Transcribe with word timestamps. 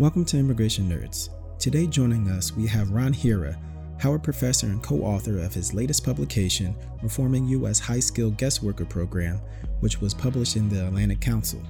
Welcome 0.00 0.24
to 0.24 0.38
Immigration 0.38 0.88
Nerds. 0.88 1.28
Today, 1.58 1.86
joining 1.86 2.26
us, 2.30 2.56
we 2.56 2.66
have 2.68 2.90
Ron 2.90 3.12
Hira, 3.12 3.54
Howard 3.98 4.22
professor 4.22 4.66
and 4.66 4.82
co 4.82 5.00
author 5.02 5.38
of 5.40 5.52
his 5.52 5.74
latest 5.74 6.06
publication, 6.06 6.74
Reforming 7.02 7.44
U.S. 7.48 7.78
High 7.78 8.00
Skilled 8.00 8.38
Guest 8.38 8.62
Worker 8.62 8.86
Program, 8.86 9.42
which 9.80 10.00
was 10.00 10.14
published 10.14 10.56
in 10.56 10.70
the 10.70 10.86
Atlantic 10.86 11.20
Council. 11.20 11.62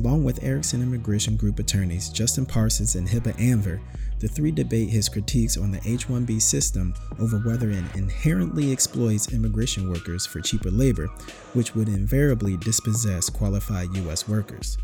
Along 0.00 0.24
with 0.24 0.44
Erickson 0.44 0.82
Immigration 0.82 1.38
Group 1.38 1.58
attorneys 1.58 2.10
Justin 2.10 2.44
Parsons 2.44 2.96
and 2.96 3.08
Hiba 3.08 3.32
Anver, 3.38 3.80
the 4.18 4.28
three 4.28 4.50
debate 4.50 4.90
his 4.90 5.08
critiques 5.08 5.56
on 5.56 5.70
the 5.70 5.80
H 5.86 6.06
1B 6.06 6.42
system 6.42 6.94
over 7.18 7.38
whether 7.38 7.70
it 7.70 7.82
inherently 7.94 8.72
exploits 8.72 9.32
immigration 9.32 9.90
workers 9.90 10.26
for 10.26 10.42
cheaper 10.42 10.70
labor, 10.70 11.06
which 11.54 11.74
would 11.74 11.88
invariably 11.88 12.58
dispossess 12.58 13.30
qualified 13.30 13.96
U.S. 13.96 14.28
workers. 14.28 14.76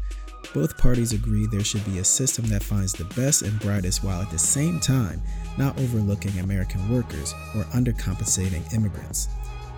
Both 0.52 0.78
parties 0.78 1.12
agree 1.12 1.46
there 1.46 1.62
should 1.62 1.84
be 1.84 1.98
a 1.98 2.04
system 2.04 2.46
that 2.48 2.62
finds 2.62 2.92
the 2.92 3.04
best 3.14 3.42
and 3.42 3.58
brightest 3.60 4.02
while 4.02 4.20
at 4.20 4.30
the 4.30 4.38
same 4.38 4.80
time 4.80 5.22
not 5.56 5.78
overlooking 5.78 6.38
American 6.40 6.88
workers 6.88 7.34
or 7.56 7.62
undercompensating 7.74 8.72
immigrants. 8.74 9.28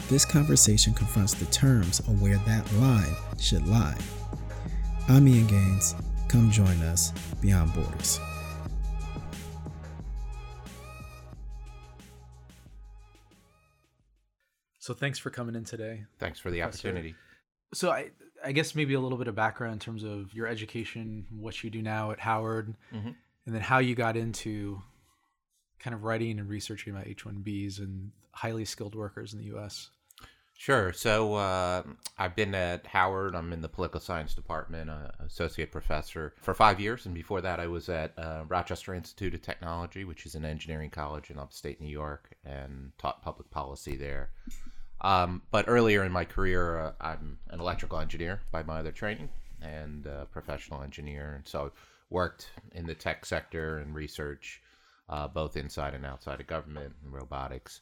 This 0.08 0.24
conversation 0.24 0.94
confronts 0.94 1.34
the 1.34 1.46
terms 1.46 2.00
of 2.00 2.20
where 2.22 2.38
that 2.38 2.70
line 2.74 3.14
should 3.38 3.66
lie. 3.66 3.96
I'm 5.08 5.28
Ian 5.28 5.46
Gaines. 5.46 5.94
Come 6.28 6.50
join 6.50 6.80
us 6.82 7.12
beyond 7.40 7.74
borders. 7.74 8.18
So 14.78 14.94
thanks 14.94 15.18
for 15.18 15.30
coming 15.30 15.54
in 15.54 15.64
today. 15.64 16.04
Thanks 16.18 16.40
for 16.40 16.50
the 16.50 16.60
Professor. 16.60 16.88
opportunity. 16.88 17.14
So 17.72 17.90
I 17.90 18.10
I 18.44 18.52
guess 18.52 18.74
maybe 18.74 18.94
a 18.94 19.00
little 19.00 19.18
bit 19.18 19.28
of 19.28 19.34
background 19.34 19.74
in 19.74 19.78
terms 19.78 20.02
of 20.04 20.34
your 20.34 20.46
education, 20.46 21.26
what 21.30 21.62
you 21.62 21.70
do 21.70 21.82
now 21.82 22.10
at 22.10 22.20
Howard, 22.20 22.74
Mhm. 22.92 23.14
and 23.46 23.54
then 23.54 23.62
how 23.62 23.78
you 23.78 23.94
got 23.94 24.16
into 24.16 24.82
kind 25.78 25.94
of 25.94 26.04
writing 26.04 26.38
and 26.38 26.48
researching 26.48 26.92
about 26.92 27.06
H-1Bs 27.06 27.78
and 27.78 28.12
highly 28.32 28.64
skilled 28.64 28.94
workers 28.94 29.32
in 29.32 29.38
the 29.38 29.46
U.S. 29.46 29.90
Sure. 30.54 30.92
So 30.92 31.34
uh, 31.34 31.82
I've 32.18 32.36
been 32.36 32.54
at 32.54 32.86
Howard. 32.86 33.34
I'm 33.34 33.52
in 33.52 33.62
the 33.62 33.68
political 33.68 33.98
science 34.00 34.32
department, 34.34 34.90
uh, 34.90 35.08
associate 35.18 35.72
professor 35.72 36.34
for 36.40 36.54
five 36.54 36.78
years, 36.78 37.04
and 37.06 37.14
before 37.14 37.40
that, 37.40 37.58
I 37.58 37.66
was 37.66 37.88
at 37.88 38.16
uh, 38.16 38.44
Rochester 38.46 38.94
Institute 38.94 39.34
of 39.34 39.42
Technology, 39.42 40.04
which 40.04 40.24
is 40.24 40.34
an 40.36 40.44
engineering 40.44 40.90
college 40.90 41.30
in 41.30 41.38
upstate 41.38 41.80
New 41.80 41.88
York, 41.88 42.34
and 42.44 42.92
taught 42.98 43.22
public 43.22 43.50
policy 43.50 43.96
there. 43.96 44.30
Um, 45.02 45.42
but 45.50 45.64
earlier 45.68 46.04
in 46.04 46.12
my 46.12 46.24
career, 46.24 46.78
uh, 46.78 46.92
I'm 47.00 47.38
an 47.50 47.60
electrical 47.60 47.98
engineer 47.98 48.40
by 48.52 48.62
my 48.62 48.78
other 48.78 48.92
training 48.92 49.28
and 49.60 50.06
uh, 50.06 50.24
professional 50.26 50.82
engineer, 50.82 51.34
and 51.34 51.46
so 51.46 51.72
worked 52.10 52.50
in 52.72 52.86
the 52.86 52.94
tech 52.94 53.24
sector 53.26 53.78
and 53.78 53.94
research, 53.94 54.62
uh, 55.08 55.28
both 55.28 55.56
inside 55.56 55.94
and 55.94 56.06
outside 56.06 56.40
of 56.40 56.46
government 56.46 56.94
and 57.02 57.12
robotics. 57.12 57.80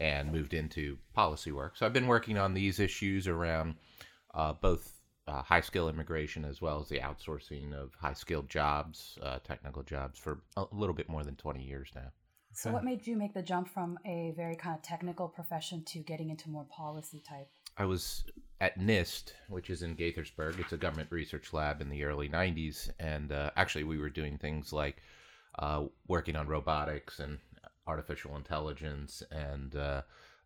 and 0.00 0.30
moved 0.30 0.54
into 0.54 0.96
policy 1.12 1.50
work. 1.50 1.76
So 1.76 1.84
I've 1.84 1.92
been 1.92 2.06
working 2.06 2.38
on 2.38 2.54
these 2.54 2.78
issues 2.78 3.26
around 3.26 3.74
uh, 4.32 4.52
both 4.52 4.92
uh, 5.26 5.42
high 5.42 5.60
skill 5.60 5.88
immigration 5.88 6.44
as 6.44 6.62
well 6.62 6.80
as 6.80 6.88
the 6.88 7.00
outsourcing 7.00 7.74
of 7.74 7.92
high 8.00 8.12
skilled 8.14 8.48
jobs, 8.48 9.18
uh, 9.22 9.40
technical 9.40 9.82
jobs, 9.82 10.18
for 10.18 10.40
a 10.56 10.64
little 10.72 10.94
bit 10.94 11.08
more 11.08 11.24
than 11.24 11.34
20 11.36 11.62
years 11.64 11.90
now. 11.96 12.12
So, 12.58 12.72
what 12.72 12.82
made 12.82 13.06
you 13.06 13.16
make 13.16 13.34
the 13.34 13.42
jump 13.42 13.68
from 13.68 14.00
a 14.04 14.32
very 14.36 14.56
kind 14.56 14.74
of 14.74 14.82
technical 14.82 15.28
profession 15.28 15.84
to 15.84 16.00
getting 16.00 16.28
into 16.28 16.50
more 16.50 16.64
policy 16.64 17.22
type? 17.24 17.48
I 17.76 17.84
was 17.84 18.24
at 18.60 18.80
NIST, 18.80 19.30
which 19.48 19.70
is 19.70 19.82
in 19.82 19.94
Gaithersburg. 19.94 20.58
It's 20.58 20.72
a 20.72 20.76
government 20.76 21.12
research 21.12 21.52
lab 21.52 21.80
in 21.80 21.88
the 21.88 22.02
early 22.02 22.28
90s. 22.28 22.90
And 22.98 23.30
uh, 23.30 23.52
actually, 23.56 23.84
we 23.84 23.98
were 23.98 24.10
doing 24.10 24.38
things 24.38 24.72
like 24.72 24.96
uh, 25.60 25.84
working 26.08 26.34
on 26.34 26.48
robotics 26.48 27.20
and 27.20 27.38
artificial 27.86 28.34
intelligence 28.34 29.22
and 29.30 29.76
uh, 29.76 30.02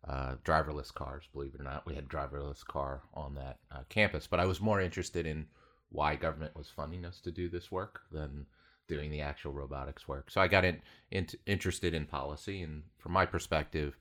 uh, 0.07 0.35
driverless 0.45 0.93
cars. 0.93 1.23
Believe 1.33 1.55
it 1.55 1.61
or 1.61 1.63
not, 1.63 1.87
we 1.87 1.95
had 1.95 2.07
driverless 2.07 2.63
car 2.63 3.01
on 3.15 3.33
that 3.33 3.57
uh, 3.71 3.79
campus. 3.89 4.27
But 4.27 4.39
I 4.39 4.45
was 4.45 4.61
more 4.61 4.79
interested 4.79 5.25
in 5.25 5.47
why 5.89 6.15
government 6.15 6.55
was 6.55 6.69
funding 6.69 7.05
us 7.05 7.19
to 7.21 7.31
do 7.31 7.49
this 7.49 7.71
work 7.71 8.01
than 8.11 8.45
doing 8.93 9.11
the 9.11 9.21
actual 9.21 9.51
robotics 9.51 10.07
work. 10.07 10.29
So 10.29 10.41
I 10.41 10.47
got 10.47 10.65
in, 10.65 10.81
in, 11.11 11.27
interested 11.45 11.93
in 11.93 12.05
policy, 12.05 12.61
and 12.61 12.83
from 12.97 13.13
my 13.13 13.25
perspective, 13.25 13.97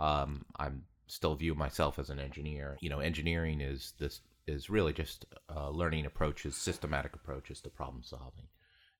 um, 0.00 0.44
I'm 0.58 0.82
still 1.06 1.34
view 1.34 1.54
myself 1.54 1.98
as 1.98 2.10
an 2.10 2.18
engineer. 2.18 2.76
You 2.80 2.90
know, 2.90 3.00
engineering 3.00 3.60
is 3.60 3.94
this 3.98 4.20
is 4.46 4.70
really 4.70 4.92
just 4.92 5.26
uh, 5.54 5.70
learning 5.70 6.06
approaches, 6.06 6.56
systematic 6.56 7.14
approaches 7.14 7.60
to 7.62 7.70
problem 7.70 8.02
solving. 8.04 8.46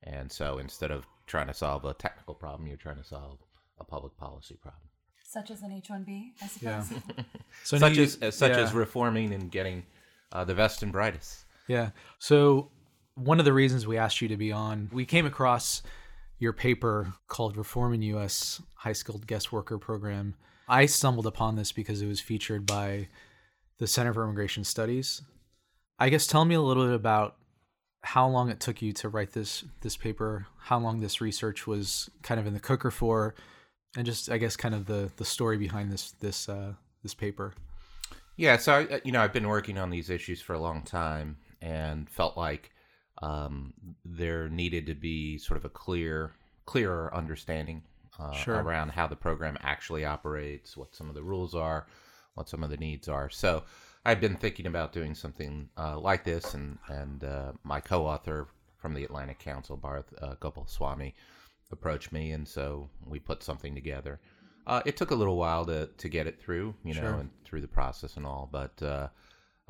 And 0.03 0.31
so 0.31 0.59
instead 0.59 0.91
of 0.91 1.07
trying 1.27 1.47
to 1.49 1.55
solve 1.55 1.85
a 1.85 1.95
technical 1.95 2.35
problem, 2.35 2.67
you're 2.69 2.77
trying 2.77 2.97
to 2.99 3.05
solve 3.05 3.39
a 3.79 3.85
public 3.85 4.17
policy 4.17 4.57
problem, 4.61 4.89
Such 5.23 5.51
as 5.51 5.63
an 5.63 5.73
H 5.73 5.89
1B, 5.91 6.33
I 6.43 6.47
suppose. 6.47 6.91
Yeah. 6.91 7.25
So 7.65 7.79
such 7.79 7.97
you- 7.97 8.05
as, 8.05 8.17
as 8.23 8.37
such 8.37 8.53
yeah. 8.53 8.59
as 8.59 8.73
reforming 8.73 9.33
and 9.33 9.51
getting 9.51 9.85
uh, 10.33 10.45
the 10.45 10.55
best 10.55 10.83
and 10.83 10.93
brightest. 10.93 11.45
Yeah. 11.69 11.91
So 12.19 12.71
one 13.17 13.39
of 13.39 13.45
the 13.45 13.53
reasons 13.53 13.87
we 13.87 13.97
asked 13.99 14.21
you 14.21 14.29
to 14.29 14.37
be 14.37 14.53
on, 14.53 14.91
we 14.93 15.05
came 15.05 15.27
across 15.27 15.83
your 16.39 16.53
paper 16.53 17.15
called 17.29 17.57
Reforming 17.57 18.03
U.S. 18.03 18.61
High 18.75 18.93
Skilled 18.93 19.27
Guest 19.27 19.53
Worker 19.53 19.79
Program. 19.79 20.35
I 20.69 20.87
stumbled 20.87 21.27
upon 21.27 21.57
this 21.57 21.73
because 21.73 22.03
it 22.03 22.07
was 22.07 22.21
featured 22.21 22.67
by 22.67 23.09
the 23.79 23.87
Center 23.87 24.13
for 24.13 24.23
Immigration 24.23 24.65
Studies. 24.65 25.23
I 25.99 26.11
guess 26.11 26.27
tell 26.27 26.45
me 26.45 26.55
a 26.55 26.61
little 26.61 26.85
bit 26.85 26.95
about 26.95 27.37
how 28.03 28.29
long 28.29 28.51
it 28.51 28.61
took 28.61 28.83
you 28.83 28.93
to 28.93 29.09
write 29.09 29.33
this 29.33 29.65
this 29.81 29.97
paper, 29.97 30.47
how 30.59 30.79
long 30.79 31.01
this 31.01 31.21
research 31.21 31.67
was 31.67 32.11
kind 32.23 32.39
of 32.39 32.47
in 32.47 32.53
the 32.53 32.61
cooker 32.61 32.91
for, 32.91 33.35
and 33.97 34.05
just 34.05 34.31
I 34.31 34.37
guess 34.37 34.57
kind 34.57 34.75
of 34.75 34.85
the 34.85 35.11
the 35.17 35.25
story 35.25 35.57
behind 35.57 35.91
this 35.91 36.13
this 36.21 36.49
uh, 36.51 36.75
this 37.03 37.15
paper. 37.15 37.55
Yeah, 38.37 38.59
so 38.59 38.75
I, 38.75 39.01
you 39.05 39.13
know, 39.13 39.23
I've 39.23 39.33
been 39.33 39.49
working 39.49 39.79
on 39.79 39.89
these 39.89 40.11
issues 40.11 40.43
for 40.43 40.53
a 40.53 40.59
long 40.59 40.83
time, 40.83 41.39
and 41.63 42.11
felt 42.11 42.37
like 42.37 42.71
um, 43.23 43.73
there 44.05 44.49
needed 44.49 44.87
to 44.87 44.95
be 44.95 45.39
sort 45.39 45.57
of 45.57 45.65
a 45.65 45.69
clear, 45.71 46.33
clearer 46.67 47.15
understanding 47.15 47.83
uh, 48.19 48.33
Sure. 48.33 48.63
around 48.63 48.91
how 48.91 49.07
the 49.07 49.17
program 49.17 49.57
actually 49.63 50.05
operates, 50.05 50.77
what 50.77 50.95
some 50.95 51.09
of 51.09 51.15
the 51.15 51.23
rules 51.23 51.55
are, 51.55 51.87
what 52.35 52.49
some 52.49 52.63
of 52.63 52.71
the 52.71 52.77
needs 52.77 53.09
are. 53.09 53.29
So 53.31 53.65
I've 54.05 54.21
been 54.21 54.37
thinking 54.37 54.67
about 54.67 54.93
doing 54.93 55.15
something 55.15 55.69
uh, 55.77 55.99
like 55.99 56.25
this, 56.25 56.55
and 56.55 56.79
and 56.89 57.25
uh, 57.25 57.53
my 57.65 57.81
co-author 57.81 58.49
from 58.77 58.95
the 58.95 59.05
Atlantic 59.05 59.39
Council, 59.39 59.77
Bharath 59.77 60.13
uh, 60.23 60.35
Gopalaswamy, 60.37 61.13
approached 61.73 62.13
me, 62.13 62.33
and 62.33 62.47
so 62.47 62.89
we 63.07 63.19
put 63.19 63.43
something 63.43 63.75
together. 63.75 64.21
Uh, 64.67 64.83
it 64.85 64.97
took 64.97 65.11
a 65.11 65.15
little 65.15 65.37
while 65.37 65.65
to, 65.65 65.87
to 65.99 66.09
get 66.09 66.27
it 66.27 66.41
through, 66.41 66.75
you 66.85 66.95
know, 66.95 67.01
Sure. 67.01 67.15
and 67.15 67.31
through 67.45 67.61
the 67.61 67.69
process 67.69 68.17
and 68.17 68.27
all, 68.27 68.49
but 68.51 68.81
uh, 68.83 69.09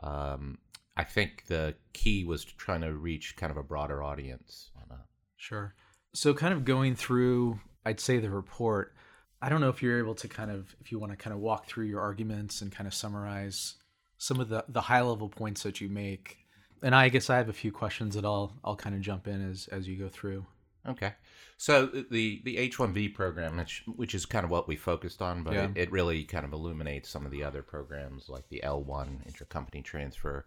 um, 0.03 0.59
I 0.97 1.05
think 1.05 1.47
the 1.47 1.75
key 1.93 2.25
was 2.25 2.45
trying 2.45 2.81
to 2.81 2.95
reach 2.95 3.37
kind 3.37 3.51
of 3.51 3.57
a 3.57 3.63
broader 3.63 4.03
audience. 4.03 4.71
On 4.77 4.99
Sure. 5.37 5.75
So, 6.15 6.33
kind 6.33 6.55
of 6.55 6.65
going 6.65 6.95
through, 6.97 7.61
I'd 7.85 8.01
say 8.01 8.19
the 8.19 8.31
report. 8.31 8.95
I 9.43 9.51
don't 9.51 9.61
know 9.61 9.69
if 9.69 9.83
you're 9.83 9.99
able 9.99 10.15
to 10.17 10.29
kind 10.29 10.51
of, 10.51 10.75
if 10.81 10.91
you 10.91 10.99
want 10.99 11.13
to 11.13 11.17
kind 11.17 11.35
of 11.35 11.41
walk 11.41 11.67
through 11.67 11.85
your 11.87 12.01
arguments 12.01 12.63
and 12.63 12.73
kind 12.73 12.87
of 12.87 12.95
summarize 12.95 13.75
some 14.19 14.41
of 14.41 14.49
the 14.49 14.65
the 14.69 14.81
high 14.81 15.03
level 15.03 15.29
points 15.29 15.63
that 15.65 15.81
you 15.81 15.89
make. 15.91 16.39
And 16.83 16.95
I 16.95 17.11
guess 17.11 17.29
I 17.29 17.37
have 17.37 17.51
a 17.51 17.53
few 17.55 17.71
questions 17.71 18.15
that 18.15 18.25
I'll 18.25 18.59
I'll 18.65 18.77
kind 18.77 18.95
of 18.95 19.03
jump 19.03 19.27
in 19.29 19.47
as 19.51 19.69
as 19.71 19.87
you 19.87 19.97
go 19.99 20.09
through. 20.09 20.47
okay, 20.89 21.13
so 21.59 21.87
the 21.87 22.41
the 22.45 22.57
H 22.57 22.79
one 22.79 22.93
B 22.95 23.09
program, 23.11 23.59
which 23.59 23.83
which 23.95 24.15
is 24.15 24.25
kind 24.25 24.45
of 24.45 24.51
what 24.51 24.67
we 24.69 24.77
focused 24.77 25.21
on, 25.21 25.43
but 25.43 25.53
Yeah. 25.53 25.65
it, 25.67 25.77
it 25.77 25.93
really 25.93 26.25
kind 26.25 26.47
of 26.47 26.53
illuminates 26.55 27.11
some 27.11 27.27
of 27.27 27.31
the 27.31 27.45
other 27.45 27.63
programs 27.63 28.31
like 28.31 28.49
the 28.49 28.63
L 28.63 28.83
one 28.83 29.23
intercompany 29.29 29.85
transfer, 29.85 30.47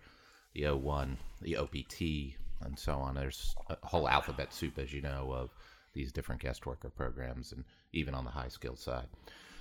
the 0.54 0.68
O 0.68 0.76
one, 0.76 1.18
the 1.42 1.58
OPT, 1.58 2.02
and 2.62 2.78
so 2.78 2.94
on. 2.94 3.16
There's 3.16 3.56
a 3.70 3.78
whole 3.84 4.08
alphabet 4.08 4.54
soup, 4.54 4.78
as 4.78 4.94
you 4.94 5.02
know, 5.02 5.32
of 5.34 5.50
these 5.94 6.12
different 6.12 6.42
guest 6.42 6.66
worker 6.66 6.90
programs, 6.90 7.52
and 7.52 7.64
even 7.94 8.14
on 8.14 8.26
the 8.26 8.32
high 8.32 8.48
skilled 8.48 8.80
side. 8.80 9.08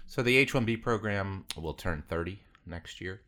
So 0.06 0.22
the 0.22 0.36
H 0.36 0.54
one 0.54 0.64
B 0.64 0.76
program 0.76 1.44
will 1.56 1.74
turn 1.74 2.02
30 2.08 2.38
next 2.66 3.00
year. 3.00 3.20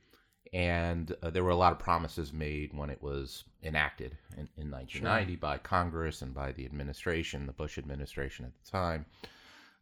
And 0.52 1.14
uh, 1.23 1.31
there 1.31 1.44
were 1.44 1.50
a 1.50 1.56
lot 1.56 1.73
of 1.73 1.79
promises 1.79 2.32
made 2.32 2.75
when 2.75 2.90
it 2.90 3.00
was 3.00 3.44
enacted 3.62 4.17
in, 4.37 4.49
in 4.56 4.70
1990 4.70 5.37
by 5.37 5.58
Congress 5.58 6.23
and 6.23 6.34
by 6.34 6.52
the 6.52 6.64
administration, 6.64 7.46
the 7.46 7.52
Bush 7.52 7.79
administration 7.79 8.46
at 8.46 8.52
the 8.64 8.70
time. 8.70 9.06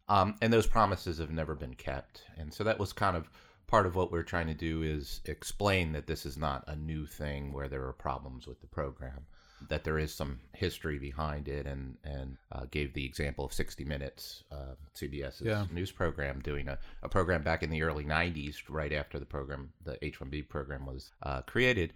Um, 0.09 0.35
and 0.41 0.51
those 0.51 0.67
promises 0.67 1.17
have 1.19 1.31
never 1.31 1.55
been 1.55 1.73
kept. 1.73 2.23
And 2.37 2.53
so 2.53 2.63
that 2.65 2.77
was 2.77 2.93
kind 2.93 3.15
of 3.15 3.29
part 3.69 3.85
of 3.85 3.95
what 3.95 4.11
we're 4.11 4.23
trying 4.23 4.47
to 4.47 4.53
do 4.53 4.81
is 4.83 5.21
explain 5.25 5.91
that 5.93 6.07
this 6.07 6.25
is 6.25 6.37
not 6.37 6.63
a 6.67 6.75
new 6.75 7.05
thing 7.05 7.53
where 7.53 7.67
there 7.67 7.85
are 7.85 7.93
problems 7.93 8.47
with 8.47 8.59
the 8.61 8.67
program, 8.67 9.25
that 9.69 9.83
there 9.83 9.99
is 9.99 10.13
some 10.13 10.39
history 10.53 10.97
behind 10.97 11.47
it, 11.47 11.65
and 11.67 11.95
and 12.03 12.37
uh, 12.51 12.65
gave 12.71 12.93
the 12.93 13.05
example 13.05 13.45
of 13.45 13.53
60 13.53 13.85
Minutes, 13.85 14.43
uh, 14.51 14.73
CBS's 14.95 15.41
Yeah. 15.41 15.65
news 15.71 15.91
program, 15.91 16.41
doing 16.41 16.67
a, 16.67 16.79
a 17.03 17.09
program 17.09 17.43
back 17.43 17.61
in 17.63 17.69
the 17.69 17.83
early 17.83 18.03
90s, 18.05 18.55
right 18.69 18.91
after 18.93 19.19
the 19.19 19.25
program, 19.25 19.71
the 19.85 20.03
H-1B 20.03 20.49
program 20.49 20.85
was 20.85 21.11
uh, 21.23 21.41
created, 21.43 21.93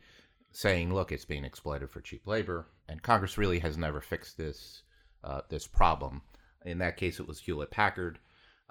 saying, 0.52 0.94
look, 0.94 1.12
it's 1.12 1.26
being 1.26 1.44
exploited 1.46 1.90
for 1.90 2.02
cheap 2.02 2.28
labor, 2.28 2.68
and 2.88 3.02
Congress 3.02 3.38
really 3.38 3.60
has 3.60 3.78
never 3.78 4.00
fixed 4.02 4.38
this 4.38 4.84
uh, 5.24 5.42
this 5.50 5.66
problem. 5.66 6.22
In 6.66 6.78
that 6.80 6.98
case, 6.98 7.20
it 7.20 7.28
was 7.28 7.40
Hewlett 7.40 7.72
Packard. 7.72 8.20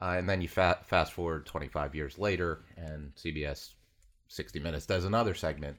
Uh, 0.00 0.16
and 0.18 0.28
then 0.28 0.40
you 0.40 0.48
fa- 0.48 0.80
fast 0.84 1.12
forward 1.12 1.46
25 1.46 1.94
years 1.94 2.18
later, 2.18 2.64
and 2.76 3.14
CBS 3.14 3.74
60 4.28 4.58
Minutes 4.60 4.86
does 4.86 5.04
another 5.04 5.34
segment, 5.34 5.76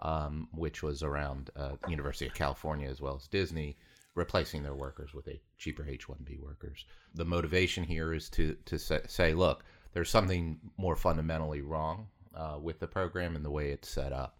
um, 0.00 0.48
which 0.52 0.82
was 0.82 1.02
around 1.02 1.50
uh, 1.56 1.72
University 1.88 2.26
of 2.26 2.34
California 2.34 2.88
as 2.88 3.00
well 3.00 3.16
as 3.16 3.26
Disney 3.28 3.76
replacing 4.14 4.62
their 4.62 4.74
workers 4.74 5.12
with 5.12 5.28
a 5.28 5.40
cheaper 5.58 5.86
H-1B 5.86 6.40
workers. 6.40 6.86
The 7.14 7.24
motivation 7.24 7.84
here 7.84 8.14
is 8.14 8.28
to 8.30 8.56
to 8.64 8.78
say, 8.78 9.34
look, 9.34 9.62
there's 9.92 10.10
something 10.10 10.58
more 10.76 10.96
fundamentally 10.96 11.60
wrong 11.60 12.08
uh, 12.34 12.58
with 12.60 12.80
the 12.80 12.86
program 12.86 13.36
and 13.36 13.44
the 13.44 13.50
way 13.50 13.70
it's 13.70 13.88
set 13.88 14.12
up. 14.12 14.38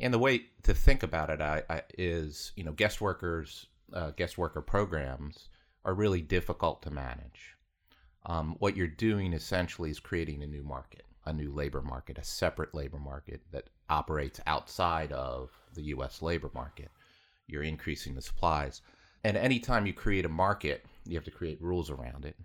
And 0.00 0.14
the 0.14 0.18
way 0.18 0.46
to 0.62 0.74
think 0.74 1.02
about 1.02 1.30
it 1.30 1.40
I, 1.40 1.62
I, 1.68 1.82
is, 1.96 2.52
you 2.54 2.62
know, 2.62 2.72
guest 2.72 3.00
workers, 3.00 3.66
uh, 3.92 4.10
guest 4.10 4.38
worker 4.38 4.60
programs 4.60 5.48
are 5.84 5.94
really 5.94 6.22
difficult 6.22 6.82
to 6.82 6.90
manage. 6.90 7.56
Um, 8.26 8.56
what 8.58 8.76
you're 8.76 8.86
doing 8.86 9.32
essentially 9.32 9.90
is 9.90 10.00
creating 10.00 10.42
a 10.42 10.46
new 10.46 10.62
market, 10.62 11.04
a 11.24 11.32
new 11.32 11.52
labor 11.52 11.82
market, 11.82 12.18
a 12.18 12.24
separate 12.24 12.74
labor 12.74 12.98
market 12.98 13.40
that 13.52 13.70
operates 13.88 14.40
outside 14.46 15.12
of 15.12 15.50
the 15.74 15.82
U.S. 15.84 16.20
labor 16.20 16.50
market 16.54 16.90
you're 17.48 17.62
increasing 17.62 18.14
the 18.14 18.22
supplies. 18.22 18.82
And 19.24 19.36
anytime 19.36 19.86
you 19.86 19.92
create 19.92 20.24
a 20.24 20.28
market, 20.28 20.84
you 21.04 21.16
have 21.16 21.24
to 21.24 21.30
create 21.30 21.60
rules 21.60 21.90
around 21.90 22.24
it. 22.24 22.36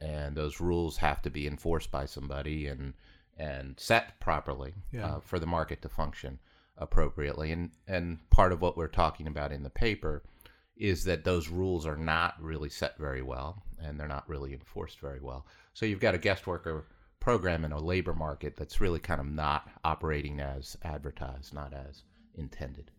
And 0.00 0.34
those 0.34 0.60
rules 0.60 0.96
have 0.96 1.20
to 1.22 1.30
be 1.30 1.46
enforced 1.46 1.90
by 1.90 2.06
somebody 2.06 2.68
and 2.68 2.94
and 3.38 3.78
set 3.80 4.20
properly 4.20 4.74
yeah. 4.92 5.06
uh, 5.06 5.20
for 5.20 5.38
the 5.38 5.46
market 5.46 5.80
to 5.82 5.88
function 5.88 6.38
appropriately. 6.78 7.52
And 7.52 7.70
and 7.86 8.18
part 8.30 8.52
of 8.52 8.60
what 8.60 8.76
we're 8.76 8.88
talking 8.88 9.26
about 9.26 9.52
in 9.52 9.62
the 9.62 9.70
paper 9.70 10.22
is 10.76 11.04
that 11.04 11.24
those 11.24 11.48
rules 11.48 11.86
are 11.86 11.96
not 11.96 12.34
really 12.40 12.68
set 12.68 12.98
very 12.98 13.22
well 13.22 13.62
and 13.80 13.98
they're 13.98 14.08
not 14.08 14.28
really 14.28 14.52
enforced 14.52 15.00
very 15.00 15.20
well. 15.20 15.46
So 15.74 15.86
you've 15.86 16.00
got 16.00 16.14
a 16.14 16.18
guest 16.18 16.46
worker 16.46 16.86
program 17.20 17.64
in 17.64 17.72
a 17.72 17.78
labor 17.78 18.14
market 18.14 18.56
that's 18.56 18.80
really 18.80 18.98
kind 18.98 19.20
of 19.20 19.26
not 19.26 19.70
operating 19.84 20.40
as 20.40 20.76
advertised, 20.82 21.54
not 21.54 21.72
as 21.72 22.02
intended. 22.34 22.90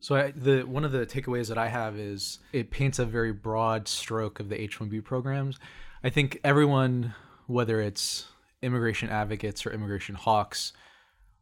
So 0.00 0.16
I, 0.16 0.30
the 0.30 0.62
one 0.62 0.84
of 0.84 0.92
the 0.92 1.06
takeaways 1.06 1.48
that 1.48 1.58
I 1.58 1.68
have 1.68 1.96
is 1.96 2.38
it 2.52 2.70
paints 2.70 2.98
a 2.98 3.04
very 3.04 3.32
broad 3.32 3.88
stroke 3.88 4.40
of 4.40 4.48
the 4.48 4.60
H-1B 4.60 5.04
programs. 5.04 5.58
I 6.02 6.10
think 6.10 6.40
everyone, 6.44 7.14
whether 7.46 7.80
it's 7.80 8.26
immigration 8.62 9.10
advocates 9.10 9.66
or 9.66 9.72
immigration 9.72 10.14
hawks, 10.14 10.72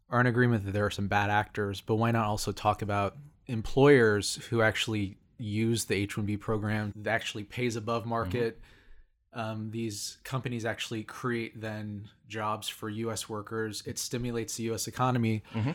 are 0.09 0.21
in 0.21 0.27
agreement 0.27 0.65
that 0.65 0.73
there 0.73 0.87
are 0.87 0.91
some 0.91 1.09
bad 1.09 1.31
actors. 1.31 1.81
But 1.81 1.97
why 1.97 2.11
not 2.12 2.27
also 2.27 2.53
talk 2.53 2.81
about 2.81 3.17
employers 3.47 4.37
who 4.50 4.62
actually 4.62 5.19
use 5.38 5.85
the 5.85 5.94
H-1B 5.94 6.41
program 6.41 6.93
that 6.97 7.11
actually 7.11 7.44
pays 7.44 7.77
above 7.77 8.06
market? 8.06 8.59
Mm-hmm. 8.59 9.41
Um, 9.41 9.71
these 9.71 10.17
companies 10.25 10.65
actually 10.65 11.03
create 11.03 11.61
then 11.61 12.09
jobs 12.27 12.69
for 12.69 12.88
U.S. 12.88 13.29
workers. 13.29 13.83
It 13.85 13.99
stimulates 13.99 14.56
the 14.56 14.65
U.S. 14.65 14.87
economy. 14.87 15.43
Mm-hmm 15.55 15.73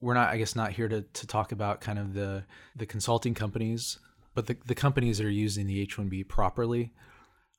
we're 0.00 0.14
not, 0.14 0.30
I 0.30 0.38
guess, 0.38 0.54
not 0.54 0.72
here 0.72 0.88
to, 0.88 1.02
to 1.02 1.26
talk 1.26 1.52
about 1.52 1.80
kind 1.80 1.98
of 1.98 2.14
the 2.14 2.44
the 2.76 2.86
consulting 2.86 3.34
companies, 3.34 3.98
but 4.34 4.46
the, 4.46 4.56
the 4.66 4.74
companies 4.74 5.18
that 5.18 5.26
are 5.26 5.30
using 5.30 5.66
the 5.66 5.80
H-1B 5.80 6.28
properly. 6.28 6.92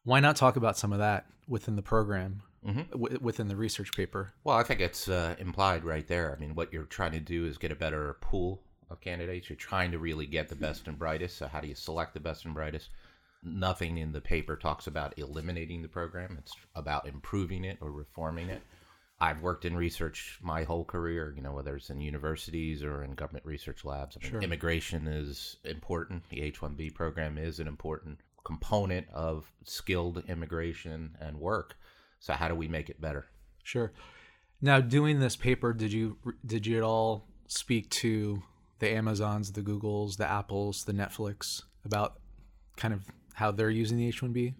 Why 0.04 0.19
not 0.19 0.36
talk 0.36 0.56
about 0.56 0.78
some 0.78 0.94
of 0.94 1.00
that 1.00 1.25
within 1.48 1.75
the 1.75 1.81
program, 1.81 2.42
mm-hmm. 2.66 2.84
w- 2.92 3.19
within 3.22 3.48
the 3.48 3.56
research 3.56 3.94
paper? 3.94 4.34
Well, 4.44 4.56
I 4.56 4.63
think 4.63 4.80
it's 4.80 5.10
uh, 5.10 5.36
implied 5.40 5.84
right 5.84 6.07
there. 6.07 6.34
I 6.36 6.40
mean, 6.40 6.56
what 6.56 6.72
you're 6.72 6.84
trying 6.84 7.12
to 7.12 7.19
do 7.19 7.45
is 7.45 7.57
get 7.57 7.72
a 7.72 7.75
better 7.75 8.16
pool 8.22 8.62
of 8.89 9.01
candidates. 9.01 9.50
You're 9.50 9.57
trying 9.57 9.91
to 9.91 10.00
really 10.00 10.25
get 10.25 10.50
the 10.50 10.56
best 10.56 10.88
and 10.88 10.97
brightest. 10.97 11.38
So, 11.38 11.47
how 11.47 11.62
do 11.62 11.68
you 11.68 11.75
select 11.75 12.13
the 12.13 12.19
best 12.19 12.45
and 12.45 12.53
brightest? 12.53 12.89
Nothing 13.44 13.97
in 13.97 14.12
the 14.12 14.21
paper 14.21 14.56
talks 14.56 14.88
about 14.88 15.18
eliminating 15.18 15.81
the 15.81 15.88
program. 15.88 16.38
It's 16.39 16.56
about 16.75 17.07
improving 17.07 17.63
it 17.63 17.77
or 17.81 17.91
reforming 17.91 18.50
it. 18.50 18.62
I've 19.21 19.41
worked 19.41 19.65
in 19.65 19.75
research 19.75 20.39
my 20.41 20.63
whole 20.63 20.86
career, 20.86 21.33
you 21.36 21.41
know, 21.41 21.51
whether 21.51 21.75
it's 21.75 21.89
in 21.89 22.00
universities 22.00 22.83
or 22.83 23.03
in 23.03 23.15
government 23.15 23.45
research 23.45 23.83
labs. 23.83 24.18
I 24.18 24.24
mean, 24.24 24.31
sure. 24.31 24.41
immigration 24.41 25.07
is 25.07 25.57
important. 25.65 26.24
The 26.30 26.42
H 26.42 26.62
1B 26.62 26.95
program 26.95 27.38
is 27.38 27.59
an 27.59 27.68
important 27.68 28.19
component 28.45 29.07
of 29.13 29.51
skilled 29.65 30.24
immigration 30.27 31.18
and 31.19 31.38
work. 31.39 31.75
So, 32.19 32.33
how 32.33 32.47
do 32.47 32.56
we 32.56 32.68
make 32.68 32.89
it 32.89 33.01
better? 33.01 33.27
Sure. 33.63 33.92
Now, 34.62 34.81
doing 34.81 35.19
this 35.19 35.35
paper, 35.35 35.74
did 35.74 35.94
you 35.94 36.18
did 36.45 36.65
you 36.65 36.77
at 36.77 36.83
all 36.83 37.27
speak 37.47 37.89
to 37.89 38.42
the 38.80 38.90
Amazons, 38.90 39.52
the 39.52 39.62
Googles, 39.62 40.18
the 40.18 40.30
Apples, 40.30 40.86
the 40.86 40.94
Netflix 40.94 41.64
about 41.86 42.20
kind 42.78 42.94
of 42.94 43.06
how 43.34 43.52
they're 43.52 43.70
using 43.70 43.98
the 43.98 44.08
H 44.08 44.22
one 44.22 44.34
B? 44.34 44.56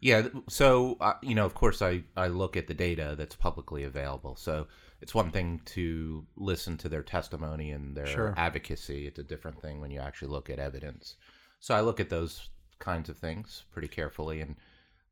Yeah, 0.00 0.28
so 0.48 0.96
uh, 1.00 1.14
you 1.22 1.34
know, 1.34 1.46
of 1.46 1.54
course, 1.54 1.82
I 1.82 2.04
I 2.16 2.28
look 2.28 2.56
at 2.56 2.66
the 2.66 2.74
data 2.74 3.14
that's 3.16 3.34
publicly 3.34 3.84
available. 3.84 4.36
So 4.36 4.66
it's 5.00 5.14
one 5.14 5.30
thing 5.30 5.60
to 5.66 6.24
listen 6.36 6.76
to 6.78 6.88
their 6.88 7.02
testimony 7.02 7.70
and 7.70 7.96
their 7.96 8.06
sure. 8.06 8.34
advocacy. 8.36 9.06
It's 9.06 9.18
a 9.18 9.24
different 9.24 9.60
thing 9.60 9.80
when 9.80 9.90
you 9.90 10.00
actually 10.00 10.28
look 10.28 10.50
at 10.50 10.58
evidence. 10.58 11.16
So 11.60 11.74
I 11.74 11.80
look 11.80 12.00
at 12.00 12.10
those 12.10 12.50
kinds 12.78 13.08
of 13.08 13.16
things 13.16 13.64
pretty 13.72 13.88
carefully, 13.88 14.40
and 14.40 14.56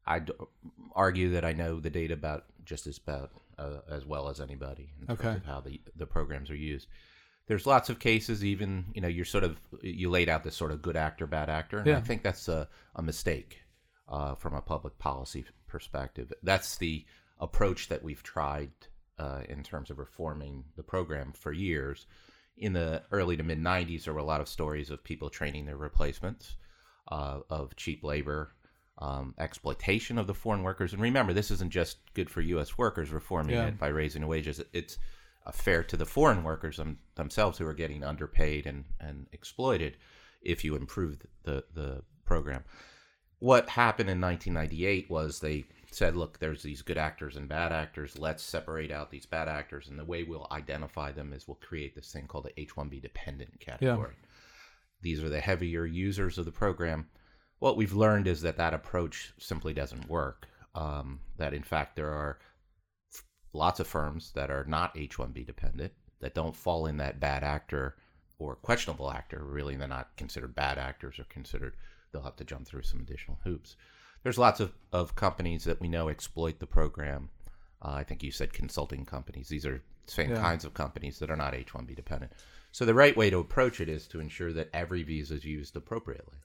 I'd 0.06 0.31
argue 0.95 1.31
that 1.31 1.45
I 1.45 1.53
know 1.53 1.81
the 1.81 1.91
data 1.91 2.15
about 2.15 2.45
just 2.65 2.87
as 2.87 2.99
about 2.99 3.31
uh, 3.59 3.81
as 3.91 4.05
well 4.05 4.29
as 4.29 4.41
anybody 4.41 4.93
in 5.01 5.12
okay. 5.12 5.23
terms 5.23 5.37
of 5.39 5.47
how 5.47 5.61
the 5.61 5.81
the 5.97 6.06
programs 6.06 6.51
are 6.51 6.56
used. 6.56 6.89
There's 7.46 7.67
lots 7.67 7.91
of 7.91 7.99
cases, 7.99 8.44
even 8.44 8.87
you 8.94 9.00
know, 9.00 9.08
you're 9.08 9.25
sort 9.25 9.44
of 9.44 9.61
you 9.82 10.11
laid 10.11 10.29
out 10.29 10.44
this 10.44 10.56
sort 10.56 10.70
of 10.70 10.82
good 10.82 10.96
actor, 10.96 11.26
bad 11.26 11.50
actor, 11.50 11.79
and 11.79 11.87
yeah. 11.87 11.99
I 11.99 12.00
think 12.00 12.23
that's 12.23 12.49
a, 12.49 12.69
a 12.94 13.02
mistake 13.02 13.61
uh, 14.08 14.35
from 14.35 14.55
a 14.55 14.62
public 14.62 14.99
policy 14.99 15.44
perspective. 15.67 16.32
That's 16.43 16.76
the 16.76 17.05
approach 17.41 17.88
that 17.88 18.02
we've 18.02 18.23
tried 18.23 18.70
uh, 19.19 19.43
in 19.49 19.62
terms 19.62 19.91
of 19.91 19.99
reforming 19.99 20.64
the 20.76 20.82
program 20.82 21.32
for 21.32 21.52
years. 21.52 22.06
In 22.56 22.73
the 22.73 23.02
early 23.11 23.37
to 23.37 23.43
mid 23.43 23.58
90s, 23.61 24.05
there 24.05 24.14
were 24.14 24.20
a 24.20 24.25
lot 24.25 24.41
of 24.41 24.49
stories 24.49 24.91
of 24.91 25.02
people 25.02 25.29
training 25.29 25.67
their 25.67 25.76
replacements, 25.76 26.56
uh, 27.11 27.41
of 27.50 27.75
cheap 27.76 28.05
labor, 28.05 28.52
um, 28.99 29.35
exploitation 29.38 30.19
of 30.19 30.26
the 30.26 30.35
foreign 30.35 30.62
workers. 30.62 30.93
And 30.93 31.02
remember, 31.02 31.32
this 31.32 31.50
isn't 31.50 31.73
just 31.73 31.99
good 32.14 32.31
for 32.31 32.41
U.S. 32.41 32.79
workers 32.79 33.11
reforming 33.11 33.56
yeah. 33.56 33.67
it 33.67 33.79
by 33.79 33.88
raising 33.88 34.26
wages. 34.26 34.62
It's 34.73 34.99
fair 35.52 35.82
to 35.85 35.96
the 35.96 36.06
foreign 36.06 36.43
workers 36.43 36.76
them, 36.76 36.99
themselves 37.17 37.58
who 37.58 37.67
are 37.67 37.75
getting 37.75 38.02
underpaid 38.02 38.67
and, 38.67 38.85
and 39.00 39.26
exploited 39.32 39.96
if 40.43 40.64
you 40.64 40.76
improve 40.76 41.19
the, 41.44 41.64
the 41.75 42.02
program 42.25 42.65
what 43.44 43.69
happened 43.69 44.08
in 44.08 44.22
1998 44.22 45.10
was 45.10 45.39
they 45.39 45.67
said, 45.91 46.17
look, 46.17 46.39
there's 46.39 46.63
these 46.63 46.81
good 46.81 46.96
actors 46.96 47.36
and 47.36 47.46
bad 47.46 47.72
actors. 47.72 48.19
Let's 48.19 48.43
separate 48.43 48.91
out 48.91 49.10
these 49.10 49.27
bad 49.27 49.48
actors. 49.48 49.89
And 49.89 49.98
the 49.98 50.05
way 50.05 50.22
we'll 50.22 50.48
identify 50.51 51.13
them 51.13 51.34
is 51.34 51.46
we'll 51.46 51.56
create 51.56 51.94
this 51.94 52.10
thing 52.10 52.27
called 52.27 52.46
the 52.46 52.58
H 52.58 52.74
1B 52.74 53.03
dependent 53.03 53.60
category. 53.60 54.15
Yeah. 54.19 54.29
These 55.03 55.22
are 55.22 55.29
the 55.29 55.41
heavier 55.41 55.84
users 55.84 56.39
of 56.39 56.46
the 56.46 56.53
program. 56.53 57.06
What 57.58 57.77
we've 57.77 57.93
learned 57.93 58.29
is 58.29 58.41
that 58.41 58.56
that 58.56 58.72
approach 58.72 59.34
simply 59.39 59.74
doesn't 59.74 60.08
work. 60.08 60.48
Um, 60.74 61.20
that 61.36 61.53
in 61.53 61.63
fact, 61.63 61.96
there 61.96 62.10
are 62.10 62.39
lots 63.55 63.81
of 63.81 63.87
firms 63.87 64.32
that 64.34 64.51
are 64.51 64.65
not 64.65 64.96
H 64.96 65.17
1B 65.17 65.46
dependent 65.46 65.93
that 66.20 66.34
don't 66.34 66.56
fall 66.56 66.87
in 66.87 66.96
that 66.99 67.20
bad 67.20 67.44
actor 67.44 67.96
or 68.39 68.56
questionable 68.56 69.11
actor. 69.11 69.43
Really, 69.44 69.77
they're 69.77 69.89
not 69.89 70.17
considered 70.17 70.55
bad 70.55 70.79
actors 70.79 71.19
or 71.19 71.25
considered 71.25 71.75
they'll 72.13 72.23
have 72.23 72.37
to 72.37 72.44
jump 72.44 72.67
through 72.67 72.82
some 72.82 73.01
additional 73.01 73.39
hoops. 73.44 73.77
There's 74.23 74.39
lots 74.39 74.61
of, 74.61 74.73
of 74.93 75.15
companies 75.15 75.65
that 75.65 75.81
we 75.81 75.89
know 75.89 76.08
exploit 76.08 76.58
the 76.58 76.67
program. 76.67 77.31
Uh, 77.82 77.93
I 77.93 78.05
think 78.05 78.23
you 78.23 78.31
said 78.31 78.53
consulting 78.53 79.05
companies. 79.05 79.49
These 79.49 79.67
are 79.67 79.82
same 80.06 80.31
yeah. 80.31 80.41
kinds 80.41 80.65
of 80.65 80.75
companies 80.75 81.19
that 81.19 81.31
are 81.31 81.37
not 81.37 81.55
H-1B 81.55 81.94
dependent. 81.94 82.32
So 82.73 82.84
the 82.84 82.94
right 82.94 83.17
way 83.17 83.31
to 83.31 83.39
approach 83.39 83.81
it 83.81 83.89
is 83.89 84.06
to 84.08 84.20
ensure 84.20 84.53
that 84.53 84.70
every 84.73 85.03
visa 85.03 85.34
is 85.34 85.44
used 85.44 85.77
appropriately, 85.77 86.39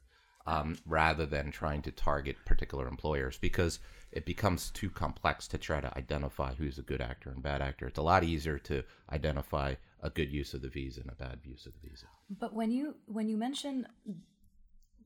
um, 0.45 0.77
rather 0.85 1.25
than 1.25 1.51
trying 1.51 1.81
to 1.83 1.91
target 1.91 2.37
particular 2.45 2.87
employers 2.87 3.37
because 3.37 3.79
it 4.11 4.25
becomes 4.25 4.71
too 4.71 4.89
complex 4.89 5.47
to 5.49 5.57
try 5.57 5.79
to 5.79 5.97
identify 5.97 6.53
who's 6.53 6.79
a 6.79 6.83
good 6.83 7.01
actor 7.01 7.29
and 7.29 7.43
bad 7.43 7.61
actor. 7.61 7.87
It's 7.87 7.99
a 7.99 8.03
lot 8.03 8.23
easier 8.23 8.57
to 8.59 8.83
identify 9.11 9.75
a 10.01 10.09
good 10.09 10.31
use 10.31 10.53
of 10.53 10.61
the 10.61 10.69
visa 10.69 11.01
and 11.01 11.11
a 11.11 11.15
bad 11.15 11.39
use 11.43 11.65
of 11.65 11.73
the 11.73 11.89
visa. 11.89 12.05
But 12.29 12.53
when 12.53 12.71
you 12.71 12.95
when 13.05 13.29
you 13.29 13.37
mention 13.37 13.85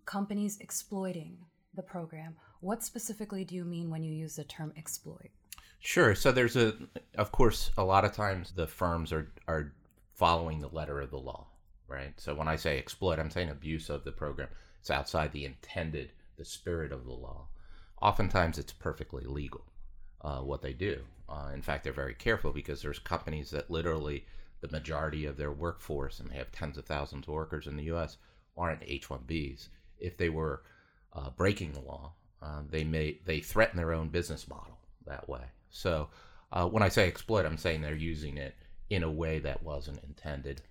companies 0.05 0.57
exploiting 0.59 1.37
the 1.75 1.83
program. 1.83 2.35
What 2.59 2.83
specifically 2.83 3.43
do 3.43 3.55
you 3.55 3.65
mean 3.65 3.89
when 3.89 4.03
you 4.03 4.13
use 4.13 4.35
the 4.35 4.43
term 4.43 4.73
exploit? 4.77 5.31
Sure. 5.79 6.15
So 6.15 6.31
there's 6.31 6.55
a, 6.55 6.73
of 7.17 7.31
course, 7.31 7.71
a 7.77 7.83
lot 7.83 8.05
of 8.05 8.13
times 8.13 8.53
the 8.55 8.67
firms 8.67 9.11
are 9.11 9.31
are 9.47 9.73
following 10.13 10.59
the 10.59 10.69
letter 10.69 11.01
of 11.01 11.09
the 11.09 11.17
law, 11.17 11.47
right? 11.87 12.13
So 12.17 12.35
when 12.35 12.47
I 12.47 12.55
say 12.55 12.77
exploit, 12.77 13.19
I'm 13.19 13.31
saying 13.31 13.49
abuse 13.49 13.89
of 13.89 14.03
the 14.03 14.11
program. 14.11 14.49
It's 14.79 14.91
outside 14.91 15.31
the 15.31 15.45
intended, 15.45 16.11
the 16.37 16.45
spirit 16.45 16.91
of 16.91 17.05
the 17.05 17.13
law. 17.13 17.47
Oftentimes, 18.03 18.57
it's 18.59 18.73
perfectly 18.73 19.23
legal 19.23 19.63
uh, 20.19 20.39
what 20.39 20.61
they 20.61 20.73
do. 20.73 20.99
Uh, 21.29 21.51
in 21.53 21.61
fact, 21.61 21.85
they're 21.85 21.93
very 21.93 22.13
careful 22.13 22.51
because 22.51 22.81
there's 22.81 22.99
companies 22.99 23.49
that 23.51 23.71
literally 23.71 24.25
the 24.59 24.67
majority 24.67 25.25
of 25.25 25.37
their 25.37 25.53
workforce, 25.53 26.19
and 26.19 26.29
they 26.29 26.35
have 26.35 26.51
tens 26.51 26.77
of 26.77 26.83
thousands 26.83 27.29
of 27.29 27.33
workers 27.33 27.65
in 27.65 27.77
the 27.77 27.85
U.S., 27.85 28.17
aren't 28.57 28.83
H-1Bs 28.85 29.69
if 29.99 30.17
they 30.17 30.27
were 30.27 30.63
uh, 31.13 31.29
breaking 31.29 31.71
the 31.71 31.79
law. 31.79 32.11
Uh, 32.41 32.63
they 32.69 32.83
may 32.83 33.19
they 33.25 33.39
threaten 33.39 33.77
their 33.77 33.93
own 33.93 34.09
business 34.09 34.49
model 34.49 34.77
that 35.05 35.29
way. 35.29 35.43
So 35.69 36.09
uh, 36.51 36.67
when 36.67 36.83
I 36.83 36.89
say 36.89 37.07
exploit, 37.07 37.45
I'm 37.45 37.57
saying 37.57 37.81
they're 37.81 37.95
using 37.95 38.35
it 38.35 38.53
in 38.89 39.03
a 39.03 39.11
way 39.11 39.39
that 39.39 39.63
wasn't 39.63 40.03
intended. 40.03 40.61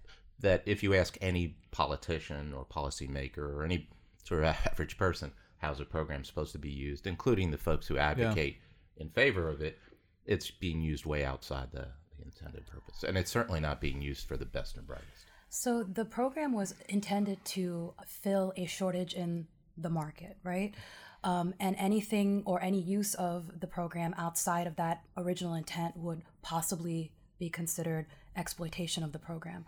That 0.40 0.62
if 0.66 0.82
you 0.82 0.94
ask 0.94 1.16
any 1.22 1.56
politician 1.70 2.52
or 2.52 2.66
policymaker 2.66 3.38
or 3.38 3.64
any 3.64 3.88
sort 4.22 4.44
of 4.44 4.54
average 4.66 4.98
person, 4.98 5.32
how's 5.62 5.80
a 5.80 5.84
program 5.84 6.24
supposed 6.24 6.52
to 6.52 6.58
be 6.58 6.70
used, 6.70 7.06
including 7.06 7.52
the 7.52 7.56
folks 7.56 7.86
who 7.86 7.96
advocate 7.96 8.56
yeah. 8.96 9.02
in 9.04 9.08
favor 9.10 9.48
of 9.48 9.62
it, 9.62 9.78
it's 10.26 10.50
being 10.50 10.82
used 10.82 11.06
way 11.06 11.24
outside 11.24 11.68
the, 11.70 11.86
the 12.18 12.24
intended 12.24 12.66
purpose. 12.66 13.04
And 13.06 13.16
it's 13.16 13.30
certainly 13.30 13.60
not 13.60 13.80
being 13.80 14.02
used 14.02 14.26
for 14.26 14.36
the 14.36 14.44
best 14.44 14.76
and 14.76 14.86
brightest. 14.86 15.26
So 15.48 15.84
the 15.84 16.04
program 16.04 16.52
was 16.52 16.74
intended 16.88 17.44
to 17.46 17.94
fill 18.06 18.52
a 18.56 18.66
shortage 18.66 19.14
in 19.14 19.46
the 19.76 19.88
market, 19.88 20.36
right? 20.42 20.74
Um, 21.22 21.54
and 21.60 21.76
anything 21.78 22.42
or 22.44 22.60
any 22.60 22.80
use 22.80 23.14
of 23.14 23.60
the 23.60 23.68
program 23.68 24.14
outside 24.18 24.66
of 24.66 24.74
that 24.76 25.02
original 25.16 25.54
intent 25.54 25.96
would 25.96 26.22
possibly 26.42 27.12
be 27.38 27.48
considered 27.48 28.06
exploitation 28.34 29.04
of 29.04 29.12
the 29.12 29.20
program. 29.20 29.64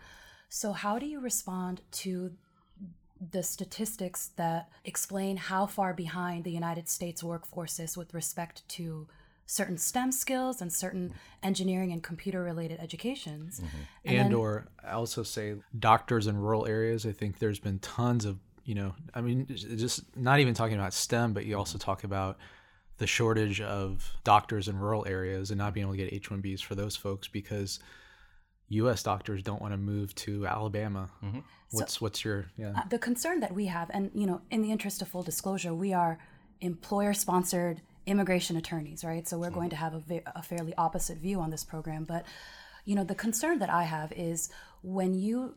So, 0.49 0.73
how 0.73 0.99
do 0.99 1.05
you 1.05 1.21
respond 1.21 1.81
to 1.91 2.31
the 3.31 3.43
statistics 3.43 4.31
that 4.35 4.69
explain 4.83 5.37
how 5.37 5.65
far 5.65 5.93
behind 5.93 6.43
the 6.43 6.51
United 6.51 6.89
States 6.89 7.23
workforce 7.23 7.79
is 7.79 7.97
with 7.97 8.13
respect 8.13 8.67
to 8.69 9.07
certain 9.45 9.77
STEM 9.77 10.11
skills 10.11 10.61
and 10.61 10.73
certain 10.73 11.13
engineering 11.43 11.91
and 11.91 12.03
computer 12.03 12.43
related 12.43 12.79
educations. 12.79 13.59
Mm-hmm. 13.59 13.77
And, 14.05 14.17
and 14.17 14.31
then, 14.31 14.33
or 14.33 14.67
I 14.83 14.91
also 14.91 15.23
say 15.23 15.55
doctors 15.77 16.27
in 16.27 16.37
rural 16.37 16.65
areas. 16.65 17.05
I 17.05 17.11
think 17.11 17.39
there's 17.39 17.59
been 17.59 17.79
tons 17.79 18.25
of, 18.25 18.39
you 18.65 18.75
know, 18.75 18.95
I 19.13 19.21
mean, 19.21 19.45
just 19.47 20.03
not 20.17 20.39
even 20.39 20.53
talking 20.53 20.75
about 20.75 20.93
STEM, 20.93 21.33
but 21.33 21.45
you 21.45 21.57
also 21.57 21.77
talk 21.77 22.03
about 22.03 22.37
the 22.97 23.07
shortage 23.07 23.61
of 23.61 24.13
doctors 24.23 24.67
in 24.67 24.79
rural 24.79 25.05
areas 25.07 25.51
and 25.51 25.57
not 25.57 25.73
being 25.73 25.85
able 25.85 25.93
to 25.93 25.97
get 25.97 26.13
H-1Bs 26.13 26.61
for 26.61 26.75
those 26.75 26.95
folks 26.95 27.27
because 27.27 27.79
U.S. 28.69 29.03
doctors 29.03 29.43
don't 29.43 29.61
want 29.61 29.73
to 29.73 29.77
move 29.77 30.15
to 30.15 30.47
Alabama. 30.47 31.09
Mm-hmm. 31.23 31.39
What's 31.75 31.95
so, 31.95 31.99
what's 31.99 32.23
your 32.23 32.45
yeah? 32.57 32.73
Uh, 32.75 32.87
the 32.89 32.99
concern 32.99 33.39
that 33.41 33.53
we 33.53 33.67
have, 33.67 33.89
and 33.93 34.11
you 34.13 34.25
know, 34.25 34.41
in 34.51 34.61
the 34.61 34.71
interest 34.71 35.01
of 35.01 35.07
full 35.07 35.23
disclosure, 35.23 35.73
we 35.73 35.93
are 35.93 36.17
employer-sponsored 36.61 37.81
immigration 38.05 38.55
attorneys, 38.55 39.03
right? 39.03 39.27
So 39.27 39.37
we're 39.37 39.49
going 39.49 39.69
to 39.71 39.75
have 39.75 39.93
a, 39.93 39.99
ve- 39.99 40.21
a 40.35 40.43
fairly 40.43 40.73
opposite 40.77 41.17
view 41.17 41.39
on 41.39 41.49
this 41.49 41.63
program. 41.63 42.03
But, 42.03 42.25
you 42.85 42.95
know, 42.95 43.03
the 43.03 43.15
concern 43.15 43.59
that 43.59 43.69
I 43.69 43.83
have 43.83 44.11
is 44.13 44.49
when 44.81 45.13
you 45.13 45.55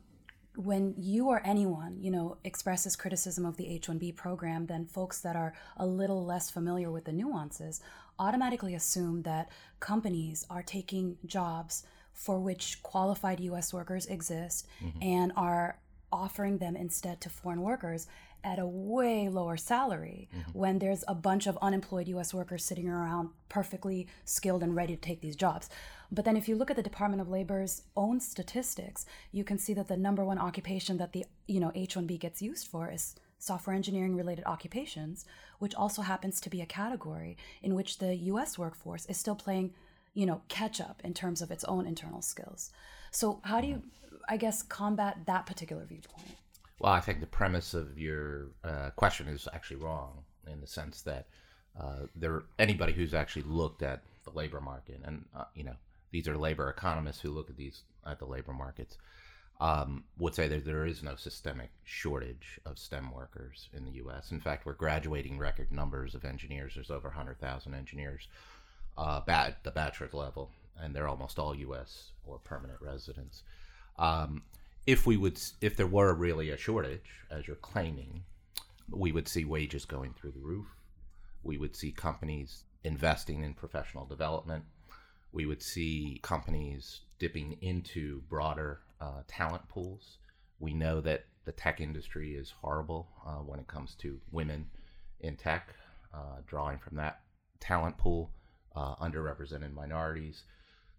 when 0.54 0.92
you 0.98 1.28
or 1.28 1.40
anyone 1.44 1.96
you 2.00 2.10
know 2.10 2.36
expresses 2.42 2.96
criticism 2.96 3.46
of 3.46 3.56
the 3.56 3.68
h-1b 3.68 4.16
program 4.16 4.66
then 4.66 4.84
folks 4.84 5.20
that 5.20 5.36
are 5.36 5.54
a 5.76 5.86
little 5.86 6.24
less 6.24 6.50
familiar 6.50 6.90
with 6.90 7.04
the 7.04 7.12
nuances 7.12 7.80
automatically 8.18 8.74
assume 8.74 9.22
that 9.22 9.48
companies 9.78 10.44
are 10.50 10.62
taking 10.64 11.16
jobs 11.24 11.84
for 12.12 12.40
which 12.40 12.82
qualified 12.82 13.40
us 13.40 13.72
workers 13.72 14.06
exist 14.06 14.66
mm-hmm. 14.82 15.00
and 15.00 15.32
are 15.36 15.78
offering 16.12 16.58
them 16.58 16.76
instead 16.76 17.20
to 17.20 17.28
foreign 17.28 17.62
workers 17.62 18.06
at 18.44 18.58
a 18.58 18.66
way 18.66 19.28
lower 19.28 19.56
salary 19.56 20.28
mm-hmm. 20.32 20.58
when 20.58 20.78
there's 20.78 21.04
a 21.08 21.14
bunch 21.14 21.46
of 21.46 21.58
unemployed 21.60 22.08
US 22.08 22.32
workers 22.32 22.64
sitting 22.64 22.88
around 22.88 23.30
perfectly 23.48 24.06
skilled 24.24 24.62
and 24.62 24.76
ready 24.76 24.94
to 24.94 25.00
take 25.00 25.20
these 25.20 25.36
jobs. 25.36 25.68
But 26.10 26.24
then 26.24 26.36
if 26.36 26.48
you 26.48 26.56
look 26.56 26.70
at 26.70 26.76
the 26.76 26.82
Department 26.82 27.20
of 27.20 27.28
Labor's 27.28 27.82
own 27.96 28.20
statistics, 28.20 29.04
you 29.32 29.44
can 29.44 29.58
see 29.58 29.74
that 29.74 29.88
the 29.88 29.96
number 29.96 30.24
one 30.24 30.38
occupation 30.38 30.96
that 30.98 31.12
the, 31.12 31.26
you 31.46 31.60
know, 31.60 31.72
H1B 31.74 32.18
gets 32.18 32.40
used 32.40 32.66
for 32.66 32.90
is 32.90 33.14
software 33.38 33.76
engineering 33.76 34.16
related 34.16 34.44
occupations, 34.46 35.24
which 35.58 35.74
also 35.74 36.02
happens 36.02 36.40
to 36.40 36.50
be 36.50 36.60
a 36.60 36.66
category 36.66 37.36
in 37.62 37.74
which 37.74 37.98
the 37.98 38.14
US 38.14 38.56
workforce 38.58 39.04
is 39.06 39.16
still 39.16 39.36
playing, 39.36 39.74
you 40.14 40.26
know, 40.26 40.42
catch 40.48 40.80
up 40.80 41.00
in 41.04 41.12
terms 41.12 41.42
of 41.42 41.50
its 41.50 41.64
own 41.64 41.86
internal 41.86 42.22
skills. 42.22 42.70
So 43.10 43.40
how 43.42 43.60
do 43.60 43.66
you 43.66 43.82
I 44.28 44.36
guess 44.36 44.62
combat 44.62 45.18
that 45.26 45.46
particular 45.46 45.84
viewpoint? 45.84 46.36
Well, 46.78 46.92
I 46.92 47.00
think 47.00 47.20
the 47.20 47.26
premise 47.26 47.74
of 47.74 47.98
your 47.98 48.48
uh, 48.62 48.90
question 48.94 49.26
is 49.28 49.48
actually 49.52 49.78
wrong 49.78 50.22
in 50.46 50.60
the 50.60 50.66
sense 50.66 51.02
that 51.02 51.26
uh, 51.78 52.06
there 52.14 52.42
anybody 52.58 52.92
who's 52.92 53.14
actually 53.14 53.42
looked 53.42 53.82
at 53.82 54.02
the 54.24 54.30
labor 54.30 54.60
market, 54.60 55.00
and 55.04 55.24
uh, 55.36 55.44
you 55.54 55.64
know 55.64 55.74
these 56.10 56.28
are 56.28 56.36
labor 56.36 56.68
economists 56.70 57.20
who 57.20 57.30
look 57.30 57.50
at 57.50 57.56
these 57.56 57.82
at 58.06 58.18
the 58.18 58.24
labor 58.24 58.52
markets, 58.52 58.96
um, 59.60 60.04
would 60.18 60.34
say 60.34 60.48
that 60.48 60.64
there 60.64 60.86
is 60.86 61.02
no 61.02 61.16
systemic 61.16 61.70
shortage 61.84 62.60
of 62.64 62.78
STEM 62.78 63.12
workers 63.12 63.68
in 63.72 63.84
the 63.84 63.92
U.S. 63.92 64.30
In 64.30 64.40
fact, 64.40 64.66
we're 64.66 64.72
graduating 64.72 65.38
record 65.38 65.72
numbers 65.72 66.14
of 66.14 66.24
engineers. 66.24 66.74
There's 66.74 66.90
over 66.90 67.08
100,000 67.08 67.74
engineers 67.74 68.28
uh, 68.96 69.20
at 69.26 69.62
the 69.64 69.70
bachelor's 69.70 70.14
level, 70.14 70.50
and 70.80 70.94
they're 70.94 71.08
almost 71.08 71.38
all 71.38 71.54
U.S. 71.54 72.10
or 72.24 72.38
permanent 72.38 72.80
residents. 72.80 73.42
Um, 73.98 74.42
if 74.86 75.06
we 75.06 75.16
would 75.16 75.40
if 75.60 75.76
there 75.76 75.86
were 75.86 76.14
really 76.14 76.50
a 76.50 76.56
shortage 76.56 77.10
as 77.30 77.46
you're 77.46 77.56
claiming 77.56 78.24
we 78.90 79.12
would 79.12 79.28
see 79.28 79.44
wages 79.44 79.84
going 79.84 80.14
through 80.14 80.32
the 80.32 80.40
roof. 80.40 80.66
We 81.42 81.58
would 81.58 81.76
see 81.76 81.92
companies 81.92 82.64
investing 82.84 83.42
in 83.42 83.54
professional 83.54 84.06
development. 84.06 84.64
We 85.32 85.46
would 85.46 85.62
see 85.62 86.20
companies 86.22 87.00
dipping 87.18 87.58
into 87.60 88.22
broader 88.28 88.80
uh, 89.00 89.22
talent 89.26 89.68
pools. 89.68 90.18
We 90.58 90.72
know 90.72 91.00
that 91.02 91.26
the 91.44 91.52
tech 91.52 91.80
industry 91.80 92.34
is 92.34 92.52
horrible 92.62 93.08
uh, 93.26 93.36
when 93.36 93.60
it 93.60 93.68
comes 93.68 93.94
to 93.96 94.20
women 94.30 94.66
in 95.20 95.36
tech 95.36 95.74
uh, 96.14 96.40
drawing 96.46 96.78
from 96.78 96.96
that 96.96 97.20
talent 97.60 97.98
pool 97.98 98.30
uh, 98.74 98.94
underrepresented 98.96 99.74
minorities 99.74 100.44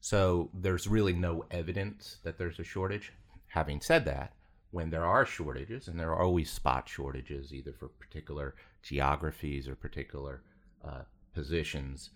so 0.02 0.50
there's 0.54 0.88
really 0.88 1.14
no 1.14 1.46
evidence 1.52 2.18
that 2.24 2.38
there's 2.38 2.60
a 2.60 2.64
shortage 2.64 3.12
Having 3.50 3.82
said 3.82 4.06
that, 4.06 4.34
when 4.72 4.92
there 4.92 5.06
are 5.06 5.26
shortages, 5.26 5.88
and 5.88 6.00
there 6.00 6.12
are 6.12 6.22
always 6.22 6.52
spot 6.52 6.88
shortages, 6.88 7.52
either 7.52 7.74
for 7.74 7.88
particular 7.88 8.56
geographies 8.84 9.68
or 9.68 9.76
particular 9.76 10.44
uh, 10.86 11.02
positions, 11.34 12.12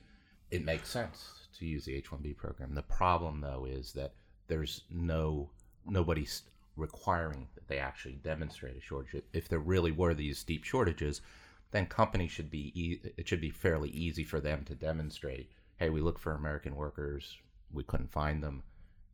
it 0.52 0.64
makes 0.64 0.90
sense 0.90 1.48
to 1.58 1.66
use 1.66 1.86
the 1.86 1.96
H-1B 1.96 2.38
program. 2.38 2.76
The 2.76 2.84
problem, 2.84 3.42
though, 3.42 3.66
is 3.66 3.94
that 3.94 4.14
there's 4.48 4.84
no 4.92 5.50
nobody 5.86 6.28
requiring 6.76 7.48
that 7.56 7.68
they 7.68 7.80
actually 7.80 8.20
demonstrate 8.24 8.78
a 8.78 8.82
shortage. 8.82 9.24
If 9.34 9.50
there 9.50 9.60
really 9.60 9.92
were 9.92 10.14
these 10.14 10.44
deep 10.44 10.64
shortages, 10.64 11.22
then 11.72 11.88
companies 11.88 12.32
should 12.32 12.52
be 12.52 12.72
e- 12.76 13.02
it 13.18 13.28
should 13.28 13.42
be 13.42 13.50
fairly 13.50 13.90
easy 13.90 14.24
for 14.24 14.40
them 14.40 14.64
to 14.66 14.76
demonstrate. 14.76 15.50
Hey, 15.78 15.90
we 15.90 16.02
look 16.02 16.20
for 16.20 16.34
American 16.36 16.76
workers, 16.76 17.38
we 17.74 17.84
couldn't 17.84 18.12
find 18.12 18.44
them. 18.44 18.64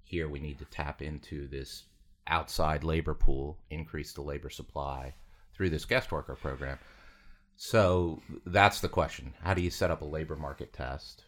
Here, 0.03 0.27
we 0.27 0.39
need 0.39 0.59
to 0.59 0.65
tap 0.65 1.01
into 1.01 1.47
this 1.47 1.85
outside 2.27 2.83
labor 2.83 3.13
pool, 3.13 3.57
increase 3.69 4.13
the 4.13 4.21
labor 4.21 4.49
supply 4.49 5.13
through 5.53 5.69
this 5.69 5.85
guest 5.85 6.11
worker 6.11 6.35
program. 6.35 6.77
So 7.57 8.21
that's 8.45 8.79
the 8.79 8.89
question. 8.89 9.33
How 9.41 9.53
do 9.53 9.61
you 9.61 9.69
set 9.69 9.91
up 9.91 10.01
a 10.01 10.05
labor 10.05 10.35
market 10.35 10.71
test 10.71 11.25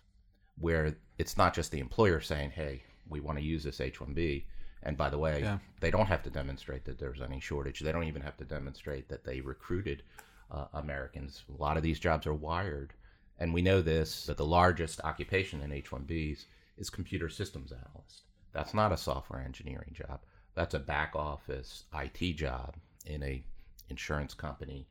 where 0.59 0.95
it's 1.17 1.38
not 1.38 1.53
just 1.53 1.71
the 1.71 1.79
employer 1.79 2.21
saying, 2.21 2.51
hey, 2.51 2.83
we 3.09 3.19
want 3.19 3.38
to 3.38 3.43
use 3.43 3.63
this 3.63 3.81
H 3.81 4.00
1B? 4.00 4.45
And 4.83 4.97
by 4.97 5.09
the 5.09 5.17
way, 5.17 5.41
yeah. 5.41 5.59
they 5.79 5.91
don't 5.91 6.07
have 6.07 6.23
to 6.23 6.29
demonstrate 6.29 6.85
that 6.85 6.97
there's 6.97 7.21
any 7.21 7.39
shortage. 7.39 7.81
They 7.81 7.91
don't 7.91 8.05
even 8.05 8.21
have 8.21 8.38
to 8.38 8.45
demonstrate 8.45 9.09
that 9.09 9.23
they 9.23 9.41
recruited 9.41 10.03
uh, 10.50 10.65
Americans. 10.73 11.43
A 11.53 11.61
lot 11.61 11.77
of 11.77 11.83
these 11.83 12.00
jobs 12.00 12.25
are 12.25 12.33
wired. 12.33 12.93
And 13.39 13.53
we 13.53 13.61
know 13.61 13.81
this 13.81 14.25
that 14.27 14.38
the 14.38 14.45
largest 14.45 15.01
occupation 15.03 15.61
in 15.61 15.71
H 15.71 15.89
1Bs 15.91 16.45
is 16.81 16.89
computer 16.89 17.29
systems 17.29 17.71
analyst. 17.71 18.23
That's 18.51 18.73
not 18.73 18.91
a 18.91 18.97
software 18.97 19.41
engineering 19.41 19.93
job 19.93 20.19
that's 20.55 20.73
a 20.73 20.79
back 20.79 21.15
office 21.15 21.85
IT 21.93 22.35
job 22.35 22.75
in 23.05 23.23
a 23.23 23.43
insurance 23.89 24.33
company, 24.33 24.88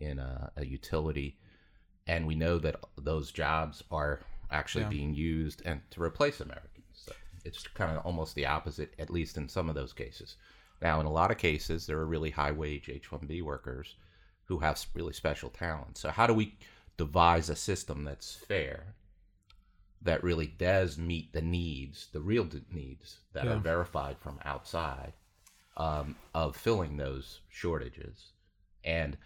in 0.00 0.18
a, 0.18 0.50
a 0.56 0.64
utility, 0.64 1.38
and 2.06 2.26
we 2.26 2.34
know 2.34 2.58
that 2.58 2.76
those 2.98 3.32
jobs 3.32 3.82
are 3.90 4.20
actually 4.50 4.84
yeah. 4.84 4.90
being 4.90 5.14
used 5.14 5.62
and 5.64 5.80
to 5.90 6.02
replace 6.02 6.40
Americans. 6.40 6.84
So 6.92 7.12
it's 7.44 7.66
kind 7.68 7.96
of 7.96 8.04
almost 8.04 8.34
the 8.34 8.46
opposite, 8.46 8.92
at 8.98 9.10
least 9.10 9.36
in 9.36 9.48
some 9.48 9.68
of 9.68 9.74
those 9.74 9.92
cases. 9.92 10.36
Now, 10.82 11.00
in 11.00 11.06
a 11.06 11.12
lot 11.12 11.30
of 11.30 11.38
cases, 11.38 11.86
there 11.86 11.98
are 11.98 12.06
really 12.06 12.30
high 12.30 12.52
wage 12.52 12.88
H 12.88 13.10
1B 13.10 13.42
workers 13.42 13.94
who 14.44 14.58
have 14.58 14.84
really 14.94 15.12
special 15.12 15.48
talents. 15.48 16.00
So, 16.00 16.10
how 16.10 16.26
do 16.26 16.34
we 16.34 16.56
devise 16.96 17.48
a 17.48 17.56
system 17.56 18.04
that's 18.04 18.34
fair 18.34 18.94
that 20.04 20.22
really 20.22 20.46
does 20.46 20.98
meet 20.98 21.32
the 21.32 21.42
needs, 21.42 22.08
the 22.12 22.20
real 22.20 22.46
needs 22.70 23.18
that 23.32 23.44
yeah. 23.44 23.52
are 23.52 23.58
verified 23.58 24.16
from 24.18 24.38
outside 24.44 25.12
um, 25.76 26.14
of 26.34 26.56
filling 26.56 26.96
those 26.96 27.40
shortages. 27.48 28.32
And 28.84 29.16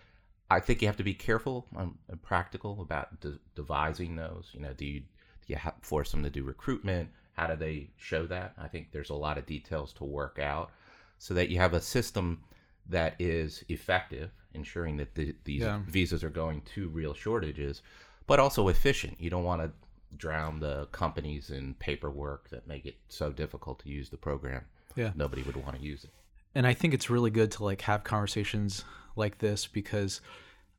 I 0.51 0.61
think 0.61 0.81
you 0.81 0.89
have 0.89 0.97
to 0.97 1.05
be 1.05 1.15
careful 1.15 1.67
and 1.77 2.23
practical 2.23 2.81
about 2.81 3.21
de- 3.21 3.39
devising 3.55 4.17
those. 4.17 4.51
You 4.55 4.61
know, 4.61 4.73
do 4.73 4.87
you, 4.87 5.01
do 5.01 5.07
you 5.49 5.57
have, 5.57 5.75
force 5.83 6.11
them 6.13 6.23
to 6.23 6.31
do 6.31 6.45
recruitment? 6.45 7.11
How 7.33 7.49
do 7.49 7.57
they 7.57 7.91
show 7.97 8.27
that? 8.27 8.55
I 8.57 8.69
think 8.69 8.93
there's 8.93 9.11
a 9.11 9.15
lot 9.15 9.37
of 9.37 9.47
details 9.47 9.93
to 9.95 10.05
work 10.05 10.39
out 10.39 10.71
so 11.19 11.35
that 11.35 11.51
you 11.51 11.59
have 11.59 11.75
a 11.75 11.81
system 11.81 12.45
that 12.89 13.15
is 13.19 13.65
effective 13.69 14.31
ensuring 14.55 14.97
that 14.97 15.15
the, 15.15 15.35
these 15.45 15.63
Yeah. 15.63 15.81
visas 15.87 16.25
are 16.25 16.31
going 16.31 16.63
to 16.75 16.89
real 16.89 17.15
shortages, 17.15 17.83
but 18.27 18.41
also 18.41 18.69
efficient. 18.69 19.21
You 19.21 19.31
don't 19.31 19.45
want 19.45 19.63
to 19.63 19.71
drown 20.17 20.61
the 20.61 20.87
companies 20.93 21.51
in 21.51 21.75
paperwork 21.75 22.51
that 22.51 22.67
make 22.67 22.87
it 22.87 22.97
so 23.09 23.31
difficult 23.31 23.79
to 23.81 23.89
use 23.89 24.09
the 24.11 24.17
program. 24.17 24.65
Yeah. 24.97 25.13
Nobody 25.15 25.43
would 25.43 25.57
want 25.57 25.77
to 25.77 25.83
use 25.83 26.05
it. 26.05 26.11
and 26.55 26.67
I 26.67 26.75
think 26.75 26.95
it's 26.95 27.11
really 27.11 27.31
good 27.31 27.51
to 27.53 27.65
like 27.65 27.83
have 27.83 28.05
conversations 28.05 28.85
like 29.17 29.39
this 29.39 29.67
because 29.67 30.21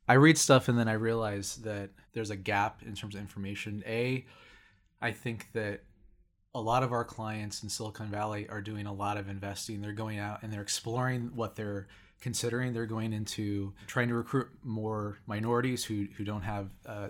I 0.08 0.14
read 0.14 0.38
stuff 0.38 0.68
and 0.68 0.78
then 0.80 0.88
I 0.88 0.94
realize 0.94 1.58
that 1.58 1.92
there's 2.14 2.32
a 2.32 2.36
gap 2.36 2.82
in 2.84 2.96
terms 2.96 3.16
of 3.16 3.22
information. 3.22 3.84
A, 3.86 4.26
I 5.02 5.12
think 5.12 5.50
that 5.54 5.84
a 6.56 6.60
lot 6.60 6.82
of 6.82 6.92
our 6.92 7.06
clients 7.06 7.62
in 7.62 7.70
Silicon 7.70 8.08
Valley 8.10 8.50
are 8.50 8.62
doing 8.62 8.88
a 8.88 8.94
lot 8.94 9.18
of 9.18 9.30
investing. 9.30 9.82
They're 9.82 9.94
going 9.94 10.18
out 10.18 10.42
and 10.42 10.52
they're 10.52 10.64
exploring 10.64 11.32
what 11.36 11.56
they're 11.56 11.88
considering. 12.22 12.74
They're 12.74 12.88
going 12.88 13.14
into 13.14 13.74
trying 13.86 14.08
to 14.08 14.16
recruit 14.16 14.48
more 14.64 15.20
minorities 15.28 15.86
who 15.86 16.08
who 16.18 16.24
don't 16.26 16.42
have 16.42 16.70
uh, 16.88 17.10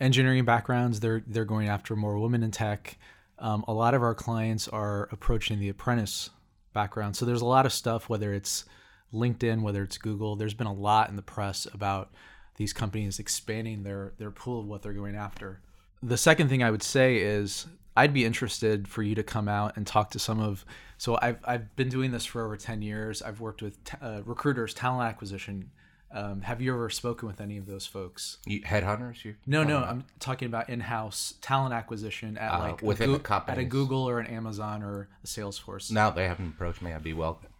engineering 0.00 0.44
backgrounds. 0.44 1.00
They're 1.00 1.22
they're 1.26 1.44
going 1.44 1.68
after 1.68 1.96
more 1.96 2.18
women 2.18 2.42
in 2.42 2.50
tech. 2.50 2.98
Um, 3.38 3.64
a 3.68 3.72
lot 3.72 3.94
of 3.94 4.02
our 4.02 4.14
clients 4.14 4.68
are 4.68 5.08
approaching 5.12 5.60
the 5.60 5.68
apprentice 5.68 6.30
background. 6.72 7.16
So 7.16 7.24
there's 7.24 7.40
a 7.40 7.46
lot 7.46 7.66
of 7.66 7.72
stuff, 7.72 8.08
whether 8.08 8.32
it's 8.32 8.64
LinkedIn, 9.12 9.62
whether 9.62 9.82
it's 9.82 9.98
Google. 9.98 10.36
There's 10.36 10.54
been 10.54 10.66
a 10.66 10.72
lot 10.72 11.08
in 11.08 11.16
the 11.16 11.22
press 11.22 11.66
about 11.72 12.12
these 12.56 12.72
companies 12.72 13.18
expanding 13.18 13.82
their 13.82 14.12
their 14.18 14.30
pool 14.30 14.60
of 14.60 14.66
what 14.66 14.82
they're 14.82 14.92
going 14.92 15.16
after. 15.16 15.60
The 16.02 16.16
second 16.16 16.48
thing 16.48 16.62
I 16.62 16.70
would 16.70 16.82
say 16.82 17.16
is 17.16 17.66
I'd 17.96 18.14
be 18.14 18.24
interested 18.24 18.86
for 18.86 19.02
you 19.02 19.14
to 19.16 19.22
come 19.24 19.48
out 19.48 19.76
and 19.76 19.86
talk 19.86 20.10
to 20.10 20.18
some 20.18 20.40
of. 20.40 20.64
So 20.98 21.18
I've 21.20 21.38
I've 21.44 21.74
been 21.76 21.88
doing 21.88 22.10
this 22.10 22.24
for 22.24 22.44
over 22.44 22.56
ten 22.56 22.82
years. 22.82 23.22
I've 23.22 23.40
worked 23.40 23.62
with 23.62 23.82
t- 23.84 23.96
uh, 24.00 24.22
recruiters, 24.24 24.74
talent 24.74 25.08
acquisition. 25.08 25.70
Um, 26.10 26.40
have 26.40 26.62
you 26.62 26.72
ever 26.72 26.88
spoken 26.88 27.28
with 27.28 27.40
any 27.40 27.58
of 27.58 27.66
those 27.66 27.84
folks? 27.86 28.38
You, 28.46 28.62
headhunters, 28.62 29.24
you 29.24 29.34
No, 29.46 29.62
no, 29.62 29.78
I'm 29.84 30.04
talking 30.20 30.46
about 30.46 30.70
in-house 30.70 31.34
talent 31.42 31.74
acquisition 31.74 32.38
at 32.38 32.50
Uh, 32.50 32.58
like 32.60 32.82
a 32.82 32.84
within 32.86 33.12
the 33.12 33.18
Goo- 33.18 33.34
at 33.46 33.58
a. 33.58 33.64
Google 33.64 34.08
or 34.08 34.18
an 34.18 34.26
Amazon 34.26 34.82
or 34.82 35.08
a 35.22 35.26
Salesforce. 35.26 35.90
now 35.92 36.08
they 36.10 36.26
haven't 36.26 36.48
approached 36.48 36.80
me. 36.80 36.92
I'd 36.94 37.02
be 37.02 37.12
welcome. 37.12 37.50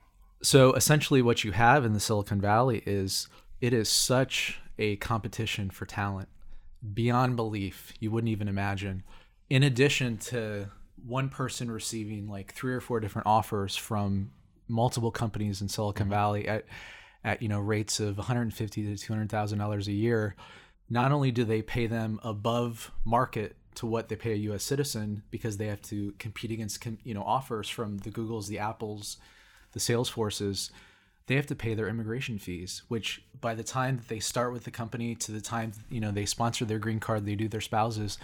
So 0.42 0.72
essentially, 0.72 1.20
what 1.20 1.44
you 1.44 1.52
have 1.52 1.84
in 1.84 1.92
the 1.92 2.00
Silicon 2.00 2.40
Valley 2.40 2.82
is 2.86 3.28
it 3.60 3.72
is 3.74 3.88
such 3.88 4.60
a 4.78 4.96
competition 4.96 5.68
for 5.68 5.84
talent 5.84 6.28
beyond 6.94 7.36
belief. 7.36 7.92
You 8.00 8.10
wouldn't 8.12 8.30
even 8.30 8.48
imagine. 8.48 9.02
In 9.50 9.62
addition 9.62 10.16
to 10.18 10.70
one 11.04 11.28
person 11.28 11.70
receiving 11.70 12.28
like 12.28 12.54
three 12.54 12.72
or 12.72 12.80
four 12.80 13.00
different 13.00 13.26
offers 13.26 13.76
from 13.76 14.30
multiple 14.68 15.10
companies 15.10 15.60
in 15.60 15.68
Silicon 15.68 16.08
Valley 16.08 16.46
at 16.48 16.64
at 17.24 17.42
you 17.42 17.48
know 17.48 17.60
rates 17.60 18.00
of 18.00 18.16
150 18.16 18.82
to 18.84 18.96
200 18.96 19.30
thousand 19.30 19.58
dollars 19.58 19.88
a 19.88 19.92
year, 19.92 20.36
not 20.90 21.12
only 21.12 21.30
do 21.30 21.44
they 21.44 21.62
pay 21.62 21.86
them 21.86 22.20
above 22.22 22.92
market 23.04 23.56
to 23.74 23.86
what 23.86 24.08
they 24.08 24.16
pay 24.16 24.32
a 24.32 24.36
U.S. 24.36 24.64
citizen 24.64 25.22
because 25.30 25.56
they 25.56 25.66
have 25.66 25.82
to 25.82 26.12
compete 26.18 26.50
against 26.50 26.84
you 27.04 27.14
know 27.14 27.22
offers 27.22 27.68
from 27.68 27.98
the 27.98 28.10
Googles, 28.10 28.48
the 28.48 28.58
Apples, 28.58 29.18
the 29.72 29.80
Salesforces, 29.80 30.70
they 31.26 31.36
have 31.36 31.46
to 31.46 31.54
pay 31.54 31.74
their 31.74 31.88
immigration 31.88 32.38
fees, 32.38 32.82
which 32.88 33.22
by 33.40 33.54
the 33.54 33.62
time 33.62 33.98
that 33.98 34.08
they 34.08 34.18
start 34.18 34.52
with 34.52 34.64
the 34.64 34.70
company 34.70 35.14
to 35.14 35.30
the 35.32 35.40
time 35.40 35.72
you 35.90 36.00
know 36.00 36.10
they 36.10 36.26
sponsor 36.26 36.64
their 36.64 36.78
green 36.78 37.00
card, 37.00 37.24
they 37.24 37.34
do 37.34 37.48
their 37.48 37.60
spouses, 37.60 38.18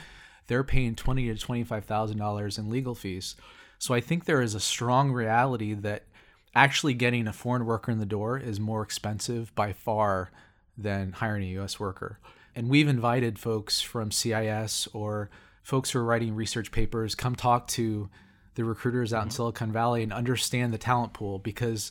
they're 0.47 0.65
paying 0.65 0.95
twenty 0.95 1.27
to 1.29 1.39
twenty 1.39 1.65
five 1.65 1.85
thousand 1.85 2.19
dollars 2.19 2.59
in 2.59 2.71
legal 2.71 2.95
fees. 2.95 3.37
So 3.79 3.93
I 3.93 4.01
think 4.01 4.25
there 4.25 4.41
is 4.41 4.55
a 4.55 4.61
strong 4.61 5.13
reality 5.13 5.75
that 5.75 6.05
actually 6.55 6.95
getting 6.95 7.27
a 7.27 7.33
foreign 7.33 7.67
worker 7.67 7.91
in 7.91 7.99
the 7.99 8.07
door 8.07 8.39
is 8.39 8.61
more 8.61 8.83
expensive 8.83 9.55
by 9.55 9.73
far 9.73 10.31
than 10.77 11.13
hiring 11.13 11.43
a 11.45 11.53
U.S. 11.55 11.79
worker. 11.81 12.19
And 12.55 12.69
we've 12.69 12.89
invited 12.89 13.39
folks 13.39 13.81
from 13.81 14.11
CIS 14.11 14.89
or 14.93 15.31
folks 15.63 15.91
who 15.91 15.99
are 15.99 16.05
writing 16.05 16.35
research 16.35 16.71
papers 16.71 17.15
come 17.15 17.35
talk 17.35 17.67
to 17.69 18.09
the 18.55 18.65
recruiters 18.65 19.13
out 19.13 19.23
in 19.23 19.29
mm-hmm. 19.29 19.37
Silicon 19.37 19.73
Valley 19.73 20.03
and 20.03 20.13
understand 20.13 20.73
the 20.73 20.79
talent 20.79 21.13
pool 21.13 21.39
because 21.39 21.91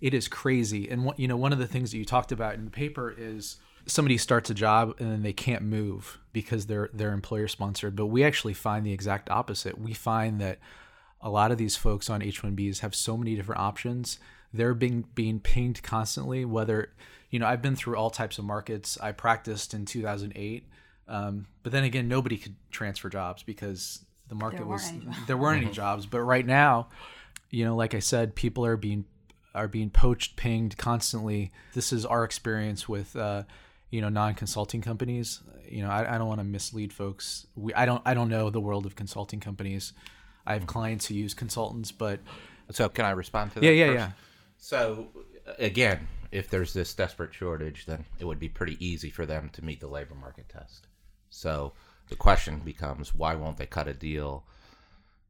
it 0.00 0.12
is 0.12 0.28
crazy. 0.28 0.90
And 0.90 1.04
what 1.04 1.18
you 1.18 1.28
know, 1.28 1.36
one 1.36 1.52
of 1.52 1.58
the 1.58 1.66
things 1.66 1.92
that 1.92 1.98
you 1.98 2.04
talked 2.04 2.32
about 2.32 2.54
in 2.54 2.64
the 2.64 2.70
paper 2.70 3.14
is 3.16 3.56
somebody 3.86 4.18
starts 4.18 4.50
a 4.50 4.54
job 4.54 4.94
and 4.98 5.10
then 5.10 5.22
they 5.22 5.32
can't 5.32 5.62
move 5.62 6.18
because 6.32 6.66
they're 6.66 6.90
they're 6.92 7.12
employer 7.12 7.48
sponsored. 7.48 7.96
But 7.96 8.06
we 8.06 8.24
actually 8.24 8.54
find 8.54 8.84
the 8.84 8.92
exact 8.92 9.30
opposite. 9.30 9.80
We 9.80 9.94
find 9.94 10.40
that 10.40 10.58
a 11.22 11.30
lot 11.30 11.52
of 11.52 11.58
these 11.58 11.76
folks 11.76 12.10
on 12.10 12.20
H1Bs 12.20 12.80
have 12.80 12.94
so 12.94 13.16
many 13.16 13.36
different 13.36 13.60
options. 13.60 14.18
They're 14.52 14.74
being 14.74 15.04
being 15.14 15.40
pinged 15.40 15.82
constantly. 15.82 16.44
Whether 16.44 16.92
you 17.30 17.38
know, 17.38 17.46
I've 17.46 17.62
been 17.62 17.76
through 17.76 17.96
all 17.96 18.10
types 18.10 18.38
of 18.38 18.44
markets. 18.44 18.98
I 19.00 19.12
practiced 19.12 19.72
in 19.72 19.86
2008, 19.86 20.68
um, 21.08 21.46
but 21.62 21.72
then 21.72 21.84
again, 21.84 22.08
nobody 22.08 22.36
could 22.36 22.54
transfer 22.70 23.08
jobs 23.08 23.42
because 23.42 24.04
the 24.28 24.34
market 24.34 24.58
There 24.58 24.66
was 24.66 24.92
weren't 24.92 25.26
there 25.26 25.36
weren't 25.36 25.62
any 25.62 25.72
jobs. 25.72 26.06
But 26.06 26.20
right 26.20 26.44
now, 26.44 26.88
you 27.50 27.64
know, 27.64 27.76
like 27.76 27.94
I 27.94 28.00
said, 28.00 28.34
people 28.34 28.66
are 28.66 28.76
being 28.76 29.04
are 29.54 29.68
being 29.68 29.90
poached, 29.90 30.36
pinged 30.36 30.76
constantly. 30.76 31.52
This 31.72 31.92
is 31.92 32.04
our 32.04 32.24
experience 32.24 32.88
with. 32.88 33.16
Uh, 33.16 33.44
you 33.92 34.00
know, 34.00 34.08
non-consulting 34.08 34.80
companies. 34.80 35.40
You 35.68 35.82
know, 35.82 35.90
I, 35.90 36.14
I 36.14 36.18
don't 36.18 36.26
want 36.26 36.40
to 36.40 36.44
mislead 36.44 36.94
folks. 36.94 37.46
We, 37.54 37.74
I 37.74 37.84
don't, 37.84 38.00
I 38.06 38.14
don't 38.14 38.30
know 38.30 38.48
the 38.48 38.58
world 38.58 38.86
of 38.86 38.96
consulting 38.96 39.38
companies. 39.38 39.92
I 40.46 40.54
have 40.54 40.66
clients 40.66 41.06
who 41.06 41.14
use 41.14 41.34
consultants, 41.34 41.92
but 41.92 42.20
So 42.70 42.88
can 42.88 43.04
I 43.04 43.10
respond 43.10 43.52
to 43.52 43.60
that? 43.60 43.66
yeah, 43.66 43.72
yeah, 43.72 43.86
first? 43.86 43.98
yeah. 43.98 44.10
So 44.58 45.08
again, 45.58 46.08
if 46.30 46.48
there's 46.48 46.72
this 46.72 46.94
desperate 46.94 47.34
shortage, 47.34 47.86
then 47.86 48.04
it 48.18 48.24
would 48.24 48.38
be 48.38 48.48
pretty 48.48 48.76
easy 48.84 49.10
for 49.10 49.26
them 49.26 49.50
to 49.54 49.64
meet 49.64 49.80
the 49.80 49.86
labor 49.88 50.14
market 50.14 50.48
test. 50.48 50.86
So 51.30 51.72
the 52.08 52.16
question 52.16 52.60
becomes, 52.60 53.14
why 53.14 53.34
won't 53.34 53.56
they 53.58 53.66
cut 53.66 53.88
a 53.88 53.94
deal 53.94 54.44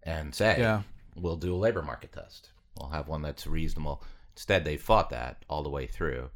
and 0.03 0.35
say, 0.35 0.57
Yeah. 0.59 0.83
"We'll 1.17 1.37
do 1.37 1.55
a 1.55 1.57
labor 1.57 1.83
market 1.83 2.13
test. 2.13 2.51
We'll 2.77 2.91
have 2.91 3.09
one 3.09 3.23
that's 3.23 3.47
reasonable." 3.47 4.03
Instead, 4.35 4.65
they 4.65 4.77
fought 4.77 5.11
that 5.11 5.45
all 5.49 5.63
the 5.63 5.69
way 5.71 5.87
through, 5.87 6.31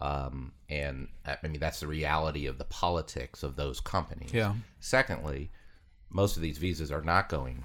um, 0.00 0.52
and 0.68 1.08
I 1.24 1.36
mean 1.42 1.58
that's 1.58 1.80
the 1.80 1.86
reality 1.86 2.46
of 2.46 2.58
the 2.58 2.64
politics 2.64 3.42
of 3.42 3.56
those 3.56 3.80
companies. 3.80 4.32
Yeah. 4.32 4.54
Secondly, 4.80 5.50
most 6.10 6.36
of 6.36 6.42
these 6.42 6.58
visas 6.58 6.92
are 6.92 7.02
not 7.02 7.28
going 7.28 7.64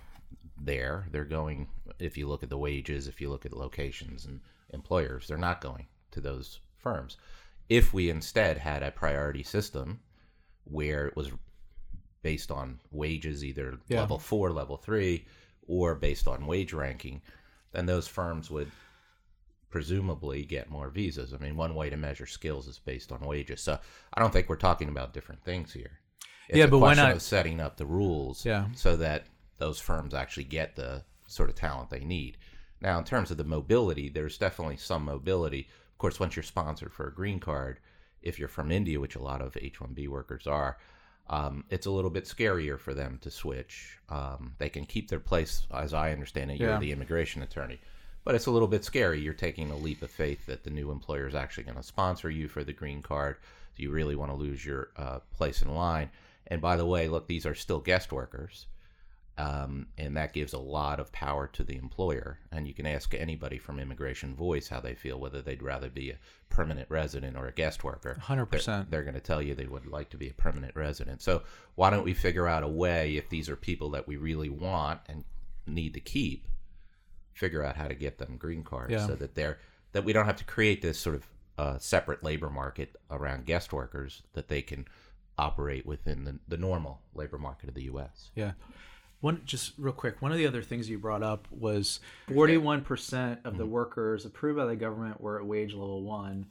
there. 0.66 1.08
They're 1.12 1.26
going, 1.26 1.68
if 2.00 2.18
you 2.18 2.28
look 2.28 2.44
at 2.44 2.50
the 2.50 2.58
wages, 2.58 3.08
if 3.08 3.20
you 3.22 3.30
look 3.30 3.46
at 3.46 3.54
locations 3.54 4.26
and 4.26 4.40
employers, 4.72 5.28
they're 5.28 5.38
not 5.38 5.62
going 5.62 5.88
to 6.12 6.22
those 6.22 6.60
firms. 6.78 7.18
If 7.70 7.94
we 7.94 8.10
instead 8.10 8.58
had 8.58 8.84
a 8.84 8.92
priority 8.92 9.44
system 9.44 10.00
where 10.66 11.08
it 11.08 11.16
was 11.16 11.32
based 12.22 12.52
on 12.52 12.80
wages, 12.92 13.44
either 13.44 13.80
Yeah. 13.88 14.02
level 14.02 14.20
four, 14.20 14.52
level 14.52 14.78
three, 14.78 15.26
or 15.68 15.96
based 15.96 16.28
on 16.28 16.46
wage 16.48 16.74
ranking, 16.74 17.22
then 17.72 17.86
those 17.86 18.08
firms 18.08 18.50
would 18.50 18.72
presumably 19.70 20.46
get 20.46 20.70
more 20.70 20.90
visas. 20.90 21.34
I 21.34 21.38
mean, 21.38 21.56
one 21.56 21.74
way 21.74 21.90
to 21.90 21.98
measure 21.98 22.28
skills 22.28 22.68
is 22.68 22.80
based 22.80 23.12
on 23.12 23.22
wages. 23.22 23.62
So 23.62 23.80
I 24.14 24.20
don't 24.20 24.32
think 24.32 24.48
we're 24.48 24.56
talking 24.56 24.90
about 24.90 25.14
different 25.14 25.44
things 25.44 25.74
here. 25.74 26.00
It's 26.48 26.58
Yeah, 26.58 26.68
but 26.68 26.80
why 26.80 26.94
not- 26.94 27.12
of 27.14 27.22
setting 27.22 27.60
up 27.60 27.78
the 27.78 27.86
rules 27.86 28.46
Yeah. 28.46 28.68
so 28.76 28.96
that 28.98 29.28
those 29.64 29.80
firms 29.80 30.14
actually 30.14 30.44
get 30.44 30.76
the 30.76 31.02
sort 31.26 31.50
of 31.50 31.56
talent 31.56 31.90
they 31.90 32.04
need. 32.04 32.38
Now, 32.82 32.98
in 33.00 33.06
terms 33.06 33.32
of 33.32 33.38
the 33.38 33.46
mobility, 33.46 34.10
there's 34.10 34.38
definitely 34.38 34.76
some 34.76 35.06
mobility. 35.06 35.70
Of 35.94 35.98
course, 36.00 36.20
once 36.20 36.36
you're 36.36 36.44
sponsored 36.44 36.92
for 36.92 37.08
a 37.08 37.14
green 37.14 37.40
card, 37.40 37.80
if 38.22 38.38
you're 38.38 38.50
from 38.50 38.74
India, 38.74 39.00
which 39.00 39.16
a 39.16 39.22
lot 39.22 39.42
of 39.42 39.56
H-1B 39.56 40.10
workers 40.10 40.48
are, 40.48 40.78
um, 41.30 41.64
it's 41.70 41.86
a 41.86 41.92
little 41.92 42.10
bit 42.10 42.26
scarier 42.26 42.78
for 42.78 42.94
them 42.94 43.20
to 43.22 43.32
switch. 43.32 44.00
Um, 44.10 44.54
they 44.58 44.68
can 44.68 44.86
keep 44.86 45.08
their 45.10 45.22
place, 45.22 45.66
as 45.74 45.94
I 45.94 46.12
understand 46.12 46.52
it. 46.52 46.60
You're 46.60 46.72
Yeah. 46.72 46.80
the 46.80 46.92
immigration 46.92 47.42
attorney, 47.42 47.80
but 48.26 48.36
it's 48.36 48.48
a 48.48 48.52
little 48.52 48.68
bit 48.68 48.84
scary. 48.84 49.22
You're 49.22 49.34
taking 49.34 49.72
a 49.72 49.78
leap 49.78 50.02
of 50.02 50.12
faith 50.12 50.46
that 50.48 50.66
the 50.66 50.72
new 50.72 50.92
employer 50.92 51.26
is 51.26 51.36
actually 51.36 51.64
going 51.64 51.78
to 51.78 51.84
sponsor 51.84 52.30
you 52.30 52.50
for 52.50 52.66
the 52.66 52.74
green 52.74 53.02
card. 53.02 53.38
Do 53.78 53.84
you 53.84 53.92
really 53.92 54.18
want 54.18 54.30
to 54.30 54.36
lose 54.36 54.66
your 54.66 54.90
uh, 54.98 55.20
place 55.38 55.62
in 55.62 55.74
line? 55.74 56.10
And 56.48 56.60
by 56.60 56.76
the 56.76 56.86
way, 56.86 57.08
look, 57.08 57.28
these 57.28 57.46
are 57.46 57.56
still 57.56 57.80
guest 57.80 58.12
workers 58.12 58.68
um, 59.38 59.88
and 59.98 60.16
that 60.16 60.34
gives 60.34 60.54
a 60.54 60.60
lot 60.60 61.00
of 61.00 61.12
power 61.12 61.48
to 61.48 61.64
the 61.64 61.76
employer. 61.76 62.40
And 62.52 62.68
you 62.68 62.74
can 62.74 62.86
ask 62.86 63.14
anybody 63.16 63.58
from 63.58 63.80
Immigration 63.80 64.36
Voice 64.36 64.68
how 64.68 64.80
they 64.80 64.94
feel, 64.94 65.20
whether 65.20 65.42
they'd 65.42 65.64
rather 65.64 65.90
be 65.90 66.12
a 66.12 66.20
permanent 66.50 66.90
resident 66.90 67.36
or 67.36 67.48
a 67.48 67.52
guest 67.52 67.84
worker. 67.84 68.18
100%. 68.22 68.90
They're, 68.90 69.04
going 69.04 69.16
to 69.16 69.20
tell 69.20 69.42
you 69.42 69.56
they 69.56 69.66
would 69.66 69.88
like 69.88 70.10
to 70.12 70.18
be 70.18 70.30
a 70.30 70.34
permanent 70.34 70.76
resident. 70.76 71.22
So 71.24 71.44
why 71.76 71.90
don't 71.90 72.04
we 72.04 72.14
figure 72.14 72.48
out 72.48 72.64
a 72.64 72.68
way, 72.68 73.16
if 73.18 73.30
these 73.30 73.50
are 73.50 73.56
people 73.56 73.90
that 73.92 74.08
we 74.08 74.18
really 74.18 74.50
want 74.50 75.00
and 75.08 75.24
need 75.66 75.96
to 75.96 76.00
keep, 76.00 76.48
figure 77.34 77.64
out 77.64 77.76
how 77.76 77.88
to 77.88 77.96
get 77.96 78.20
them 78.20 78.38
green 78.38 78.64
cards 78.64 78.92
Yeah. 78.92 79.08
so 79.08 79.16
that 79.16 79.34
they're 79.34 79.58
that 79.94 80.04
we 80.04 80.12
don't 80.14 80.26
have 80.26 80.38
to 80.38 80.46
create 80.46 80.82
this 80.82 81.00
sort 81.00 81.16
of 81.16 81.28
uh, 81.58 81.78
separate 81.78 82.24
labor 82.24 82.50
market 82.50 82.96
around 83.12 83.46
guest 83.46 83.72
workers 83.72 84.24
that 84.34 84.48
they 84.48 84.62
can 84.62 84.86
operate 85.38 85.86
within 85.86 86.24
the, 86.24 86.40
the 86.48 86.58
normal 86.58 87.02
labor 87.14 87.38
market 87.38 87.70
of 87.70 87.76
the 87.76 87.84
U.S. 87.84 88.32
Yeah. 88.36 88.54
One 89.24 89.42
just 89.46 89.72
real 89.78 89.94
quick. 89.94 90.22
One 90.22 90.34
of 90.34 90.38
the 90.38 90.46
other 90.46 90.62
things 90.62 90.90
you 90.90 91.00
brought 91.00 91.24
up 91.24 91.48
was 91.50 92.02
41% 92.28 93.46
of 93.46 93.58
the 93.58 93.66
workers 93.66 94.26
approved 94.26 94.58
by 94.58 94.66
the 94.66 94.76
government 94.76 95.22
were 95.22 95.40
at 95.40 95.46
wage 95.46 95.72
level 95.74 96.04
1. 96.04 96.46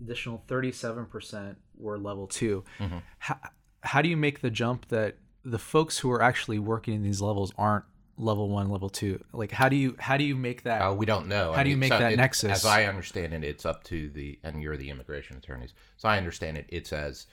additional 0.00 0.40
37% 0.46 1.56
were 1.76 1.98
level 1.98 2.28
2 2.28 2.62
Mm-hmm. 2.78 2.98
How, 3.18 3.36
how 3.82 4.02
do 4.02 4.08
you 4.08 4.16
make 4.16 4.40
the 4.40 4.50
jump 4.50 4.86
that 4.88 5.16
the 5.44 5.58
folks 5.58 5.98
who 5.98 6.12
are 6.12 6.22
actually 6.22 6.60
working 6.60 6.94
in 6.94 7.02
these 7.02 7.20
levels 7.20 7.52
aren't 7.58 7.84
level 8.16 8.48
one, 8.48 8.68
level 8.70 8.88
two? 8.88 9.24
Like, 9.32 9.50
how 9.50 9.68
do 9.68 9.74
you 9.74 9.96
how 9.98 10.16
do 10.16 10.22
you 10.22 10.36
make 10.36 10.62
that? 10.62 10.82
Uh, 10.82 10.92
we 10.94 11.06
don't 11.06 11.26
know. 11.26 11.52
How 11.52 11.64
do 11.64 11.70
you 11.70 11.76
make 11.76 11.90
that 11.90 12.12
it- 12.12 12.16
nexus? 12.18 12.52
As 12.52 12.66
I 12.66 12.84
understand 12.84 13.34
it, 13.34 13.42
it's 13.42 13.66
up 13.66 13.82
to 13.84 14.10
the 14.10 14.38
and 14.44 14.62
you're 14.62 14.76
the 14.76 14.90
immigration 14.90 15.36
attorneys. 15.38 15.74
So 15.96 16.08
I 16.08 16.18
understand 16.18 16.56
it. 16.56 16.66
It's 16.68 16.92
as 16.92 17.26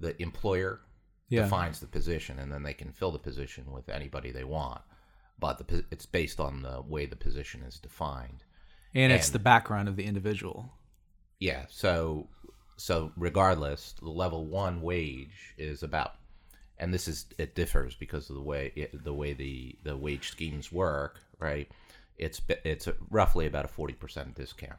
the 0.00 0.20
employer 0.20 0.80
Yeah. 1.30 1.42
defines 1.42 1.80
the 1.80 1.86
position, 1.86 2.38
and 2.38 2.52
then 2.52 2.62
they 2.62 2.74
can 2.74 2.92
fill 2.92 3.12
the 3.12 3.18
position 3.18 3.70
with 3.72 3.88
anybody 3.88 4.30
they 4.30 4.44
want. 4.44 4.82
But 5.38 5.66
the, 5.66 5.84
it's 5.90 6.04
based 6.04 6.38
on 6.38 6.62
the 6.62 6.82
way 6.86 7.06
the 7.06 7.16
position 7.16 7.62
is 7.62 7.78
defined. 7.78 8.44
and 8.94 9.10
it's 9.12 9.30
the 9.30 9.38
background 9.38 9.88
of 9.88 9.96
the 9.96 10.04
individual. 10.04 10.70
Yeah. 11.38 11.64
So 11.70 12.28
so 12.76 13.12
regardless, 13.16 13.94
the 14.00 14.08
level 14.08 14.46
one 14.46 14.80
wage 14.80 15.54
is 15.58 15.82
about, 15.82 16.14
and 16.78 16.92
this 16.94 17.08
is 17.08 17.26
it 17.38 17.54
differs 17.54 17.94
because 17.94 18.30
of 18.30 18.36
the 18.36 18.42
way 18.42 18.72
it, 18.74 19.04
the 19.04 19.12
way 19.14 19.32
the 19.34 19.76
the 19.84 19.96
wage 19.96 20.30
schemes 20.30 20.72
work, 20.72 21.20
right? 21.38 21.70
It's 22.18 22.40
it's 22.64 22.88
roughly 23.10 23.46
about 23.46 23.66
a 23.66 23.68
forty 23.68 23.94
percent 23.94 24.34
discount. 24.34 24.78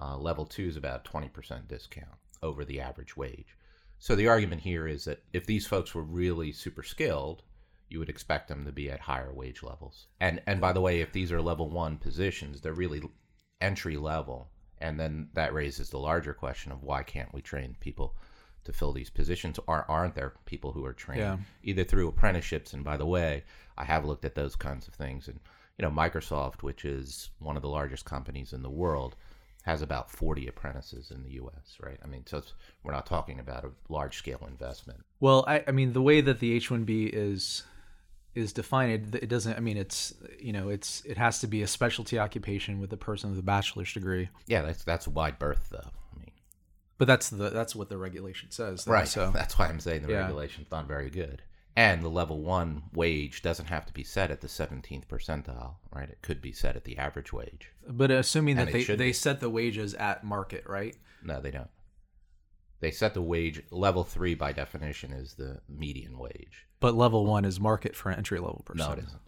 Uh, 0.00 0.16
level 0.16 0.44
two 0.46 0.66
is 0.66 0.76
about 0.76 1.04
twenty 1.04 1.28
percent 1.28 1.68
discount 1.68 2.16
over 2.42 2.64
the 2.64 2.80
average 2.80 3.16
wage. 3.16 3.56
So 4.02 4.16
the 4.16 4.26
argument 4.26 4.62
here 4.62 4.88
is 4.88 5.04
that 5.04 5.22
if 5.32 5.46
these 5.46 5.68
folks 5.68 5.94
were 5.94 6.02
really 6.02 6.50
super 6.50 6.82
skilled, 6.82 7.44
you 7.88 8.00
would 8.00 8.08
expect 8.08 8.48
them 8.48 8.64
to 8.64 8.72
be 8.72 8.90
at 8.90 8.98
higher 8.98 9.32
wage 9.32 9.62
levels. 9.62 10.08
And 10.18 10.42
and 10.44 10.60
by 10.60 10.72
the 10.72 10.80
way, 10.80 11.02
if 11.02 11.12
these 11.12 11.30
are 11.30 11.40
level 11.40 11.70
one 11.70 11.98
positions, 11.98 12.60
they're 12.60 12.72
really 12.72 13.00
entry 13.60 13.96
level. 13.96 14.50
And 14.80 14.98
then 14.98 15.28
that 15.34 15.54
raises 15.54 15.88
the 15.90 16.00
larger 16.00 16.34
question 16.34 16.72
of 16.72 16.82
why 16.82 17.04
can't 17.04 17.32
we 17.32 17.42
train 17.42 17.76
people 17.78 18.16
to 18.64 18.72
fill 18.72 18.92
these 18.92 19.08
positions? 19.08 19.60
Or 19.68 19.88
aren't 19.88 20.16
there 20.16 20.34
people 20.46 20.72
who 20.72 20.84
are 20.84 20.92
trained 20.92 21.20
Yeah. 21.20 21.36
either 21.62 21.84
through 21.84 22.08
apprenticeships? 22.08 22.72
And 22.74 22.82
by 22.82 22.96
the 22.96 23.06
way, 23.06 23.44
I 23.78 23.84
have 23.84 24.04
looked 24.04 24.24
at 24.24 24.34
those 24.34 24.56
kinds 24.56 24.88
of 24.88 24.94
things. 24.94 25.28
And 25.28 25.38
you 25.78 25.84
know, 25.84 25.92
Microsoft, 25.92 26.64
which 26.64 26.84
is 26.84 27.30
one 27.38 27.54
of 27.54 27.62
the 27.62 27.68
largest 27.68 28.04
companies 28.04 28.52
in 28.52 28.62
the 28.62 28.76
world, 28.82 29.14
has 29.62 29.80
about 29.82 30.10
40 30.10 30.48
apprentices 30.48 31.10
in 31.10 31.22
the 31.22 31.30
U.S. 31.32 31.76
Right? 31.80 31.98
I 32.02 32.06
mean, 32.06 32.24
so 32.26 32.38
it's, 32.38 32.52
we're 32.82 32.92
not 32.92 33.06
talking 33.06 33.38
about 33.38 33.64
a 33.64 33.70
large 33.88 34.16
scale 34.18 34.44
investment. 34.48 35.00
Well, 35.20 35.44
I, 35.46 35.62
I 35.68 35.70
mean, 35.70 35.92
the 35.92 36.02
way 36.02 36.20
that 36.20 36.40
the 36.40 36.52
H 36.52 36.70
one 36.70 36.84
B 36.84 37.04
is 37.06 37.62
is 38.34 38.52
defined, 38.52 39.14
it 39.14 39.28
doesn't. 39.28 39.56
I 39.56 39.60
mean, 39.60 39.76
it's 39.76 40.14
you 40.40 40.52
know, 40.52 40.68
it's 40.70 41.04
it 41.04 41.16
has 41.18 41.38
to 41.40 41.46
be 41.46 41.62
a 41.62 41.66
specialty 41.66 42.18
occupation 42.18 42.80
with 42.80 42.92
a 42.92 42.96
person 42.96 43.30
with 43.30 43.38
a 43.38 43.42
bachelor's 43.42 43.92
degree. 43.92 44.28
Yeah, 44.46 44.62
that's 44.62 44.84
that's 44.84 45.06
a 45.06 45.10
wide 45.10 45.38
berth, 45.38 45.68
though. 45.70 45.78
I 45.78 46.18
mean, 46.18 46.30
But 46.98 47.06
that's 47.06 47.30
the 47.30 47.50
that's 47.50 47.76
what 47.76 47.88
the 47.88 47.98
regulation 47.98 48.50
says. 48.50 48.84
though, 48.84 48.92
right. 48.92 49.06
So 49.08 49.30
That's 49.34 49.58
why 49.58 49.68
I'm 49.68 49.80
saying 49.80 50.02
the 50.02 50.12
Yeah. 50.12 50.20
regulation's 50.22 50.70
not 50.70 50.86
very 50.88 51.10
good. 51.10 51.42
And 51.74 52.02
the 52.02 52.08
level 52.10 52.42
one 52.42 52.82
wage 52.92 53.40
doesn't 53.40 53.66
have 53.66 53.86
to 53.86 53.92
be 53.94 54.04
set 54.04 54.30
at 54.30 54.42
the 54.42 54.46
17th 54.46 55.06
percentile, 55.06 55.76
right? 55.94 56.08
It 56.08 56.18
could 56.20 56.42
be 56.42 56.52
set 56.52 56.76
at 56.76 56.84
the 56.84 56.98
average 56.98 57.32
wage. 57.32 57.72
But 57.88 58.10
assuming 58.10 58.56
that 58.56 58.68
And 58.68 58.74
they, 58.74 58.84
they 58.84 58.96
be. 58.96 59.12
set 59.14 59.40
the 59.40 59.48
wages 59.48 59.94
at 59.94 60.22
market, 60.22 60.64
right? 60.66 60.94
No, 61.22 61.40
they 61.40 61.50
don't. 61.50 61.70
They 62.80 62.90
set 62.90 63.14
the 63.14 63.22
wage 63.22 63.62
level 63.70 64.04
three 64.04 64.34
by 64.34 64.52
definition 64.52 65.12
is 65.12 65.34
the 65.34 65.60
median 65.68 66.18
wage. 66.18 66.66
But 66.80 66.94
level 66.94 67.24
one 67.24 67.44
is 67.46 67.58
market 67.60 67.96
for 67.96 68.10
entry 68.10 68.38
level 68.40 68.62
person. 68.66 68.86
No, 68.86 68.92
it 68.92 68.98
isn't. 69.06 69.20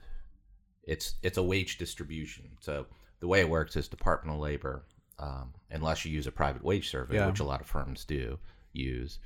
It's 0.83 1.15
it's 1.23 1.39
a 1.39 1.43
wage 1.43 1.79
distribution. 1.79 2.51
So 2.61 2.87
the 3.21 3.29
way 3.29 3.41
it 3.41 3.49
works 3.49 3.77
is 3.77 3.89
Department 3.89 4.35
of 4.37 4.43
Labor, 4.43 4.85
um, 5.19 5.55
unless 5.71 6.05
you 6.05 6.13
use 6.13 6.27
a 6.27 6.33
private 6.33 6.63
wage 6.65 6.91
survey, 6.91 7.15
Yeah. 7.15 7.29
which 7.29 7.41
a 7.41 7.45
lot 7.45 7.61
of 7.63 7.67
firms 7.67 8.05
do 8.05 8.39
use. 8.73 9.19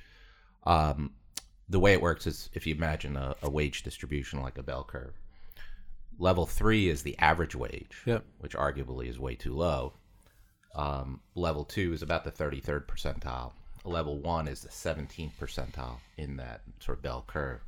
Um, 0.65 1.15
the 1.69 1.79
way 1.81 1.93
it 1.93 2.01
works 2.03 2.27
is 2.27 2.49
if 2.55 2.67
you 2.67 2.75
imagine 2.75 3.17
a, 3.17 3.35
a 3.43 3.51
wage 3.51 3.83
distribution 3.83 4.41
like 4.43 4.59
a 4.59 4.63
bell 4.63 4.85
curve. 4.85 5.15
Level 6.19 6.47
three 6.47 6.89
is 6.89 7.03
the 7.03 7.17
average 7.19 7.55
wage, 7.55 8.03
Yep. 8.05 8.25
which 8.39 8.57
arguably 8.57 9.09
is 9.09 9.19
way 9.21 9.35
too 9.37 9.55
low. 9.55 9.93
Um, 10.75 11.21
level 11.35 11.65
two 11.65 11.93
is 11.93 12.03
about 12.03 12.25
the 12.25 12.33
33rd 12.33 12.87
percentile. 12.87 13.53
Level 13.85 14.19
one 14.19 14.49
is 14.49 14.61
the 14.61 14.69
17th 14.69 15.33
percentile 15.41 15.99
in 16.17 16.37
that 16.37 16.63
sort 16.81 16.99
of 16.99 17.03
bell 17.03 17.25
curve. 17.27 17.61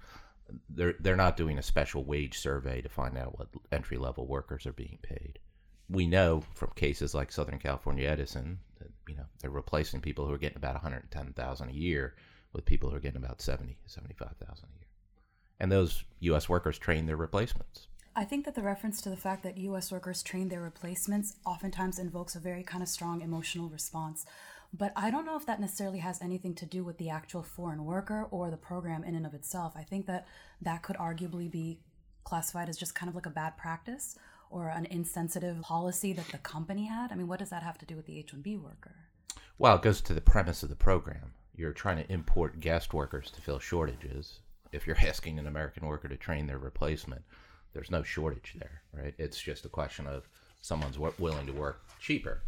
They're 0.68 0.94
they're 0.98 1.14
not 1.16 1.36
doing 1.36 1.58
a 1.58 1.62
special 1.62 2.02
wage 2.02 2.38
survey 2.38 2.80
to 2.80 2.88
find 2.88 3.16
out 3.16 3.38
what 3.38 3.48
entry 3.70 3.96
level 3.98 4.26
workers 4.26 4.66
are 4.66 4.72
being 4.72 4.98
paid. 5.02 5.38
We 5.88 6.06
know 6.08 6.42
from 6.54 6.70
cases 6.74 7.14
like 7.14 7.30
Southern 7.30 7.58
California 7.60 8.08
Edison 8.08 8.58
that 8.80 8.90
you 9.08 9.16
know 9.16 9.26
they're 9.40 9.50
replacing 9.50 10.00
people 10.00 10.26
who 10.26 10.32
are 10.34 10.38
getting 10.38 10.56
about 10.56 10.74
110,000 10.74 11.68
a 11.68 11.72
year 11.72 12.14
with 12.52 12.64
people 12.64 12.90
who 12.90 12.96
are 12.96 13.00
getting 13.00 13.22
about 13.22 13.40
70, 13.40 13.78
75,000 13.86 14.64
a 14.64 14.78
year. 14.78 14.88
And 15.58 15.70
those 15.70 16.04
US 16.20 16.48
workers 16.48 16.78
train 16.78 17.06
their 17.06 17.16
replacements. 17.16 17.88
I 18.16 18.24
think 18.24 18.44
that 18.44 18.54
the 18.54 18.62
reference 18.62 19.00
to 19.02 19.10
the 19.10 19.16
fact 19.16 19.44
that 19.44 19.56
U.S. 19.56 19.92
workers 19.92 20.22
train 20.22 20.48
their 20.48 20.60
replacements 20.60 21.36
oftentimes 21.46 21.98
invokes 21.98 22.34
a 22.34 22.40
very 22.40 22.64
kind 22.64 22.82
of 22.82 22.88
strong 22.88 23.20
emotional 23.20 23.68
response. 23.68 24.26
But 24.72 24.92
I 24.96 25.10
don't 25.10 25.24
know 25.24 25.36
if 25.36 25.46
that 25.46 25.60
necessarily 25.60 25.98
has 25.98 26.20
anything 26.20 26.54
to 26.56 26.66
do 26.66 26.82
with 26.82 26.98
the 26.98 27.10
actual 27.10 27.42
foreign 27.42 27.84
worker 27.84 28.26
or 28.30 28.50
the 28.50 28.56
program 28.56 29.04
in 29.04 29.14
and 29.14 29.26
of 29.26 29.34
itself. 29.34 29.74
I 29.76 29.82
think 29.82 30.06
that 30.06 30.26
that 30.60 30.82
could 30.82 30.96
arguably 30.96 31.50
be 31.50 31.80
classified 32.24 32.68
as 32.68 32.76
just 32.76 32.94
kind 32.94 33.08
of 33.08 33.14
like 33.14 33.26
a 33.26 33.30
bad 33.30 33.56
practice 33.56 34.16
or 34.50 34.68
an 34.68 34.86
insensitive 34.86 35.60
policy 35.62 36.12
that 36.12 36.28
the 36.28 36.38
company 36.38 36.86
had. 36.86 37.12
I 37.12 37.14
mean, 37.14 37.28
what 37.28 37.38
does 37.38 37.50
that 37.50 37.62
have 37.62 37.78
to 37.78 37.86
do 37.86 37.96
with 37.96 38.06
the 38.06 38.18
H 38.18 38.34
1B 38.34 38.60
worker? 38.60 38.94
Well, 39.58 39.76
it 39.76 39.82
goes 39.82 40.00
to 40.02 40.14
the 40.14 40.20
premise 40.20 40.62
of 40.62 40.68
the 40.68 40.76
program. 40.76 41.34
You're 41.61 41.75
trying 41.75 41.99
to 42.03 42.11
import 42.11 42.59
guest 42.61 42.94
workers 42.94 43.31
to 43.33 43.42
fill 43.42 43.59
shortages. 43.59 44.38
If 44.73 44.87
you're 44.87 44.96
asking 45.07 45.38
an 45.38 45.46
American 45.46 45.87
worker 45.87 46.09
to 46.09 46.16
train 46.16 46.46
their 46.46 46.57
replacement, 46.57 47.20
there's 47.75 47.90
no 47.90 48.03
shortage 48.03 48.55
there, 48.59 48.81
right? 48.94 49.14
It's 49.18 49.38
just 49.38 49.66
a 49.66 49.68
question 49.68 50.07
of 50.07 50.27
someone's 50.62 50.99
willing 50.99 51.46
to 51.46 51.53
work 51.53 51.83
cheaper. 52.01 52.40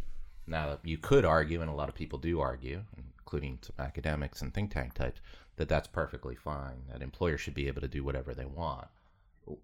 Now, 0.47 0.79
you 0.83 0.97
could 0.97 1.25
argue, 1.25 1.61
and 1.61 1.69
a 1.69 1.73
lot 1.75 1.89
of 1.89 1.95
people 1.95 2.17
do 2.17 2.39
argue, 2.39 2.81
including 2.97 3.59
some 3.61 3.75
academics 3.85 4.41
and 4.41 4.51
think 4.51 4.73
tank 4.73 4.95
types, 4.95 5.21
that 5.57 5.69
that's 5.69 5.87
perfectly 5.87 6.33
fine. 6.35 6.81
That 6.91 7.03
employers 7.03 7.39
should 7.39 7.53
be 7.53 7.67
able 7.67 7.81
to 7.81 7.87
do 7.87 8.03
whatever 8.03 8.33
they 8.33 8.45
want 8.45 8.87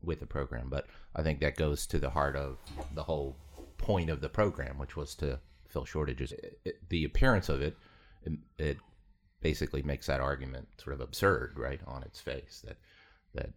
with 0.03 0.19
the 0.19 0.27
program. 0.27 0.67
But 0.69 0.85
I 1.15 1.23
think 1.23 1.39
that 1.39 1.57
goes 1.57 1.87
to 1.87 1.97
the 1.97 2.11
heart 2.11 2.35
of 2.35 2.57
the 2.93 3.03
whole 3.03 3.35
point 3.79 4.11
of 4.11 4.21
the 4.21 4.29
program, 4.29 4.77
which 4.77 4.95
was 4.95 5.15
to 5.15 5.39
fill 5.67 5.85
shortages. 5.85 6.33
It, 6.33 6.59
it- 6.65 6.89
the 6.89 7.03
appearance 7.03 7.49
of 7.49 7.63
it, 7.63 7.75
it, 8.23 8.33
it 8.59 8.77
basically 9.41 9.81
makes 9.81 10.07
that 10.07 10.19
argument 10.19 10.67
sort 10.77 10.93
of 10.93 11.01
absurd, 11.01 11.53
right, 11.57 11.81
on 11.87 12.03
its 12.03 12.19
face. 12.19 12.63
That 12.65 12.77
that 13.33 13.51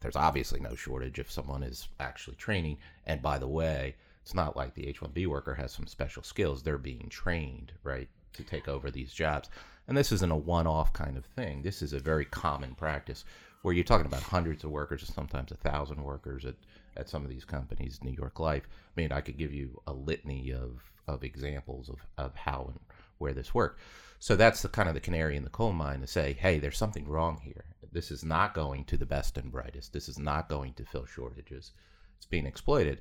there's 0.00 0.16
obviously 0.16 0.60
no 0.60 0.74
shortage 0.74 1.18
if 1.18 1.30
someone 1.30 1.62
is 1.62 1.88
actually 2.00 2.36
training. 2.36 2.78
And 3.06 3.20
by 3.20 3.38
the 3.38 3.48
way, 3.48 3.96
it's 4.22 4.34
not 4.34 4.56
like 4.56 4.74
the 4.74 4.86
H-1B 4.86 5.26
worker 5.26 5.54
has 5.54 5.72
some 5.72 5.86
special 5.86 6.22
skills; 6.22 6.62
they're 6.62 6.78
being 6.78 7.08
trained, 7.08 7.72
right, 7.82 8.08
to 8.34 8.42
take 8.42 8.68
over 8.68 8.90
these 8.90 9.12
jobs. 9.12 9.48
And 9.86 9.96
this 9.96 10.12
isn't 10.12 10.32
a 10.32 10.36
one-off 10.36 10.92
kind 10.92 11.16
of 11.16 11.24
thing. 11.24 11.62
This 11.62 11.80
is 11.80 11.94
a 11.94 11.98
very 11.98 12.26
common 12.26 12.74
practice 12.74 13.24
where 13.62 13.74
you're 13.74 13.84
talking 13.84 14.06
about 14.06 14.22
hundreds 14.22 14.62
of 14.64 14.70
workers, 14.70 15.10
sometimes 15.12 15.50
a 15.50 15.56
thousand 15.56 16.02
workers 16.02 16.44
at, 16.44 16.54
at 16.98 17.08
some 17.08 17.24
of 17.24 17.30
these 17.30 17.44
companies, 17.44 18.00
New 18.02 18.12
York 18.12 18.40
Life. 18.40 18.64
I 18.68 19.00
mean, 19.00 19.12
I 19.12 19.20
could 19.20 19.38
give 19.38 19.52
you 19.52 19.80
a 19.86 19.92
litany 19.92 20.52
of, 20.52 20.82
of 21.06 21.22
examples 21.24 21.88
of, 21.88 21.96
of 22.18 22.34
how 22.34 22.66
and 22.70 22.80
where 23.18 23.32
this 23.34 23.54
worked. 23.54 23.80
So 24.20 24.34
that's 24.36 24.62
the 24.62 24.68
kind 24.68 24.88
of 24.88 24.94
the 24.94 25.00
canary 25.00 25.36
in 25.36 25.44
the 25.44 25.50
coal 25.50 25.72
mine 25.72 26.00
to 26.00 26.06
say, 26.06 26.32
hey, 26.34 26.58
there's 26.58 26.76
something 26.76 27.06
wrong 27.06 27.38
here. 27.42 27.64
This 27.92 28.10
is 28.10 28.24
not 28.24 28.52
going 28.52 28.84
to 28.86 28.96
the 28.96 29.06
best 29.06 29.38
and 29.38 29.50
brightest. 29.50 29.92
This 29.92 30.08
is 30.08 30.18
not 30.18 30.48
going 30.48 30.74
to 30.74 30.84
fill 30.84 31.06
shortages. 31.06 31.72
It's 32.16 32.26
being 32.26 32.46
exploited. 32.46 33.00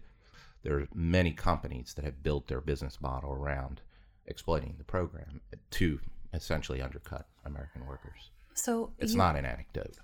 There 0.63 0.77
are 0.79 0.87
many 0.93 1.31
companies 1.31 1.93
that 1.95 2.05
have 2.05 2.21
built 2.23 2.47
their 2.47 2.61
business 2.61 3.01
model 3.01 3.31
around 3.31 3.81
exploiting 4.27 4.75
the 4.77 4.83
program 4.83 5.41
to 5.71 5.99
essentially 6.33 6.81
undercut 6.81 7.27
American 7.45 7.85
workers. 7.87 8.29
So 8.53 8.91
It's 8.99 9.13
you- 9.13 9.17
not 9.17 9.35
an 9.35 9.45
anecdote. 9.45 9.95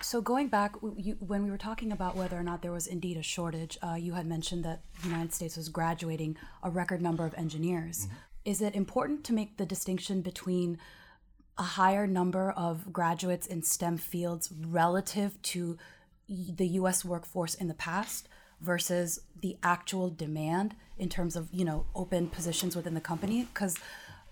So 0.00 0.20
going 0.20 0.48
back, 0.48 0.74
you, 0.96 1.16
when 1.20 1.44
we 1.44 1.50
were 1.50 1.58
talking 1.58 1.92
about 1.92 2.16
whether 2.16 2.38
or 2.38 2.42
not 2.42 2.62
there 2.62 2.72
was 2.72 2.86
indeed 2.86 3.16
a 3.16 3.22
shortage, 3.22 3.76
uh, 3.82 3.94
you 3.94 4.12
had 4.14 4.26
mentioned 4.26 4.64
that 4.64 4.82
the 5.02 5.08
United 5.08 5.32
States 5.32 5.56
was 5.56 5.68
graduating 5.68 6.36
a 6.62 6.70
record 6.70 7.02
number 7.02 7.26
of 7.26 7.34
engineers. 7.34 8.08
Is 8.44 8.62
it 8.62 8.74
important 8.74 9.24
to 9.24 9.32
make 9.32 9.56
the 9.56 9.66
distinction 9.66 10.22
between 10.22 10.78
a 11.58 11.62
higher 11.62 12.06
number 12.06 12.52
of 12.52 12.92
graduates 12.92 13.46
in 13.46 13.62
STEM 13.62 13.96
fields 13.98 14.52
relative 14.52 15.40
to 15.42 15.78
the 16.28 16.66
U.S. 16.68 17.04
workforce 17.04 17.54
in 17.54 17.68
the 17.68 17.74
past 17.74 18.28
versus 18.60 19.20
the 19.40 19.56
actual 19.62 20.10
demand 20.10 20.74
in 20.98 21.08
terms 21.08 21.36
of 21.36 21.48
you 21.52 21.64
know 21.64 21.86
open 21.94 22.28
positions 22.28 22.76
within 22.76 22.94
the 22.94 23.00
company? 23.00 23.48
Because 23.52 23.76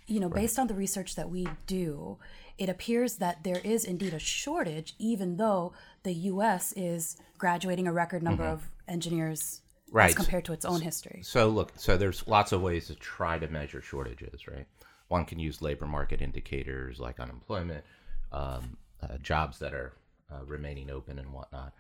you 0.07 0.21
know, 0.21 0.29
based 0.29 0.59
on 0.59 0.67
the 0.67 0.75
research 0.75 1.15
that 1.15 1.31
we 1.31 1.49
do, 1.67 2.19
it 2.59 2.69
appears 2.69 3.17
that 3.17 3.43
there 3.45 3.61
is 3.65 3.85
indeed 3.85 4.15
a 4.15 4.19
shortage, 4.19 4.95
even 4.99 5.37
though 5.37 5.73
the 6.03 6.13
U.S. 6.13 6.73
is 6.77 7.17
graduating 7.39 7.87
a 7.87 7.93
record 7.93 8.23
number 8.23 8.45
of 8.45 8.69
engineers 8.89 9.61
right, 9.91 10.07
as 10.07 10.11
Right. 10.11 10.17
compared 10.17 10.45
to 10.47 10.53
its 10.53 10.65
own 10.65 10.81
history. 10.81 11.21
So 11.23 11.49
look, 11.49 11.73
so 11.77 11.97
there's 11.97 12.27
lots 12.27 12.53
of 12.53 12.63
ways 12.63 12.87
to 12.89 12.95
try 12.95 13.39
to 13.39 13.49
measure 13.49 13.81
shortages, 13.81 14.47
right? 14.49 14.67
one 15.09 15.25
can 15.25 15.39
use 15.39 15.61
labor 15.61 15.87
market 15.87 16.23
indicators 16.23 16.99
like 16.99 17.21
unemployment, 17.21 17.85
um, 18.33 18.77
uh, 19.03 19.19
jobs 19.19 19.59
that 19.59 19.75
are 19.75 19.93
uh, 20.33 20.43
remaining 20.47 20.91
open, 20.91 21.19
and 21.19 21.31
whatnot. 21.33 21.73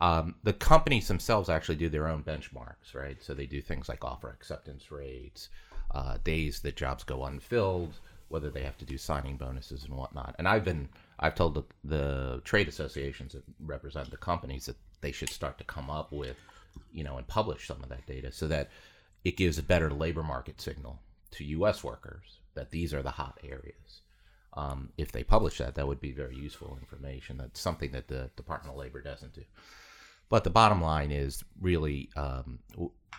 Um, 0.00 0.34
the 0.42 0.52
companies 0.52 1.06
themselves 1.06 1.48
actually 1.48 1.76
do 1.76 1.88
their 1.88 2.08
own 2.08 2.22
benchmarks, 2.24 2.94
right? 2.94 3.16
So 3.22 3.32
they 3.32 3.46
do 3.46 3.62
things 3.62 3.88
like 3.88 4.04
offer 4.04 4.28
acceptance 4.28 4.90
rates, 4.90 5.50
uh, 5.92 6.18
days 6.24 6.60
that 6.60 6.76
jobs 6.76 7.04
go 7.04 7.24
unfilled, 7.24 7.94
whether 8.28 8.50
they 8.50 8.62
have 8.62 8.78
to 8.78 8.84
do 8.84 8.98
signing 8.98 9.36
bonuses 9.36 9.84
and 9.84 9.94
whatnot. 9.94 10.34
And 10.38 10.48
I've 10.48 10.64
been, 10.64 10.88
I've 11.18 11.34
told 11.34 11.54
the, 11.54 11.64
the 11.84 12.40
trade 12.44 12.68
associations 12.68 13.32
that 13.32 13.42
represent 13.60 14.10
the 14.10 14.16
companies 14.16 14.66
that 14.66 14.76
they 15.00 15.12
should 15.12 15.30
start 15.30 15.58
to 15.58 15.64
come 15.64 15.90
up 15.90 16.12
with, 16.12 16.36
you 16.92 17.04
know, 17.04 17.16
and 17.16 17.26
publish 17.26 17.66
some 17.66 17.82
of 17.82 17.88
that 17.90 18.06
data 18.06 18.32
so 18.32 18.48
that 18.48 18.70
it 19.24 19.36
gives 19.36 19.58
a 19.58 19.62
better 19.62 19.90
labor 19.90 20.22
market 20.22 20.60
signal 20.60 20.98
to 21.32 21.44
U.S. 21.44 21.82
workers 21.84 22.38
that 22.54 22.70
these 22.70 22.94
are 22.94 23.02
the 23.02 23.10
hot 23.10 23.38
areas. 23.42 24.00
Um, 24.54 24.90
if 24.96 25.10
they 25.10 25.24
publish 25.24 25.58
that, 25.58 25.74
that 25.74 25.86
would 25.86 26.00
be 26.00 26.12
very 26.12 26.36
useful 26.36 26.78
information. 26.80 27.38
That's 27.38 27.60
something 27.60 27.90
that 27.92 28.08
the 28.08 28.30
Department 28.36 28.74
of 28.74 28.80
Labor 28.80 29.00
doesn't 29.00 29.34
do. 29.34 29.42
But 30.28 30.44
the 30.44 30.50
bottom 30.50 30.80
line 30.80 31.10
is 31.10 31.44
really 31.60 32.08
um, 32.16 32.60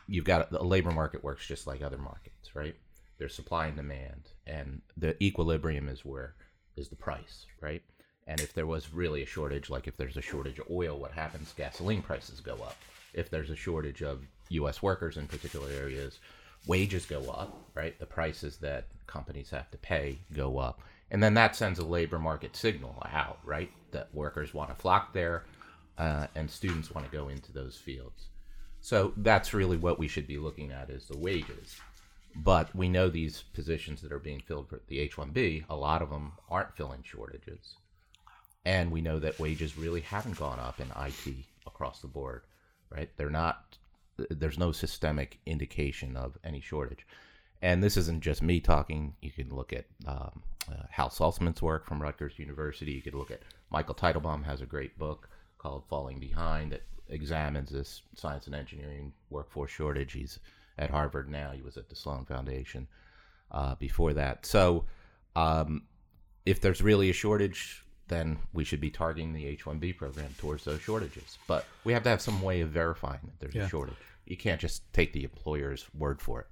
you've 0.07 0.25
got 0.25 0.51
a 0.51 0.63
labor 0.63 0.91
market 0.91 1.23
works 1.23 1.45
just 1.45 1.67
like 1.67 1.81
other 1.81 1.97
markets, 1.97 2.55
right? 2.55 2.75
There's 3.17 3.33
supply 3.33 3.67
and 3.67 3.77
demand, 3.77 4.29
and 4.45 4.81
the 4.97 5.21
equilibrium 5.23 5.87
is 5.87 6.03
where 6.03 6.35
is 6.75 6.89
the 6.89 6.95
price, 6.95 7.45
right? 7.61 7.81
And 8.27 8.39
if 8.41 8.53
there 8.53 8.67
was 8.67 8.93
really 8.93 9.23
a 9.23 9.27
shortage, 9.27 9.69
like 9.69 9.87
if 9.87 9.97
there's 9.97 10.17
a 10.17 10.21
shortage 10.21 10.59
of 10.59 10.67
oil, 10.69 10.97
what 10.97 11.11
happens? 11.11 11.53
Gasoline 11.55 12.01
prices 12.01 12.39
go 12.39 12.55
up. 12.55 12.75
If 13.13 13.29
there's 13.29 13.51
a 13.51 13.55
shortage 13.55 14.01
of 14.01 14.25
U.S. 14.49 14.81
workers 14.81 15.17
in 15.17 15.27
particular 15.27 15.69
areas, 15.69 16.19
wages 16.67 17.05
go 17.05 17.21
up, 17.29 17.55
right? 17.73 17.97
The 17.99 18.05
prices 18.05 18.57
that 18.57 18.87
companies 19.07 19.49
have 19.51 19.69
to 19.71 19.77
pay 19.77 20.19
go 20.33 20.57
up. 20.57 20.81
And 21.11 21.21
then 21.21 21.35
that 21.35 21.55
sends 21.55 21.79
a 21.79 21.85
labor 21.85 22.19
market 22.19 22.55
signal 22.55 23.01
out, 23.11 23.39
right? 23.43 23.71
That 23.91 24.13
workers 24.13 24.53
want 24.53 24.69
to 24.71 24.75
flock 24.75 25.13
there 25.13 25.45
uh, 25.97 26.27
and 26.35 26.49
students 26.49 26.91
want 26.91 27.09
to 27.09 27.15
go 27.15 27.29
into 27.29 27.53
those 27.53 27.77
fields. 27.77 28.27
So 28.81 29.13
that's 29.17 29.53
really 29.53 29.77
what 29.77 29.99
we 29.99 30.07
should 30.07 30.27
be 30.27 30.37
looking 30.37 30.71
at 30.71 30.89
is 30.89 31.07
the 31.07 31.17
wages. 31.17 31.79
But 32.35 32.75
we 32.75 32.89
know 32.89 33.09
these 33.09 33.43
positions 33.53 34.01
that 34.01 34.11
are 34.11 34.19
being 34.19 34.41
filled 34.41 34.69
for 34.69 34.81
the 34.87 34.99
H-1B, 34.99 35.65
a 35.69 35.75
lot 35.75 36.01
of 36.01 36.09
them 36.09 36.33
aren't 36.49 36.75
filling 36.75 37.01
shortages. 37.03 37.75
And 38.65 38.91
we 38.91 39.01
know 39.01 39.19
that 39.19 39.39
wages 39.39 39.77
really 39.77 40.01
haven't 40.01 40.37
gone 40.37 40.59
up 40.59 40.79
in 40.79 40.87
IT 40.99 41.35
across 41.65 42.01
the 42.01 42.07
board, 42.07 42.41
right? 42.89 43.09
They're 43.15 43.29
not, 43.29 43.77
there's 44.17 44.57
no 44.57 44.71
systemic 44.71 45.39
indication 45.45 46.17
of 46.17 46.37
any 46.43 46.59
shortage. 46.59 47.05
And 47.61 47.81
this 47.81 47.95
isn't 47.95 48.21
just 48.21 48.41
me 48.41 48.59
talking. 48.59 49.15
You 49.21 49.31
can 49.31 49.55
look 49.55 49.71
at 49.71 49.85
um, 50.05 50.43
uh, 50.69 50.83
Hal 50.89 51.09
Salzman's 51.09 51.61
work 51.61 51.85
from 51.85 52.01
Rutgers 52.01 52.37
University. 52.37 52.91
You 52.91 53.01
could 53.01 53.15
look 53.15 53.31
at 53.31 53.43
Michael 53.69 53.95
Teitelbaum 53.95 54.43
has 54.43 54.61
a 54.61 54.65
great 54.65 54.97
book 54.99 55.29
called 55.57 55.83
Falling 55.89 56.19
Behind 56.19 56.71
that 56.71 56.83
examines 57.09 57.69
this 57.69 58.01
science 58.15 58.47
and 58.47 58.55
engineering 58.55 59.13
workforce 59.29 59.71
shortage. 59.71 60.13
He's 60.13 60.39
at 60.77 60.89
Harvard 60.91 61.29
now. 61.29 61.51
He 61.51 61.61
was 61.61 61.77
at 61.77 61.89
the 61.89 61.95
Sloan 61.95 62.25
Foundation 62.25 62.87
uh, 63.51 63.75
before 63.75 64.13
that. 64.13 64.45
So, 64.45 64.85
um, 65.35 65.83
if 66.45 66.61
there's 66.61 66.81
really 66.81 67.09
a 67.09 67.13
shortage, 67.13 67.83
then 68.07 68.37
we 68.53 68.63
should 68.63 68.79
be 68.81 68.91
targeting 68.91 69.33
the 69.33 69.45
H-1B 69.47 69.97
program 69.97 70.29
towards 70.37 70.63
those 70.63 70.79
shortages. 70.81 71.37
But 71.47 71.65
we 71.83 71.93
have 71.93 72.03
to 72.03 72.09
have 72.09 72.21
some 72.21 72.41
way 72.41 72.61
of 72.61 72.69
verifying 72.69 73.19
that 73.23 73.39
there's 73.39 73.55
Yeah. 73.55 73.65
a 73.65 73.69
shortage. 73.69 73.95
You 74.25 74.37
can't 74.37 74.61
just 74.61 74.91
take 74.93 75.13
the 75.13 75.23
employer's 75.23 75.85
word 75.93 76.21
for 76.21 76.41
it. 76.41 76.47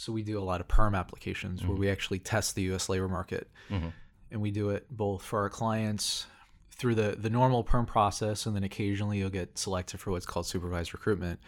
so 0.00 0.12
we 0.12 0.22
do 0.22 0.38
a 0.38 0.44
lot 0.44 0.60
of 0.60 0.68
perm 0.68 0.94
applications 0.94 1.66
where 1.66 1.76
we 1.76 1.90
actually 1.90 2.20
test 2.20 2.54
the 2.54 2.62
U.S. 2.62 2.88
labor 2.88 3.08
market, 3.08 3.50
Mhm. 3.68 3.92
and 4.30 4.40
we 4.40 4.52
do 4.52 4.70
it 4.70 4.86
both 4.88 5.22
for 5.24 5.40
our 5.40 5.50
clients 5.50 6.26
through 6.70 6.94
the 6.94 7.16
the 7.18 7.28
normal 7.28 7.64
perm 7.64 7.84
process, 7.84 8.46
and 8.46 8.54
then 8.54 8.62
occasionally 8.62 9.18
you'll 9.18 9.28
get 9.28 9.58
selected 9.58 9.98
for 9.98 10.12
what's 10.12 10.24
called 10.24 10.46
supervised 10.46 10.94
recruitment, 10.94 11.40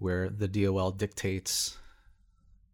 where 0.00 0.28
the 0.28 0.48
DOL 0.48 0.90
dictates 0.90 1.76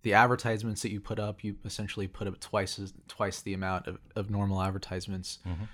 the 0.03 0.15
advertisements 0.15 0.81
that 0.83 0.91
you 0.91 1.01
put 1.01 1.19
up. 1.19 1.45
You 1.45 1.57
essentially 1.65 2.07
put 2.07 2.27
up 2.27 2.41
twice 2.41 2.79
as 2.79 2.95
twice 3.09 3.43
the 3.43 3.53
amount 3.53 3.87
of, 3.89 3.99
of 4.15 4.31
normal 4.31 4.63
advertisements. 4.63 5.41
Mhm. 5.47 5.69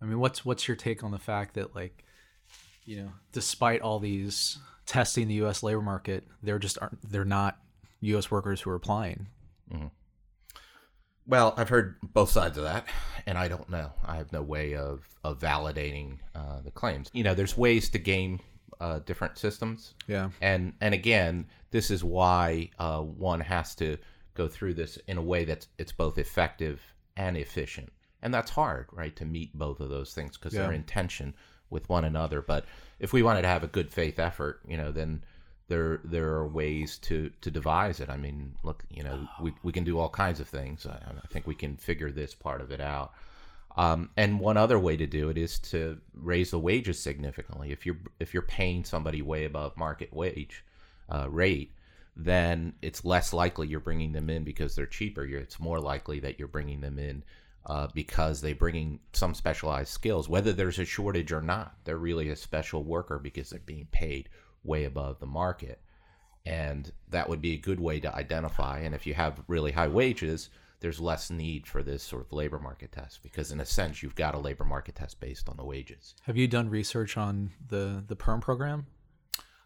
I 0.00 0.04
mean, 0.04 0.20
what's 0.20 0.44
what's 0.44 0.68
your 0.68 0.76
take 0.76 1.02
on 1.02 1.10
the 1.10 1.18
fact 1.18 1.54
that 1.54 1.74
like, 1.74 2.04
you 2.84 3.02
know, 3.02 3.12
despite 3.32 3.80
all 3.80 3.98
these 3.98 4.58
testing 4.86 5.26
the 5.28 5.34
U.S. 5.34 5.62
labor 5.62 5.82
market, 5.82 6.24
there 6.42 6.58
just 6.58 6.78
aren't 6.80 7.10
they're 7.10 7.24
not 7.24 7.58
U.S. 8.00 8.30
workers 8.30 8.60
who 8.60 8.70
are 8.70 8.74
applying. 8.76 9.26
Well, 11.26 11.54
I've 11.56 11.68
heard 11.68 11.96
both 12.02 12.30
sides 12.30 12.58
of 12.58 12.64
that, 12.64 12.86
and 13.26 13.38
I 13.38 13.46
don't 13.48 13.68
know. 13.70 13.92
I 14.04 14.16
have 14.16 14.32
no 14.32 14.42
way 14.42 14.74
of, 14.74 15.06
of 15.22 15.38
validating 15.38 16.18
uh, 16.34 16.60
the 16.62 16.72
claims. 16.72 17.08
You 17.12 17.22
know, 17.22 17.34
there's 17.34 17.56
ways 17.56 17.88
to 17.90 17.98
game 17.98 18.40
uh, 18.80 18.98
different 19.00 19.38
systems, 19.38 19.94
Yeah, 20.06 20.30
and 20.40 20.72
and 20.80 20.94
again, 20.94 21.46
this 21.70 21.90
is 21.90 22.02
why 22.02 22.70
uh, 22.78 23.00
one 23.00 23.40
has 23.40 23.74
to 23.76 23.96
go 24.34 24.48
through 24.48 24.74
this 24.74 24.96
in 25.06 25.18
a 25.18 25.22
way 25.22 25.44
that's 25.44 25.68
it's 25.78 25.92
both 25.92 26.18
effective 26.18 26.80
and 27.16 27.36
efficient, 27.36 27.92
and 28.22 28.32
that's 28.32 28.50
hard, 28.50 28.86
right? 28.92 29.14
To 29.16 29.24
meet 29.24 29.52
both 29.56 29.80
of 29.80 29.90
those 29.90 30.14
things 30.14 30.36
because 30.36 30.52
they're 30.54 30.70
Yeah. 30.72 30.76
in 30.78 30.84
tension 30.84 31.34
with 31.68 31.88
one 31.88 32.04
another. 32.04 32.40
But 32.42 32.64
if 32.98 33.12
we 33.12 33.22
wanted 33.22 33.42
to 33.42 33.48
have 33.48 33.62
a 33.62 33.68
good 33.68 33.90
faith 33.92 34.18
effort, 34.18 34.60
you 34.66 34.76
know, 34.76 34.90
then 34.90 35.22
there 35.68 36.00
there 36.02 36.30
are 36.30 36.48
ways 36.48 36.98
to 36.98 37.30
to 37.42 37.50
devise 37.50 38.00
it. 38.00 38.08
I 38.08 38.16
mean, 38.16 38.54
look, 38.62 38.82
you 38.90 39.02
know, 39.04 39.28
we 39.40 39.52
we 39.62 39.72
can 39.72 39.84
do 39.84 39.98
all 39.98 40.08
kinds 40.08 40.40
of 40.40 40.48
things. 40.48 40.86
I, 40.86 40.96
I 41.24 41.26
think 41.28 41.46
we 41.46 41.54
can 41.54 41.76
figure 41.76 42.10
this 42.10 42.34
part 42.34 42.60
of 42.60 42.70
it 42.72 42.80
out. 42.80 43.12
Um, 43.76 44.10
and 44.16 44.40
one 44.40 44.56
other 44.56 44.78
way 44.78 44.96
to 44.96 45.06
do 45.06 45.28
it 45.30 45.38
is 45.38 45.58
to 45.60 45.98
raise 46.14 46.50
the 46.50 46.58
wages 46.58 46.98
significantly. 46.98 47.70
If 47.70 47.86
you're 47.86 47.98
if 48.18 48.34
you're 48.34 48.42
paying 48.42 48.84
somebody 48.84 49.22
way 49.22 49.44
above 49.44 49.76
market 49.76 50.12
wage 50.12 50.64
uh, 51.08 51.28
rate, 51.30 51.74
then 52.16 52.74
it's 52.82 53.04
less 53.04 53.32
likely 53.32 53.68
you're 53.68 53.80
bringing 53.80 54.12
them 54.12 54.28
in 54.28 54.44
because 54.44 54.74
they're 54.74 54.86
cheaper. 54.86 55.24
You're, 55.24 55.40
it's 55.40 55.60
more 55.60 55.80
likely 55.80 56.20
that 56.20 56.38
you're 56.38 56.48
bringing 56.48 56.80
them 56.80 56.98
in 56.98 57.22
uh, 57.66 57.88
because 57.94 58.40
they're 58.40 58.54
bringing 58.54 59.00
some 59.12 59.34
specialized 59.34 59.90
skills. 59.90 60.28
Whether 60.28 60.52
there's 60.52 60.78
a 60.78 60.84
shortage 60.84 61.32
or 61.32 61.40
not, 61.42 61.74
they're 61.84 61.96
really 61.98 62.30
a 62.30 62.36
special 62.36 62.82
worker 62.82 63.18
because 63.18 63.50
they're 63.50 63.60
being 63.60 63.88
paid 63.92 64.28
way 64.64 64.84
above 64.84 65.20
the 65.20 65.26
market. 65.26 65.80
And 66.46 66.90
that 67.10 67.28
would 67.28 67.40
be 67.40 67.54
a 67.54 67.58
good 67.58 67.80
way 67.80 68.00
to 68.00 68.14
identify. 68.14 68.80
And 68.80 68.94
if 68.94 69.06
you 69.06 69.14
have 69.14 69.42
really 69.46 69.72
high 69.72 69.88
wages, 69.88 70.48
there's 70.80 71.00
less 71.00 71.30
need 71.30 71.66
for 71.66 71.82
this 71.82 72.02
sort 72.02 72.24
of 72.24 72.32
labor 72.32 72.58
market 72.58 72.92
test 72.92 73.22
because, 73.22 73.52
in 73.52 73.60
a 73.60 73.66
sense, 73.66 74.02
you've 74.02 74.14
got 74.14 74.34
a 74.34 74.38
labor 74.38 74.64
market 74.64 74.94
test 74.94 75.20
based 75.20 75.48
on 75.48 75.56
the 75.56 75.64
wages. 75.64 76.14
have 76.22 76.36
you 76.36 76.48
done 76.48 76.68
research 76.68 77.16
on 77.16 77.50
the 77.68 78.02
the 78.06 78.16
perm 78.16 78.40
program? 78.40 78.86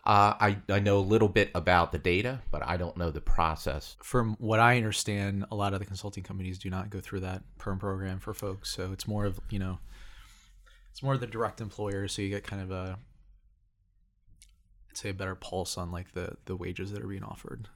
Uh, 0.07 0.35
I, 0.39 0.59
I 0.69 0.81
know 0.81 0.99
a 0.99 1.01
little 1.01 1.31
bit 1.31 1.51
about 1.55 1.91
the 1.91 1.99
data, 1.99 2.43
but 2.51 2.63
I 2.63 2.77
don't 2.77 2.99
know 2.99 3.11
the 3.11 3.23
process. 3.23 3.97
From 4.03 4.37
what 4.39 4.61
I 4.61 4.77
understand, 4.77 5.47
a 5.51 5.55
lot 5.55 5.73
of 5.73 5.81
the 5.81 5.87
consulting 5.87 6.23
companies 6.23 6.59
do 6.59 6.69
not 6.69 6.91
go 6.91 7.01
through 7.01 7.21
that 7.21 7.43
perm 7.57 7.79
program 7.79 8.19
for 8.19 8.35
folks. 8.35 8.71
So 8.71 8.93
it's 8.93 9.09
more 9.09 9.25
of 9.25 9.41
you 9.49 9.59
know, 9.59 9.79
it's 10.91 11.03
more 11.03 11.15
of 11.15 11.21
the 11.21 11.27
direct 11.27 11.61
employer. 11.61 12.07
So 12.09 12.21
you 12.21 12.29
get 12.29 12.45
kind 12.45 12.61
of 12.61 12.71
a, 12.71 12.99
I'd 14.91 14.97
say, 14.99 15.09
a 15.09 15.15
better 15.15 15.35
pulse 15.35 15.79
on 15.79 15.91
like 15.91 16.13
the 16.13 16.37
the 16.45 16.57
wages 16.57 16.93
that 16.93 17.03
are 17.03 17.09
being 17.09 17.25
offered. 17.25 17.69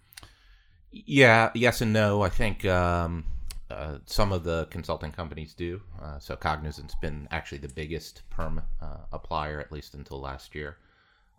Yeah, 0.91 1.51
yes 1.55 1.81
and 1.81 1.93
no. 1.93 2.23
I 2.23 2.29
think 2.29 2.65
um, 2.65 3.25
uh, 3.71 3.99
some 4.07 4.33
of 4.33 4.45
the 4.45 4.67
consulting 4.71 5.13
companies 5.13 5.55
do. 5.55 5.81
Uh, 6.01 6.19
so 6.19 6.35
Cognizant's 6.37 6.95
been 6.95 7.29
actually 7.31 7.59
the 7.59 7.69
biggest 7.69 8.23
perm 8.31 8.63
uh, 8.81 8.99
applier, 9.13 9.61
at 9.61 9.71
least 9.71 9.95
until 9.95 10.21
last 10.21 10.55
year, 10.55 10.79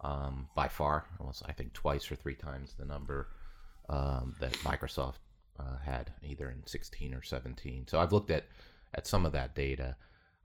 um, 0.01 0.47
by 0.55 0.67
far. 0.67 1.05
I 1.45 1.51
think, 1.51 1.73
twice 1.73 2.11
or 2.11 2.15
three 2.15 2.35
times 2.35 2.75
the 2.77 2.85
number 2.85 3.29
um, 3.89 4.35
that 4.39 4.53
Microsoft 4.59 5.17
uh, 5.59 5.77
had, 5.83 6.11
either 6.23 6.49
in 6.49 6.65
16 6.65 7.13
or 7.13 7.23
17. 7.23 7.87
So 7.87 7.99
I've 7.99 8.13
looked 8.13 8.31
at 8.31 8.45
at 8.95 9.05
some 9.05 9.25
of 9.25 9.31
that 9.33 9.53
data, 9.53 9.95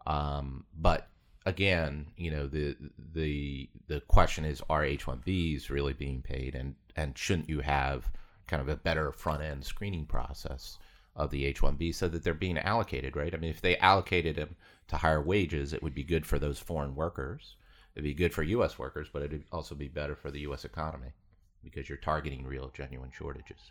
um, 0.06 0.64
but 0.76 1.08
again, 1.46 2.06
you 2.16 2.30
know, 2.30 2.46
the 2.46 2.76
the 3.14 3.68
the 3.86 4.00
question 4.00 4.44
is, 4.44 4.62
are 4.68 4.84
H-1Bs 4.84 5.70
really 5.70 5.92
being 5.92 6.22
paid, 6.22 6.54
and 6.54 6.74
and 6.96 7.16
shouldn't 7.16 7.48
you 7.48 7.60
have 7.60 8.10
kind 8.46 8.62
of 8.62 8.68
a 8.68 8.76
better 8.76 9.12
front 9.12 9.42
end 9.42 9.64
screening 9.64 10.06
process 10.06 10.78
of 11.16 11.30
the 11.30 11.44
H-1B 11.46 11.94
so 11.94 12.08
that 12.08 12.24
they're 12.24 12.34
being 12.34 12.58
allocated, 12.58 13.16
right? 13.16 13.34
I 13.34 13.36
mean, 13.36 13.50
if 13.50 13.60
they 13.60 13.76
allocated 13.78 14.36
them 14.36 14.56
to 14.88 14.96
higher 14.96 15.22
wages, 15.22 15.72
it 15.72 15.82
would 15.82 15.94
be 15.94 16.04
good 16.04 16.26
for 16.26 16.38
those 16.38 16.58
foreign 16.58 16.94
workers. 16.94 17.56
It'd 17.94 18.04
be 18.04 18.14
good 18.14 18.34
for 18.34 18.42
U.S. 18.42 18.78
workers, 18.78 19.08
but 19.12 19.22
it'd 19.22 19.44
also 19.52 19.74
be 19.74 19.88
better 19.88 20.16
for 20.16 20.30
the 20.30 20.40
U.S. 20.40 20.64
economy 20.64 21.12
because 21.62 21.88
you're 21.88 21.98
targeting 21.98 22.44
real, 22.44 22.70
genuine 22.74 23.10
shortages. 23.12 23.70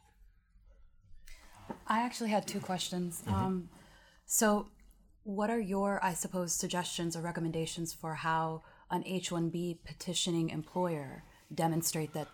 I 1.87 2.01
actually 2.01 2.29
had 2.29 2.47
two 2.47 2.59
questions. 2.59 3.23
Um, 3.27 3.69
so, 4.25 4.67
what 5.23 5.49
are 5.49 5.59
your, 5.59 6.03
I 6.03 6.13
suppose, 6.13 6.53
suggestions 6.53 7.15
or 7.15 7.21
recommendations 7.21 7.93
for 7.93 8.15
how 8.15 8.63
an 8.89 9.03
H 9.05 9.31
one 9.31 9.49
B 9.49 9.79
petitioning 9.85 10.49
employer 10.49 11.23
demonstrate 11.53 12.13
that 12.13 12.27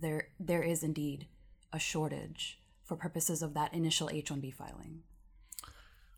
there 0.00 0.28
there 0.40 0.62
is 0.62 0.82
indeed 0.82 1.26
a 1.74 1.78
shortage 1.78 2.58
for 2.82 2.96
for 2.96 3.00
purposes 3.00 3.42
of 3.42 3.54
that 3.54 3.72
initial 3.72 4.10
H-1B 4.10 4.52
filing? 4.54 5.02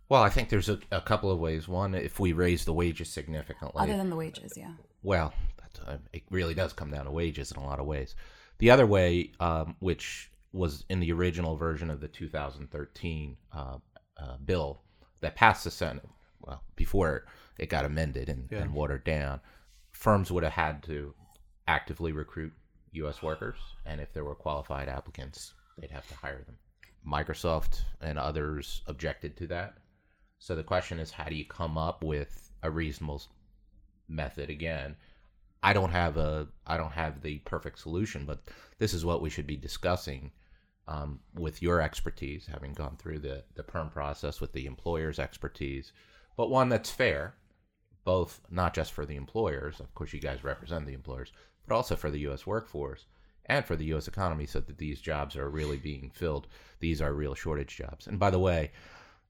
Well, 0.09 0.23
I 0.23 0.29
think 0.29 0.49
there's 0.49 0.69
a, 0.69 0.79
a 0.90 1.01
couple 1.01 1.31
of 1.31 1.38
ways. 1.38 1.66
One, 1.69 1.95
if 1.95 2.19
we 2.21 2.33
raise 2.33 2.64
the 2.64 2.73
wages 2.73 3.09
significantly, 3.09 3.83
Other 3.83 3.97
than 3.97 4.11
the 4.11 4.16
wages, 4.16 4.53
yeah. 4.57 4.73
well, 5.03 5.33
that's, 5.61 5.81
uh, 5.81 5.99
it 6.12 6.23
really 6.31 6.55
does 6.55 6.73
come 6.73 6.90
down 6.90 7.05
to 7.05 7.11
wages 7.11 7.53
in 7.53 7.59
a 7.59 7.64
lot 7.64 7.79
of 7.81 7.87
ways. 7.87 8.14
The 8.59 8.71
other 8.71 8.87
way, 8.87 9.33
um, 9.40 9.77
which 9.79 10.31
was 10.53 10.85
in 10.88 11.01
the 11.01 11.12
original 11.12 11.57
version 11.57 11.90
of 11.90 12.01
the 12.01 12.09
2013 12.09 13.37
uh, 13.53 13.79
uh, 14.21 14.37
bill 14.45 14.83
that 15.21 15.35
passed 15.37 15.64
the 15.64 15.71
Senate, 15.71 16.09
well, 16.40 16.62
before 16.77 17.27
it 17.59 17.69
got 17.69 17.85
amended 17.85 18.29
and, 18.29 18.49
Yeah. 18.51 18.59
and 18.59 18.75
watered 18.75 19.05
down, 19.05 19.40
firms 19.92 20.31
would 20.31 20.45
have 20.45 20.53
had 20.53 20.83
to 20.85 21.14
actively 21.69 22.12
recruit 22.12 22.53
U.S. 22.97 23.23
workers, 23.23 23.57
and 23.85 24.01
if 24.01 24.13
there 24.13 24.25
were 24.25 24.35
qualified 24.35 24.89
applicants, 24.89 25.55
they'd 25.79 25.91
have 25.91 26.09
to 26.09 26.15
hire 26.15 26.43
them. 26.45 26.57
Microsoft 27.07 27.83
and 28.01 28.19
others 28.19 28.83
objected 28.87 29.37
to 29.37 29.47
that. 29.47 29.75
So 30.39 30.55
the 30.55 30.63
question 30.63 30.99
is, 30.99 31.11
how 31.11 31.25
do 31.25 31.35
you 31.35 31.45
come 31.45 31.79
up 31.79 32.03
with 32.03 32.51
a 32.63 32.71
reasonable 32.71 33.23
method? 34.09 34.51
Again, 34.51 34.97
I 35.63 35.73
don't 35.73 35.91
have 35.91 36.17
a 36.17 36.49
I 36.67 36.77
don't 36.77 36.93
have 36.93 37.23
the 37.23 37.39
perfect 37.39 37.79
solution, 37.79 38.25
but 38.25 38.41
this 38.79 38.93
is 38.93 39.05
what 39.05 39.23
we 39.23 39.31
should 39.31 39.47
be 39.47 39.57
discussing 39.57 40.31
um, 40.89 41.21
with 41.35 41.63
your 41.63 41.81
expertise, 41.81 42.47
having 42.47 42.73
gone 42.73 42.97
through 42.99 43.21
the 43.21 43.45
the 43.55 43.63
perm 43.63 43.91
process 43.91 44.41
with 44.41 44.53
the 44.53 44.67
employer's 44.67 45.19
expertise, 45.19 45.93
but 46.37 46.51
one 46.51 46.69
that's 46.69 46.91
fair, 46.91 47.35
both 48.05 48.41
not 48.51 48.75
just 48.75 48.93
for 48.93 49.07
the 49.07 49.17
employers, 49.17 49.81
of 49.81 49.93
course, 49.95 50.13
you 50.13 50.21
guys 50.21 50.45
represent 50.45 50.87
the 50.87 50.95
employers, 50.95 51.33
but 51.67 51.75
also 51.75 51.97
for 51.97 52.11
the 52.11 52.21
U.S. 52.21 52.47
workforce 52.47 53.07
and 53.47 53.65
for 53.65 53.77
the 53.77 53.85
U.S. 53.87 54.09
economy, 54.09 54.47
so 54.47 54.61
that 54.61 54.79
these 54.79 55.01
jobs 55.01 55.37
are 55.37 55.49
really 55.49 55.77
being 55.77 56.11
filled. 56.13 56.47
These 56.81 57.01
are 57.01 57.13
real 57.15 57.35
shortage 57.35 57.77
jobs. 57.77 58.07
And 58.07 58.19
by 58.19 58.31
the 58.31 58.39
way, 58.41 58.73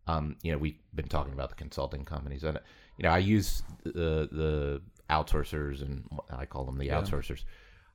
um, 0.06 0.36
you 0.42 0.52
know, 0.52 0.58
we've 0.58 0.78
been 0.94 1.08
talking 1.08 1.32
about 1.32 1.48
the 1.50 1.54
consulting 1.56 2.04
companies, 2.04 2.44
and 2.44 2.58
you 2.96 3.02
know, 3.02 3.10
I 3.10 3.18
use 3.18 3.62
the 3.84 4.28
the 4.32 4.82
outsourcers, 5.10 5.82
and 5.82 6.04
I 6.30 6.46
call 6.46 6.64
them 6.64 6.78
the 6.78 6.86
Yeah. 6.86 7.00
outsourcers. 7.02 7.44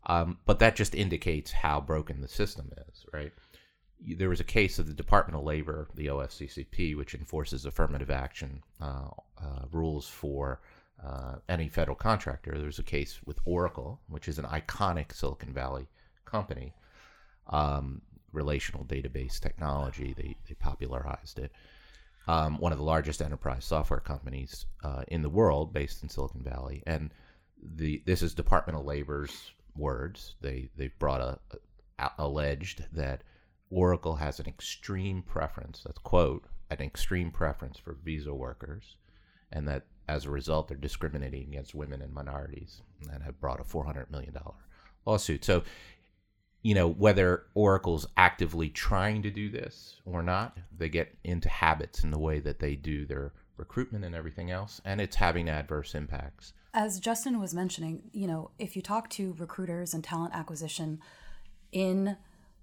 Um, 0.08 0.38
but 0.46 0.60
that 0.60 0.76
just 0.76 0.96
indicates 0.96 1.52
how 1.52 1.80
broken 1.82 2.22
the 2.22 2.28
system 2.28 2.72
is, 2.90 3.06
right? 3.14 3.32
There 4.00 4.30
was 4.30 4.40
a 4.40 4.44
case 4.46 4.80
of 4.80 4.88
the 4.88 4.94
Department 4.96 5.38
of 5.38 5.44
Labor, 5.46 5.88
the 5.94 6.08
OFCCP, 6.08 6.96
which 6.98 7.14
enforces 7.14 7.66
affirmative 7.66 8.10
action 8.10 8.64
uh, 8.82 9.10
uh, 9.40 9.66
rules 9.72 10.08
for 10.08 10.60
uh, 11.06 11.36
any 11.50 11.68
federal 11.70 11.96
contractor. 11.96 12.52
There 12.56 12.66
was 12.66 12.80
a 12.80 12.84
case 12.84 13.20
with 13.26 13.40
Oracle, 13.46 14.02
which 14.08 14.28
is 14.28 14.40
an 14.40 14.46
iconic 14.46 15.14
Silicon 15.14 15.54
Valley 15.54 15.88
company, 16.26 16.74
um, 17.48 18.02
relational 18.32 18.86
database 18.86 19.40
technology. 19.40 20.14
They, 20.16 20.38
they 20.48 20.56
popularized 20.56 21.40
it 21.40 21.52
um, 22.28 22.60
one 22.60 22.72
of 22.72 22.78
the 22.78 22.84
largest 22.84 23.22
enterprise 23.22 23.66
software 23.66 24.00
companies 24.00 24.66
uh, 24.84 25.04
in 25.08 25.22
the 25.22 25.30
world, 25.30 25.74
based 25.74 26.04
in 26.04 26.10
Silicon 26.10 26.44
Valley. 26.44 26.84
And 26.86 27.12
the 27.76 28.02
this 28.06 28.22
is 28.22 28.34
Department 28.34 28.78
of 28.78 28.86
Labor's 28.86 29.52
words. 29.76 30.36
They 30.42 30.70
they 30.78 30.88
brought 31.00 31.22
a, 31.22 31.40
a 32.00 32.12
alleged 32.18 32.86
that 32.94 33.24
Oracle 33.70 34.16
has 34.16 34.40
an 34.40 34.48
extreme 34.48 35.22
preference. 35.22 35.82
That's 35.84 36.00
quote 36.00 36.46
an 36.70 36.82
extreme 36.82 37.32
preference 37.32 37.78
for 37.78 37.98
visa 38.04 38.34
workers, 38.34 38.98
and 39.52 39.68
that 39.68 39.86
as 40.12 40.26
a 40.26 40.32
result 40.32 40.68
they're 40.68 40.78
discriminating 40.78 41.44
against 41.50 41.74
women 41.74 42.02
and 42.02 42.14
minorities, 42.14 42.82
and 43.12 43.24
have 43.24 43.40
brought 43.40 43.60
a 43.62 43.64
four 43.64 43.86
hundred 43.86 44.12
million 44.12 44.34
dollar 44.34 44.56
lawsuit. 45.06 45.44
So 45.46 45.64
you 46.64 46.76
know 46.76 46.88
whether 46.88 47.44
oracle's 47.56 48.06
actively 48.18 48.70
trying 48.70 49.24
to 49.24 49.32
do 49.32 49.50
this 49.50 50.00
or 50.06 50.22
not 50.22 50.58
they 50.78 50.90
get 50.90 51.18
into 51.24 51.50
habits 51.50 52.04
in 52.04 52.12
the 52.12 52.20
way 52.20 52.40
that 52.40 52.60
they 52.60 52.76
do 52.76 53.04
their 53.06 53.34
recruitment 53.58 54.06
and 54.06 54.14
everything 54.14 54.52
else 54.52 54.80
and 54.86 55.02
it's 55.02 55.16
having 55.16 55.50
adverse 55.50 55.96
impacts 55.96 56.54
As 56.74 57.00
Justin 57.00 57.40
was 57.40 57.54
mentioning, 57.54 58.04
you 58.14 58.28
know, 58.28 58.52
if 58.58 58.76
you 58.76 58.82
talk 58.82 59.10
to 59.12 59.36
recruiters 59.38 59.94
and 59.94 60.04
talent 60.04 60.34
acquisition 60.34 61.02
in 61.72 62.16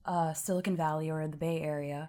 uh, 0.06 0.32
Silicon 0.32 0.76
Valley 0.76 1.10
or 1.10 1.26
the 1.28 1.36
Bay 1.36 1.60
Area, 1.60 2.08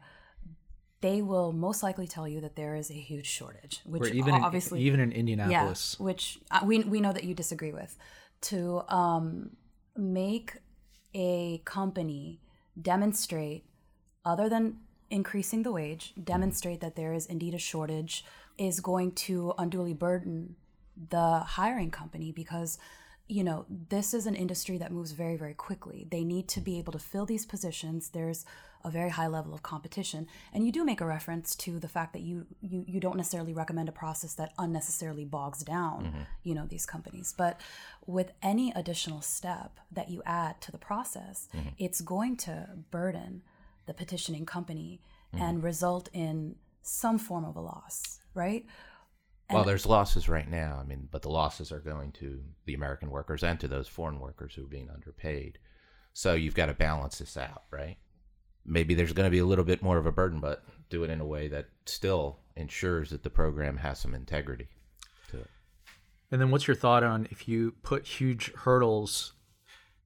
they 1.01 1.21
will 1.21 1.51
most 1.53 1.81
likely 1.83 2.07
tell 2.07 2.27
you 2.27 2.41
that 2.41 2.55
there 2.55 2.75
is 2.75 2.89
a 2.89 2.93
huge 2.95 3.25
shortage, 3.27 3.81
which 3.85 4.01
Or 4.03 4.07
even 4.07 4.35
in- 4.35 4.43
obviously 4.43 4.81
even 4.81 4.99
in 4.99 5.11
yeah, 5.11 5.17
Indianapolis. 5.17 5.99
which 5.99 6.39
uh, 6.51 6.59
we 6.65 6.79
we 6.79 6.99
know 6.99 7.13
that 7.13 7.23
you 7.23 7.33
disagree 7.33 7.71
with. 7.71 7.97
To 8.41 8.83
um, 8.89 9.51
make 9.97 10.57
a 11.13 11.61
company 11.65 12.39
demonstrate, 12.81 13.65
other 14.25 14.47
than 14.49 14.77
increasing 15.09 15.63
the 15.63 15.71
wage, 15.71 16.13
demonstrate 16.21 16.79
that 16.81 16.95
there 16.95 17.13
is 17.13 17.25
indeed 17.25 17.53
a 17.53 17.57
shortage, 17.59 18.23
is 18.57 18.79
going 18.79 19.11
to 19.13 19.53
unduly 19.57 19.93
burden 19.93 20.55
the 21.09 21.39
hiring 21.39 21.91
company 21.91 22.31
because 22.31 22.77
you 23.29 23.43
know 23.43 23.65
this 23.69 24.13
is 24.13 24.25
an 24.25 24.35
industry 24.35 24.77
that 24.79 24.91
moves 24.91 25.11
very 25.11 25.37
very 25.37 25.53
quickly. 25.53 26.07
They 26.09 26.23
need 26.23 26.47
to 26.49 26.59
be 26.59 26.77
able 26.79 26.91
to 26.93 26.99
fill 26.99 27.25
these 27.25 27.45
positions. 27.45 28.09
There's 28.09 28.43
a 28.83 28.89
very 28.89 29.09
high 29.09 29.27
level 29.27 29.53
of 29.53 29.61
competition. 29.61 30.25
And 30.53 30.65
you 30.65 30.71
do 30.71 30.85
make 30.85 31.01
a 31.01 31.05
reference 31.05 31.55
to 31.57 31.79
the 31.79 31.87
fact 31.87 32.13
that 32.13 32.21
you 32.21 32.47
you, 32.61 32.83
you 32.87 32.99
don't 32.99 33.17
necessarily 33.17 33.53
recommend 33.53 33.87
a 33.87 33.93
process 33.93 34.33
that 34.35 34.53
unnecessarily 34.57 35.25
bogs 35.25 35.63
down 35.63 36.05
mm-hmm. 36.05 36.21
you 36.43 36.55
know 36.55 36.65
these 36.65 36.85
companies. 36.85 37.33
But 37.37 37.61
with 38.05 38.31
any 38.41 38.71
additional 38.75 39.21
step 39.21 39.79
that 39.91 40.09
you 40.09 40.23
add 40.25 40.59
to 40.61 40.71
the 40.71 40.77
process 40.77 41.47
mm-hmm. 41.55 41.69
it's 41.77 42.01
going 42.01 42.37
to 42.37 42.69
burden 42.89 43.43
the 43.85 43.93
petitioning 43.93 44.45
company 44.45 45.01
mm-hmm. 45.33 45.43
and 45.43 45.63
result 45.63 46.09
in 46.13 46.55
some 46.81 47.19
form 47.19 47.45
of 47.45 47.55
a 47.55 47.59
loss 47.59 48.19
right 48.33 48.65
well 49.51 49.63
there's 49.63 49.85
losses 49.85 50.29
right 50.29 50.49
now 50.49 50.77
i 50.81 50.85
mean 50.85 51.07
but 51.11 51.21
the 51.21 51.29
losses 51.29 51.71
are 51.71 51.79
going 51.79 52.11
to 52.11 52.41
the 52.65 52.73
american 52.73 53.09
workers 53.09 53.43
and 53.43 53.59
to 53.59 53.67
those 53.67 53.87
foreign 53.87 54.19
workers 54.19 54.53
who 54.55 54.63
are 54.63 54.67
being 54.67 54.89
underpaid. 54.89 55.57
So 56.13 56.33
you've 56.33 56.55
got 56.55 56.65
to 56.65 56.73
balance 56.73 57.19
this 57.19 57.37
out 57.37 57.63
right? 57.71 57.97
Maybe 58.65 58.93
there's 58.93 59.13
going 59.13 59.27
to 59.27 59.31
be 59.31 59.39
a 59.39 59.45
little 59.45 59.65
bit 59.65 59.81
more 59.81 59.97
of 59.97 60.05
a 60.05 60.11
burden 60.11 60.39
but 60.39 60.63
do 60.89 61.03
it 61.03 61.09
in 61.09 61.21
a 61.21 61.25
way 61.25 61.47
that 61.47 61.69
still 61.85 62.39
ensures 62.55 63.09
that 63.11 63.23
the 63.23 63.29
program 63.29 63.77
has 63.77 63.99
some 63.99 64.13
integrity 64.13 64.67
to 65.31 65.39
it. 65.39 65.49
And 66.31 66.41
then 66.41 66.51
what's 66.51 66.67
your 66.67 66.75
thought 66.75 67.03
on 67.03 67.27
if 67.31 67.47
you 67.47 67.73
put 67.83 68.05
huge 68.05 68.53
hurdles, 68.53 69.33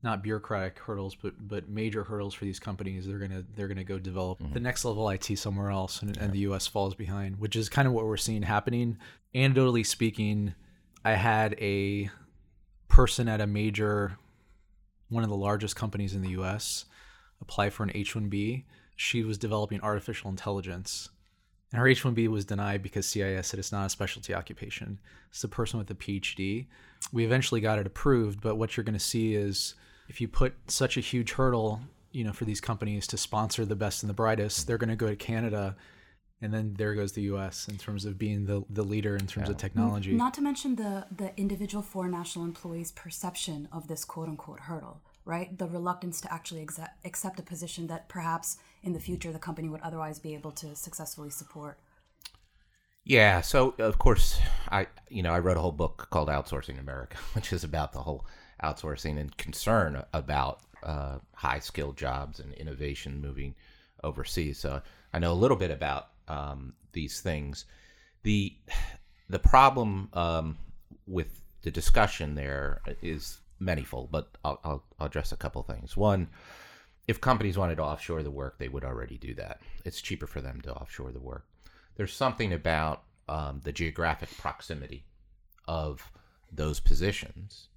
not 0.03 0.21
bureaucratic 0.21 0.79
hurdles, 0.79 1.15
but 1.15 1.47
but 1.47 1.69
major 1.69 2.03
hurdles 2.03 2.33
for 2.33 2.45
these 2.45 2.59
companies, 2.59 3.07
they're 3.07 3.19
gonna 3.19 3.43
they're 3.55 3.67
gonna 3.67 3.83
go 3.83 3.97
develop 3.97 4.39
the 4.39 4.45
mm-hmm. 4.45 4.63
next 4.63 4.85
level 4.85 5.09
IT 5.09 5.37
somewhere 5.37 5.69
else, 5.69 6.01
and, 6.01 6.17
and 6.17 6.33
the 6.33 6.39
U.S. 6.39 6.67
falls 6.67 6.95
behind, 6.95 7.39
which 7.39 7.55
is 7.55 7.69
kind 7.69 7.87
of 7.87 7.93
what 7.93 8.05
we're 8.05 8.17
seeing 8.17 8.43
happening. 8.43 8.97
Anecdotally 9.33 9.85
speaking, 9.85 10.53
I 11.05 11.13
had 11.13 11.55
a 11.59 12.09
person 12.87 13.27
at 13.27 13.41
a 13.41 13.47
major, 13.47 14.17
one 15.09 15.23
of 15.23 15.29
the 15.29 15.35
largest 15.35 15.75
companies 15.75 16.13
in 16.13 16.21
the 16.21 16.29
U.S. 16.31 16.85
apply 17.41 17.69
for 17.71 17.83
an 17.83 17.91
H-1B. 17.93 18.65
She 18.95 19.23
was 19.23 19.37
developing 19.37 19.81
artificial 19.81 20.29
intelligence. 20.29 21.09
And 21.71 21.79
her 21.79 21.87
H-1B 21.87 22.27
was 22.27 22.45
denied 22.45 22.83
because 22.83 23.07
CIS 23.07 23.47
said 23.47 23.59
it's 23.59 23.71
not 23.71 23.87
a 23.87 23.89
specialty 23.89 24.35
occupation. 24.35 24.99
It's 25.31 25.43
a 25.43 25.47
person 25.47 25.79
with 25.79 25.89
a 25.89 25.95
PhD. 25.95 26.67
We 27.11 27.25
eventually 27.25 27.61
got 27.61 27.79
it 27.79 27.87
approved, 27.87 28.41
but 28.41 28.55
what 28.57 28.77
you're 28.77 28.83
going 28.83 28.93
to 28.93 28.99
see 28.99 29.33
is 29.33 29.73
if 30.07 30.21
you 30.21 30.27
put 30.27 30.53
such 30.67 30.97
a 30.97 30.99
huge 30.99 31.33
hurdle, 31.33 31.81
you 32.11 32.23
know, 32.23 32.33
for 32.33 32.45
these 32.45 32.61
companies 32.61 33.07
to 33.07 33.17
sponsor 33.17 33.65
the 33.65 33.75
best 33.75 34.03
and 34.03 34.09
the 34.09 34.13
brightest, 34.13 34.67
they're 34.67 34.77
going 34.77 34.89
to 34.89 34.95
go 34.95 35.07
to 35.07 35.15
Canada, 35.15 35.75
and 36.41 36.53
then 36.53 36.75
there 36.77 36.93
goes 36.93 37.13
the 37.13 37.23
U.S. 37.23 37.67
in 37.67 37.77
terms 37.77 38.05
of 38.05 38.17
being 38.17 38.45
the 38.45 38.63
the 38.69 38.83
leader 38.83 39.15
in 39.15 39.27
terms 39.27 39.49
of 39.49 39.57
technology. 39.57 40.13
Not 40.13 40.33
to 40.35 40.41
mention 40.41 40.75
the 40.75 41.07
the 41.15 41.31
individual 41.37 41.81
foreign 41.81 42.11
national 42.11 42.45
employees' 42.45 42.91
perception 42.91 43.67
of 43.71 43.87
this 43.87 44.05
quote 44.05 44.29
unquote 44.29 44.61
hurdle, 44.61 45.01
right? 45.25 45.57
The 45.57 45.67
reluctance 45.67 46.21
to 46.21 46.33
actually 46.33 46.61
accept, 46.61 47.05
accept 47.05 47.39
a 47.39 47.43
position 47.43 47.87
that 47.87 48.09
perhaps 48.09 48.57
in 48.83 48.93
the 48.93 48.99
future 48.99 49.31
the 49.31 49.39
company 49.39 49.69
would 49.69 49.81
otherwise 49.81 50.19
be 50.19 50.33
able 50.33 50.51
to 50.51 50.75
successfully 50.75 51.29
support. 51.29 51.79
Yeah, 53.05 53.41
so 53.41 53.73
of 53.79 53.97
course 53.97 54.39
I 54.69 54.87
you 55.09 55.23
know 55.23 55.33
I 55.33 55.39
wrote 55.39 55.57
a 55.57 55.61
whole 55.61 55.71
book 55.71 56.07
called 56.11 56.27
Outsourcing 56.27 56.79
America, 56.79 57.17
which 57.33 57.51
is 57.51 57.63
about 57.63 57.93
the 57.93 57.99
whole 57.99 58.25
outsourcing 58.63 59.19
and 59.19 59.35
concern 59.37 60.03
about 60.13 60.61
uh, 60.83 61.19
high 61.33 61.59
skilled 61.59 61.97
jobs 61.97 62.39
and 62.39 62.53
innovation 62.53 63.21
moving 63.21 63.55
overseas. 64.03 64.59
So 64.59 64.81
I 65.13 65.19
know 65.19 65.31
a 65.31 65.35
little 65.35 65.57
bit 65.57 65.71
about 65.71 66.09
um, 66.27 66.73
these 66.91 67.21
things. 67.21 67.65
the 68.23 68.55
The 69.29 69.39
problem 69.39 70.09
um, 70.13 70.57
with 71.07 71.41
the 71.61 71.71
discussion 71.71 72.35
there 72.35 72.81
is 73.01 73.39
manifold, 73.59 74.11
but 74.11 74.29
I'll, 74.43 74.59
I'll, 74.63 74.83
I'll 74.99 75.07
address 75.07 75.31
a 75.31 75.37
couple 75.37 75.63
things. 75.63 75.95
One, 75.95 76.27
if 77.07 77.21
companies 77.21 77.57
wanted 77.57 77.75
to 77.75 77.83
offshore 77.83 78.21
the 78.21 78.31
work, 78.31 78.59
they 78.59 78.67
would 78.67 78.83
already 78.83 79.17
do 79.17 79.33
that. 79.35 79.61
It's 79.85 80.01
cheaper 80.01 80.27
for 80.27 80.41
them 80.41 80.61
to 80.61 80.73
offshore 80.73 81.11
the 81.11 81.21
work 81.21 81.45
there's 81.95 82.13
something 82.13 82.53
about 82.53 83.03
um, 83.29 83.61
the 83.63 83.71
geographic 83.71 84.35
proximity 84.37 85.05
of 85.67 86.11
those 86.51 86.79
positions 86.79 87.69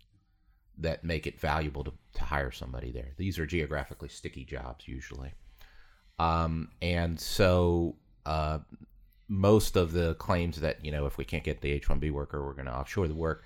that 0.79 1.05
make 1.05 1.27
it 1.27 1.41
valuable 1.41 1.85
to, 1.85 1.93
to 2.15 2.25
hire 2.25 2.51
somebody 2.51 2.91
there. 2.91 3.13
These 3.17 3.39
are 3.39 3.47
geographically 3.47 4.09
sticky 4.09 4.45
jobs 4.45 4.87
usually. 4.87 5.33
Um, 6.19 6.71
and 6.83 7.19
so 7.19 7.97
uh, 8.25 8.59
most 9.29 9.77
of 9.77 9.93
the 9.93 10.15
claims 10.15 10.61
that 10.61 10.85
you 10.85 10.91
know 10.91 11.07
if 11.07 11.19
we 11.19 11.25
can't 11.25 11.45
get 11.45 11.61
the 11.61 11.73
H-1B 11.73 12.11
worker, 12.11 12.45
we're 12.45 12.55
going 12.55 12.67
to 12.67 12.75
offshore 12.75 13.09
the 13.09 13.15
work 13.15 13.45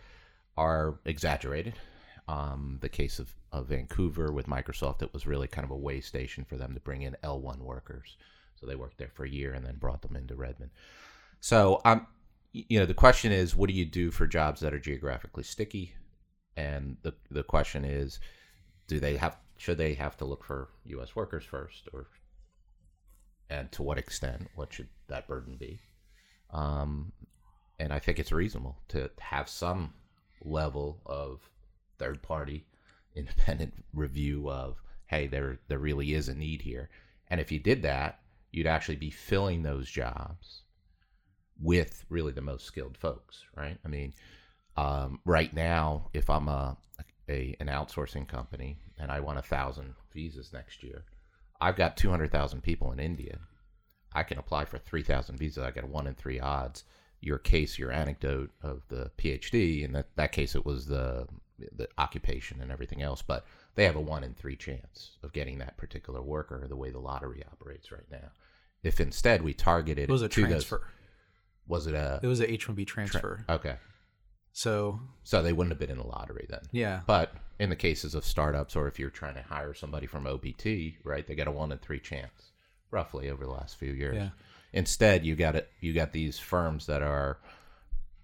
are 0.57 0.99
exaggerated. 1.05 1.74
Um, 2.28 2.78
the 2.81 2.89
case 2.89 3.18
of, 3.18 3.35
of 3.51 3.66
Vancouver 3.66 4.31
with 4.31 4.47
Microsoft, 4.47 5.03
it 5.03 5.12
was 5.12 5.26
really 5.26 5.49
kind 5.49 5.64
of 5.64 5.72
a 5.72 5.76
way 5.76 6.01
station 6.01 6.45
for 6.45 6.57
them 6.57 6.74
to 6.74 6.81
bring 6.81 7.03
in 7.03 7.16
L1 7.24 7.59
workers. 7.59 8.16
So 8.55 8.66
they 8.66 8.76
worked 8.76 8.99
there 8.99 9.11
for 9.12 9.24
a 9.24 9.28
year 9.28 9.53
and 9.53 9.64
then 9.64 9.76
brought 9.76 10.03
them 10.03 10.14
into 10.14 10.37
Redmond. 10.37 10.70
So 11.41 11.81
um, 11.85 12.07
you 12.53 12.78
know, 12.78 12.87
the 12.87 12.95
question 12.95 13.33
is, 13.33 13.55
what 13.55 13.68
do 13.68 13.74
you 13.74 13.85
do 13.85 14.11
for 14.11 14.26
jobs 14.26 14.61
that 14.61 14.74
are 14.74 14.78
geographically 14.78 15.45
sticky? 15.45 15.95
And 16.61 16.98
the 17.02 17.14
the 17.30 17.42
question 17.42 17.84
is, 17.84 18.20
do 18.86 19.00
they 19.00 19.16
have 19.16 19.36
should 19.56 19.78
they 19.78 19.94
have 19.94 20.16
to 20.18 20.26
look 20.26 20.44
for 20.44 20.68
U.S. 20.84 21.16
workers 21.16 21.44
first, 21.44 21.88
or 21.92 22.06
and 23.48 23.72
to 23.72 23.82
what 23.82 23.98
extent? 23.98 24.48
What 24.54 24.72
should 24.72 24.88
that 25.08 25.26
burden 25.26 25.56
be? 25.56 25.80
Um, 26.50 27.12
and 27.78 27.92
I 27.92 27.98
think 27.98 28.18
it's 28.18 28.32
reasonable 28.32 28.76
to 28.88 29.11
have 29.20 29.48
some 29.48 29.94
level 30.42 31.00
of 31.06 31.48
third 31.98 32.22
party 32.22 32.66
independent 33.14 33.72
review 33.94 34.50
of 34.50 34.76
hey 35.06 35.26
there 35.26 35.58
there 35.68 35.78
really 35.78 36.14
is 36.14 36.28
a 36.28 36.34
need 36.34 36.62
here 36.62 36.88
and 37.28 37.40
if 37.40 37.50
you 37.52 37.58
did 37.58 37.82
that 37.82 38.20
you'd 38.52 38.66
actually 38.66 38.96
be 38.96 39.11
filling 39.11 39.62
those 39.62 39.90
jobs 39.90 40.62
with 41.61 42.04
really 42.08 42.32
the 42.32 42.40
most 42.40 42.64
skilled 42.64 42.96
folks 42.96 43.44
right 43.56 43.76
i 43.84 43.88
mean 43.88 44.14
um, 44.76 45.20
right 45.24 45.54
now 45.54 46.08
if 46.14 46.28
i'm 46.30 46.48
a, 46.48 46.76
a 47.28 47.56
an 47.60 47.66
outsourcing 47.66 48.26
company 48.26 48.78
and 48.98 49.10
i 49.10 49.20
want 49.20 49.38
a 49.38 49.42
thousand 49.42 49.94
visas 50.12 50.52
next 50.52 50.82
year 50.82 51.04
i've 51.60 51.76
got 51.76 51.96
200000 51.96 52.62
people 52.62 52.92
in 52.92 53.00
india 53.00 53.38
i 54.12 54.22
can 54.22 54.38
apply 54.38 54.64
for 54.64 54.78
3000 54.78 55.36
visas 55.36 55.62
i 55.62 55.70
got 55.70 55.84
a 55.84 55.88
one 55.88 56.06
in 56.06 56.14
three 56.14 56.40
odds 56.40 56.84
your 57.20 57.38
case, 57.38 57.78
your 57.78 57.92
anecdote 57.92 58.50
of 58.62 58.82
the 58.88 59.10
PhD. 59.18 59.84
In 59.84 59.92
that, 59.92 60.08
that 60.16 60.32
case, 60.32 60.54
it 60.54 60.64
was 60.64 60.86
the 60.86 61.26
the 61.76 61.86
occupation 61.98 62.62
and 62.62 62.72
everything 62.72 63.02
else, 63.02 63.20
but 63.20 63.44
they 63.74 63.84
have 63.84 63.96
a 63.96 64.00
one 64.00 64.24
in 64.24 64.32
three 64.32 64.56
chance 64.56 65.18
of 65.22 65.30
getting 65.34 65.58
that 65.58 65.76
particular 65.76 66.22
worker 66.22 66.64
the 66.66 66.76
way 66.76 66.88
the 66.88 66.98
lottery 66.98 67.44
operates 67.52 67.92
right 67.92 68.10
now. 68.10 68.30
If 68.82 68.98
instead 68.98 69.42
we 69.42 69.52
targeted 69.52 70.08
it 70.08 70.12
was 70.12 70.22
a 70.22 70.28
transfer. 70.28 70.78
Those, 70.78 70.86
was 71.68 71.86
it 71.86 71.94
a? 71.94 72.18
It 72.22 72.26
was 72.26 72.40
a 72.40 72.50
H 72.50 72.66
one 72.66 72.76
B 72.76 72.86
transfer. 72.86 73.44
Tra- 73.46 73.54
okay. 73.56 73.76
So. 74.53 75.01
So 75.22 75.42
they 75.42 75.53
wouldn't 75.53 75.72
have 75.72 75.78
been 75.78 75.90
in 75.90 76.03
the 76.03 76.07
lottery 76.07 76.46
then. 76.48 76.62
Yeah. 76.72 77.01
But 77.07 77.32
in 77.59 77.70
the 77.70 77.76
cases 77.76 78.14
of 78.14 78.24
startups, 78.24 78.74
or 78.74 78.88
if 78.88 78.98
you're 78.98 79.11
trying 79.11 79.34
to 79.34 79.42
hire 79.42 79.74
somebody 79.74 80.07
from 80.07 80.26
OPT, 80.26 80.94
right, 81.05 81.26
they 81.26 81.34
get 81.34 81.46
a 81.46 81.53
one 81.53 81.72
in 81.72 81.78
three 81.78 82.01
chance, 82.01 82.53
roughly 82.90 83.30
over 83.30 83.44
the 83.44 83.53
last 83.53 83.76
few 83.76 83.92
years. 83.92 84.16
Yeah. 84.16 84.30
Instead, 84.72 85.24
you 85.24 85.36
got 85.36 85.57
it. 85.57 85.68
You 85.80 85.92
got 85.92 86.12
these 86.12 86.38
firms 86.38 86.86
that 86.86 87.03
are, 87.03 87.38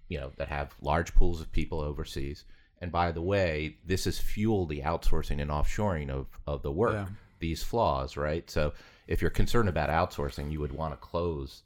you 0.07 0.19
know, 0.19 0.31
that 0.37 0.47
have 0.47 0.73
large 0.81 1.13
pools 1.13 1.41
of 1.41 1.51
people 1.51 1.81
overseas. 1.81 2.45
And 2.79 2.91
by 2.91 3.11
the 3.11 3.21
way, 3.21 3.77
this 3.85 4.05
has 4.05 4.19
fueled 4.19 4.69
the 4.69 4.81
outsourcing 4.81 5.41
and 5.41 5.51
offshoring 5.51 6.09
of, 6.09 6.27
of 6.45 6.61
the 6.61 6.71
work. 6.71 6.93
Yeah. 6.93 7.07
These 7.39 7.63
flaws, 7.63 8.17
right? 8.17 8.49
So 8.49 8.73
if 9.07 9.21
you're 9.21 9.29
concerned 9.29 9.69
about 9.69 9.89
outsourcing, 9.89 10.51
you 10.51 10.59
would 10.59 10.71
want 10.71 10.93
to 10.93 10.97
close 10.97 11.63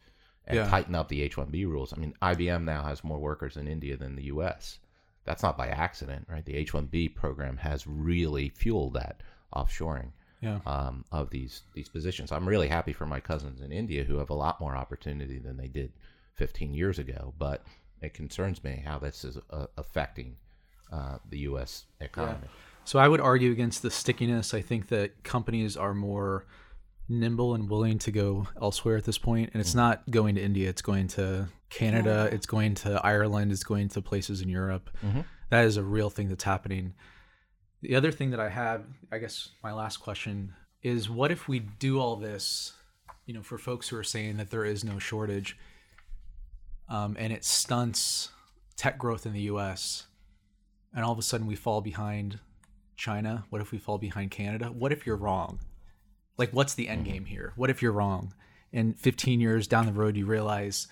and 0.52 0.66
Yeah. 0.66 0.70
tighten 0.70 0.96
up 0.96 1.08
the 1.10 1.22
H-1B 1.22 1.66
rules. 1.66 1.94
I 1.94 1.98
mean, 1.98 2.14
IBM 2.22 2.64
now 2.64 2.84
has 2.84 3.04
more 3.04 3.20
workers 3.20 3.58
in 3.58 3.68
India 3.68 3.98
than 3.98 4.16
the 4.16 4.24
U.S. 4.26 4.80
That's 5.26 5.44
not 5.44 5.58
by 5.58 5.68
accident, 5.68 6.28
right? 6.30 6.46
The 6.46 6.56
H-1B 6.56 7.16
program 7.16 7.58
has 7.58 7.86
really 7.88 8.50
fueled 8.50 8.94
that 8.96 9.22
offshoring 9.56 10.12
Yeah. 10.42 10.60
um, 10.66 11.06
of 11.12 11.30
these 11.30 11.62
these 11.74 11.90
positions. 11.90 12.32
I'm 12.32 12.48
really 12.48 12.68
happy 12.68 12.94
for 12.94 13.06
my 13.06 13.20
cousins 13.20 13.62
in 13.62 13.72
India 13.72 14.04
who 14.04 14.18
have 14.18 14.30
a 14.30 14.36
lot 14.36 14.60
more 14.60 14.76
opportunity 14.76 15.38
than 15.40 15.58
they 15.58 15.68
did 15.68 15.92
15 16.36 16.74
years 16.74 16.98
ago. 17.00 17.34
But 17.38 17.64
it 18.02 18.14
concerns 18.14 18.64
me 18.64 18.82
how 18.86 18.98
this 19.00 19.24
is 19.24 19.38
uh, 19.52 19.68
affecting 19.78 20.38
uh, 20.92 21.18
the 21.30 21.40
U.S. 21.40 21.86
economy. 22.00 22.48
So 22.84 22.98
I 22.98 23.08
would 23.08 23.22
argue 23.22 23.52
against 23.52 23.84
the 23.84 23.92
stickiness. 23.92 24.54
I 24.56 24.62
think 24.62 24.88
that 24.88 25.24
companies 25.24 25.78
are 25.78 25.94
more 25.94 26.46
nimble 27.20 27.54
and 27.54 27.70
willing 27.70 28.00
to 28.00 28.12
go 28.12 28.48
elsewhere 28.62 28.98
at 28.98 29.04
this 29.04 29.18
point, 29.18 29.52
and 29.54 29.62
it's 29.62 29.76
not 29.76 30.10
going 30.10 30.36
to 30.36 30.42
India. 30.42 30.70
It's 30.70 30.82
going 30.82 31.08
to 31.10 31.48
Canada. 31.70 32.30
It's 32.32 32.46
going 32.46 32.76
to 32.76 33.00
Ireland. 33.04 33.52
It's 33.52 33.64
going 33.64 33.90
to 33.90 34.02
places 34.02 34.42
in 34.42 34.50
Europe. 34.50 34.90
That 35.50 35.66
is 35.66 35.78
a 35.78 35.84
real 35.84 36.10
thing 36.10 36.30
that's 36.30 36.44
happening. 36.44 36.94
The 37.82 37.96
other 37.96 38.12
thing 38.12 38.32
that 38.32 38.40
I 38.40 38.50
have, 38.50 38.86
I 39.12 39.18
guess, 39.18 39.50
my 39.64 39.74
last 39.74 39.98
question 39.98 40.54
is: 40.82 41.10
What 41.10 41.32
if 41.32 41.48
we 41.48 41.60
do 41.60 42.00
all 42.00 42.16
this? 42.16 42.74
You 43.26 43.34
know, 43.34 43.44
for 43.44 43.58
folks 43.58 43.90
who 43.90 43.98
are 43.98 44.04
saying 44.04 44.38
that 44.38 44.50
there 44.50 44.66
is 44.66 44.84
no 44.84 45.00
shortage, 45.00 45.58
um, 46.90 47.16
and 47.20 47.32
it 47.32 47.46
stunts 47.46 48.30
tech 48.76 48.98
growth 48.98 49.26
in 49.26 49.34
the 49.34 49.42
U.S 49.42 50.08
and 50.94 51.06
all 51.06 51.12
of 51.12 51.20
a 51.20 51.24
sudden 51.24 51.48
we 51.48 51.56
fall 51.56 51.82
behind 51.82 52.40
China? 52.96 53.46
What 53.50 53.62
if 53.62 53.72
we 53.72 53.78
fall 53.78 53.98
behind 53.98 54.32
Canada? 54.32 54.68
What 54.68 54.92
if 54.92 55.06
you're 55.06 55.16
wrong? 55.16 55.60
Like, 56.42 56.52
what's 56.52 56.74
the 56.74 56.90
end 56.90 57.06
game 57.06 57.26
here? 57.26 57.54
What 57.56 57.70
if 57.70 57.84
you're 57.84 57.92
wrong? 57.92 58.34
And 58.74 59.00
15 59.00 59.40
years 59.40 59.68
down 59.68 59.86
the 59.86 59.94
road, 59.94 60.18
you 60.18 60.26
realize, 60.26 60.88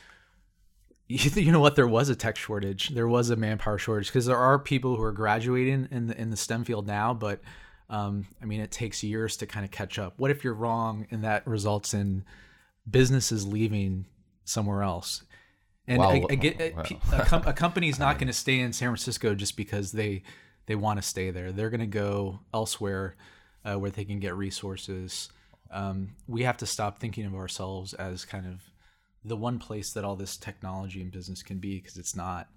you 1.07 1.51
know 1.51 1.59
what? 1.59 1.75
There 1.75 1.87
was 1.87 2.07
a 2.09 2.15
tech 2.15 2.37
shortage. 2.37 2.89
There 2.89 3.07
was 3.07 3.31
a 3.31 3.35
manpower 3.35 3.79
shortage 3.79 4.07
because 4.07 4.27
there 4.27 4.37
are 4.37 4.59
people 4.59 4.95
who 4.95 5.01
are 5.01 5.11
graduating 5.11 5.87
in 5.89 6.05
the 6.05 6.21
in 6.21 6.29
the 6.29 6.37
STEM 6.37 6.65
field 6.65 6.85
now, 6.85 7.15
but 7.15 7.41
um, 7.89 8.27
I 8.39 8.45
mean, 8.45 8.61
it 8.61 8.69
takes 8.69 9.01
years 9.01 9.37
to 9.37 9.47
kind 9.47 9.65
of 9.65 9.71
catch 9.71 9.97
up. 9.97 10.13
What 10.17 10.29
if 10.29 10.43
you're 10.43 10.53
wrong 10.53 11.07
and 11.09 11.23
that 11.23 11.47
results 11.47 11.95
in 11.95 12.25
businesses 12.87 13.47
leaving 13.47 14.05
somewhere 14.45 14.83
else? 14.83 15.23
And 15.87 16.03
I, 16.03 16.23
I 16.29 16.35
get 16.35 16.61
a, 16.61 17.25
com- 17.25 17.47
a 17.47 17.53
company's 17.53 17.97
not 17.97 18.17
going 18.19 18.27
to 18.27 18.33
stay 18.33 18.59
in 18.59 18.71
San 18.71 18.89
Francisco 18.89 19.33
just 19.33 19.57
because 19.57 19.93
they 19.93 20.21
they 20.67 20.75
want 20.75 21.01
to 21.01 21.07
stay 21.07 21.31
there. 21.31 21.51
They're 21.51 21.71
going 21.71 21.79
to 21.79 21.87
go 21.87 22.41
elsewhere 22.53 23.15
uh, 23.65 23.79
where 23.79 23.89
they 23.89 24.05
can 24.05 24.19
get 24.19 24.35
resources. 24.35 25.29
Um, 25.71 26.15
we 26.27 26.43
have 26.43 26.57
to 26.57 26.65
stop 26.65 26.99
thinking 26.99 27.25
of 27.25 27.35
ourselves 27.35 27.93
as 27.93 28.25
kind 28.25 28.45
of 28.45 28.61
the 29.23 29.35
one 29.35 29.59
place 29.59 29.93
that 29.93 30.03
all 30.03 30.15
this 30.15 30.37
technology 30.37 31.01
and 31.01 31.11
business 31.11 31.43
can 31.43 31.59
be 31.59 31.77
because 31.79 31.97
it's 31.97 32.15
not. 32.15 32.47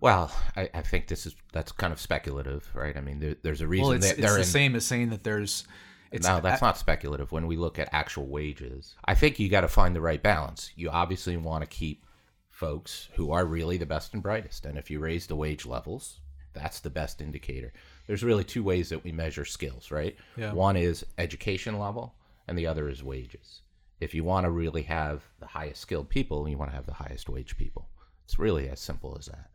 Well, 0.00 0.32
I, 0.56 0.68
I 0.74 0.80
think 0.82 1.06
this 1.06 1.26
is 1.26 1.36
that's 1.52 1.70
kind 1.72 1.92
of 1.92 2.00
speculative, 2.00 2.68
right? 2.74 2.96
I 2.96 3.00
mean, 3.00 3.20
there, 3.20 3.36
there's 3.42 3.60
a 3.60 3.68
reason 3.68 3.86
Well, 3.86 3.92
it's, 3.96 4.08
that 4.08 4.18
it's 4.18 4.32
the 4.32 4.38
in. 4.40 4.44
same 4.44 4.74
as 4.74 4.84
saying 4.84 5.10
that 5.10 5.22
there's. 5.24 5.64
It's 6.10 6.26
no, 6.26 6.40
that's 6.40 6.60
a- 6.60 6.64
not 6.64 6.76
speculative. 6.78 7.30
When 7.32 7.46
we 7.46 7.56
look 7.56 7.78
at 7.78 7.88
actual 7.92 8.26
wages, 8.26 8.94
I 9.04 9.14
think 9.14 9.38
you 9.38 9.48
got 9.48 9.62
to 9.62 9.68
find 9.68 9.94
the 9.94 10.00
right 10.00 10.22
balance. 10.22 10.70
You 10.76 10.90
obviously 10.90 11.36
want 11.36 11.62
to 11.62 11.68
keep 11.68 12.04
folks 12.50 13.08
who 13.14 13.32
are 13.32 13.46
really 13.46 13.76
the 13.76 13.86
best 13.86 14.12
and 14.12 14.22
brightest, 14.22 14.66
and 14.66 14.76
if 14.76 14.90
you 14.90 14.98
raise 14.98 15.26
the 15.26 15.36
wage 15.36 15.66
levels, 15.66 16.20
that's 16.52 16.80
the 16.80 16.90
best 16.90 17.20
indicator. 17.20 17.72
There's 18.12 18.22
really 18.22 18.44
two 18.44 18.62
ways 18.62 18.90
that 18.90 19.02
we 19.02 19.10
measure 19.10 19.46
skills, 19.46 19.90
right? 19.90 20.14
Yeah. 20.36 20.52
One 20.52 20.76
is 20.76 21.06
education 21.16 21.78
level, 21.78 22.14
and 22.46 22.58
the 22.58 22.66
other 22.66 22.90
is 22.90 23.02
wages. 23.02 23.62
If 24.00 24.12
you 24.12 24.22
want 24.22 24.44
to 24.44 24.50
really 24.50 24.82
have 24.82 25.22
the 25.40 25.46
highest 25.46 25.80
skilled 25.80 26.10
people, 26.10 26.46
you 26.46 26.58
want 26.58 26.70
to 26.70 26.76
have 26.76 26.84
the 26.84 26.92
highest 26.92 27.30
wage 27.30 27.56
people. 27.56 27.88
It's 28.24 28.38
really 28.38 28.68
as 28.68 28.80
simple 28.80 29.16
as 29.18 29.26
that. 29.26 29.50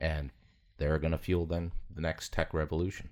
And 0.00 0.30
they're 0.78 0.98
going 0.98 1.12
to 1.12 1.18
fuel 1.18 1.46
then 1.46 1.70
the 1.94 2.00
next 2.00 2.32
tech 2.32 2.52
revolution 2.52 3.10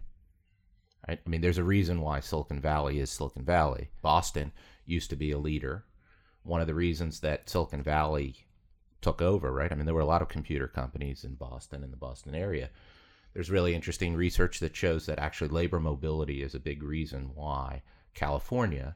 right? 1.09 1.21
I 1.25 1.29
mean, 1.29 1.41
there's 1.41 1.59
a 1.59 1.65
reason 1.65 2.01
why 2.01 2.21
Silicon 2.21 2.61
Valley 2.61 2.99
is 2.99 3.11
Silicon 3.11 3.45
Valley. 3.45 3.91
Boston 4.03 4.53
used 4.85 5.11
to 5.11 5.17
be 5.17 5.31
a 5.31 5.39
leader. 5.39 5.85
One 6.43 6.61
of 6.61 6.67
the 6.67 6.75
reasons 6.75 7.21
that 7.21 7.49
Silicon 7.49 7.83
Valley 7.83 8.47
took 9.01 9.21
over, 9.23 9.53
right? 9.53 9.73
I 9.73 9.75
mean, 9.75 9.85
there 9.85 9.95
were 9.95 10.01
a 10.01 10.07
lot 10.07 10.23
of 10.23 10.29
computer 10.29 10.69
companies 10.69 11.25
in 11.25 11.35
Boston 11.35 11.83
in 11.83 11.91
the 11.91 11.97
Boston 11.97 12.35
area. 12.35 12.71
There's 13.35 13.51
really 13.51 13.75
interesting 13.75 14.15
research 14.15 14.61
that 14.61 14.77
shows 14.77 15.07
that 15.07 15.19
actually 15.19 15.49
labor 15.49 15.81
mobility 15.81 16.43
is 16.43 16.55
a 16.55 16.61
big 16.61 16.83
reason 16.83 17.31
why 17.35 17.83
California 18.15 18.95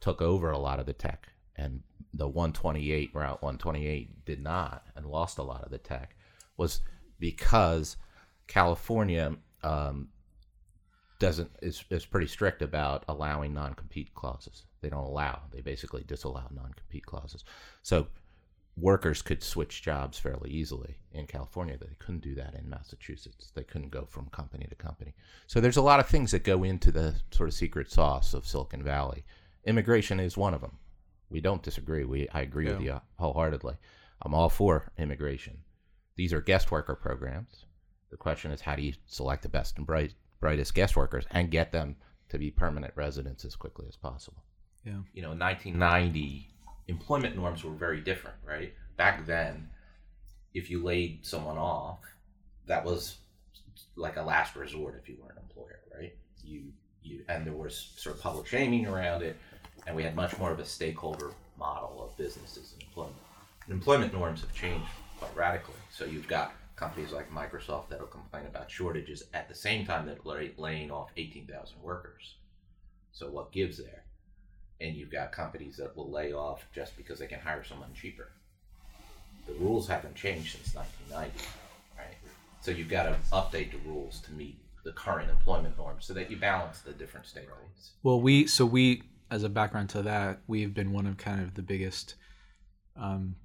took 0.00 0.22
over 0.22 0.50
a 0.50 0.58
lot 0.58 0.78
of 0.78 0.86
the 0.86 0.92
tech 0.92 1.28
and 1.56 1.82
the 2.12 2.28
128 2.28 3.10
route 3.14 3.42
128 3.42 4.24
did 4.24 4.40
not 4.40 4.86
and 4.96 5.06
lost 5.06 5.38
a 5.38 5.42
lot 5.42 5.64
of 5.64 5.70
the 5.70 5.78
tech 5.78 6.16
was 6.56 6.80
because 7.18 7.96
California 8.46 9.34
um, 9.62 10.08
doesn't 11.18 11.50
is, 11.62 11.84
is 11.90 12.04
pretty 12.04 12.26
strict 12.26 12.62
about 12.62 13.04
allowing 13.08 13.54
non-compete 13.54 14.14
clauses. 14.14 14.64
They 14.80 14.90
don't 14.90 15.04
allow. 15.04 15.42
They 15.50 15.60
basically 15.60 16.04
disallow 16.04 16.44
non-compete 16.50 17.06
clauses. 17.06 17.44
So 17.82 18.08
workers 18.76 19.22
could 19.22 19.42
switch 19.42 19.82
jobs 19.82 20.18
fairly 20.18 20.50
easily 20.50 20.96
in 21.12 21.26
California. 21.26 21.76
They 21.78 21.94
couldn't 21.98 22.22
do 22.22 22.34
that 22.34 22.54
in 22.54 22.68
Massachusetts. 22.68 23.52
They 23.54 23.62
couldn't 23.62 23.90
go 23.90 24.04
from 24.04 24.26
company 24.26 24.66
to 24.68 24.74
company. 24.74 25.14
So 25.46 25.60
there's 25.60 25.76
a 25.76 25.82
lot 25.82 26.00
of 26.00 26.08
things 26.08 26.32
that 26.32 26.44
go 26.44 26.64
into 26.64 26.90
the 26.90 27.14
sort 27.30 27.48
of 27.48 27.54
secret 27.54 27.90
sauce 27.90 28.34
of 28.34 28.46
Silicon 28.46 28.82
Valley. 28.82 29.24
Immigration 29.64 30.18
is 30.18 30.36
one 30.36 30.54
of 30.54 30.60
them. 30.60 30.78
We 31.30 31.40
don't 31.40 31.62
disagree. 31.62 32.04
We 32.04 32.28
I 32.30 32.42
agree 32.42 32.66
with 32.66 32.80
you 32.80 33.00
wholeheartedly. 33.18 33.76
I'm 34.22 34.34
all 34.34 34.48
for 34.48 34.90
immigration. 34.98 35.58
These 36.16 36.32
are 36.32 36.40
guest 36.40 36.70
worker 36.70 36.94
programs. 36.94 37.64
The 38.10 38.16
question 38.16 38.50
is, 38.52 38.60
how 38.60 38.76
do 38.76 38.82
you 38.82 38.92
select 39.06 39.42
the 39.42 39.48
best 39.48 39.76
and 39.76 39.86
bright, 39.86 40.14
brightest 40.40 40.74
guest 40.74 40.96
workers 40.96 41.24
and 41.32 41.50
get 41.50 41.72
them 41.72 41.96
to 42.28 42.38
be 42.38 42.50
permanent 42.50 42.92
residents 42.96 43.44
as 43.44 43.56
quickly 43.56 43.86
as 43.88 43.96
possible? 43.96 44.44
Yeah. 44.84 45.00
You 45.12 45.22
know, 45.22 45.32
in 45.32 45.38
1990, 45.38 46.53
employment 46.88 47.36
norms 47.36 47.64
were 47.64 47.72
very 47.72 48.00
different, 48.00 48.36
right? 48.46 48.72
Back 48.96 49.26
then, 49.26 49.68
if 50.52 50.70
you 50.70 50.82
laid 50.82 51.24
someone 51.24 51.58
off, 51.58 51.98
that 52.66 52.84
was 52.84 53.16
like 53.96 54.16
a 54.16 54.22
last 54.22 54.56
resort 54.56 55.00
if 55.00 55.08
you 55.08 55.16
were 55.22 55.30
an 55.30 55.38
employer, 55.38 55.80
right? 55.96 56.14
You 56.42 56.72
you 57.02 57.24
and 57.28 57.46
there 57.46 57.52
was 57.52 57.92
sort 57.96 58.16
of 58.16 58.22
public 58.22 58.46
shaming 58.46 58.86
around 58.86 59.22
it, 59.22 59.36
and 59.86 59.94
we 59.94 60.02
had 60.02 60.16
much 60.16 60.38
more 60.38 60.50
of 60.50 60.58
a 60.58 60.64
stakeholder 60.64 61.32
model 61.58 62.02
of 62.02 62.16
businesses 62.16 62.72
and 62.72 62.82
employment. 62.82 63.16
Employment 63.68 64.12
norms 64.12 64.40
have 64.40 64.52
changed 64.54 64.86
quite 65.18 65.34
radically. 65.36 65.74
So 65.90 66.04
you've 66.04 66.28
got 66.28 66.54
companies 66.76 67.12
like 67.12 67.30
Microsoft 67.30 67.88
that'll 67.88 68.06
complain 68.06 68.46
about 68.46 68.70
shortages 68.70 69.24
at 69.32 69.48
the 69.48 69.54
same 69.54 69.86
time 69.86 70.06
that 70.06 70.26
laying 70.26 70.90
off 70.90 71.10
18,000 71.16 71.76
workers. 71.82 72.34
So 73.12 73.30
what 73.30 73.52
gives 73.52 73.78
there? 73.78 74.04
And 74.80 74.96
you've 74.96 75.10
got 75.10 75.32
companies 75.32 75.76
that 75.76 75.96
will 75.96 76.10
lay 76.10 76.32
off 76.32 76.66
just 76.74 76.96
because 76.96 77.18
they 77.18 77.26
can 77.26 77.40
hire 77.40 77.64
someone 77.64 77.90
cheaper. 77.94 78.32
The 79.46 79.54
rules 79.54 79.86
haven't 79.86 80.14
changed 80.14 80.56
since 80.56 80.74
1990, 80.74 81.46
right? 81.96 82.16
So 82.60 82.70
you've 82.70 82.88
got 82.88 83.04
to 83.04 83.16
update 83.32 83.72
the 83.72 83.88
rules 83.88 84.20
to 84.22 84.32
meet 84.32 84.58
the 84.84 84.92
current 84.92 85.30
employment 85.30 85.76
norms 85.76 86.04
so 86.04 86.12
that 86.14 86.30
you 86.30 86.36
balance 86.36 86.80
the 86.80 86.92
different 86.92 87.26
stakeholders. 87.26 87.90
Well, 88.02 88.20
we 88.20 88.46
so 88.46 88.66
we 88.66 89.02
as 89.30 89.42
a 89.42 89.48
background 89.48 89.90
to 89.90 90.02
that, 90.02 90.40
we've 90.46 90.74
been 90.74 90.92
one 90.92 91.06
of 91.06 91.16
kind 91.16 91.40
of 91.40 91.54
the 91.54 91.62
biggest 91.62 92.14
um, 92.96 93.36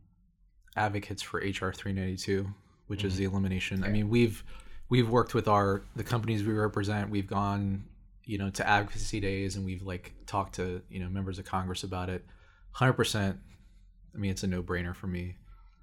advocates 0.75 1.21
for 1.21 1.39
HR 1.39 1.71
392, 1.71 2.47
which 2.87 3.03
is 3.03 3.17
the 3.17 3.23
elimination. 3.23 3.83
I 3.83 3.89
mean, 3.89 4.09
we've 4.09 4.43
we've 4.89 5.09
worked 5.09 5.33
with 5.33 5.47
our 5.47 5.83
the 5.95 6.03
companies 6.03 6.43
we 6.43 6.53
represent. 6.53 7.09
We've 7.09 7.27
gone, 7.27 7.85
you 8.29 8.37
know, 8.37 8.51
to 8.51 8.67
advocacy 8.67 9.19
days 9.19 9.55
and 9.55 9.65
we've 9.65 9.81
like 9.81 10.13
talked 10.27 10.53
to 10.55 10.83
you 10.87 10.99
know 10.99 11.09
members 11.09 11.39
of 11.39 11.45
Congress 11.45 11.83
about 11.83 12.09
it. 12.09 12.23
Hundred 12.73 12.93
percent. 12.93 13.39
I 14.13 14.19
mean, 14.19 14.29
it's 14.29 14.43
a 14.43 14.47
no 14.47 14.61
brainer 14.61 14.95
for 14.95 15.07
me. 15.07 15.37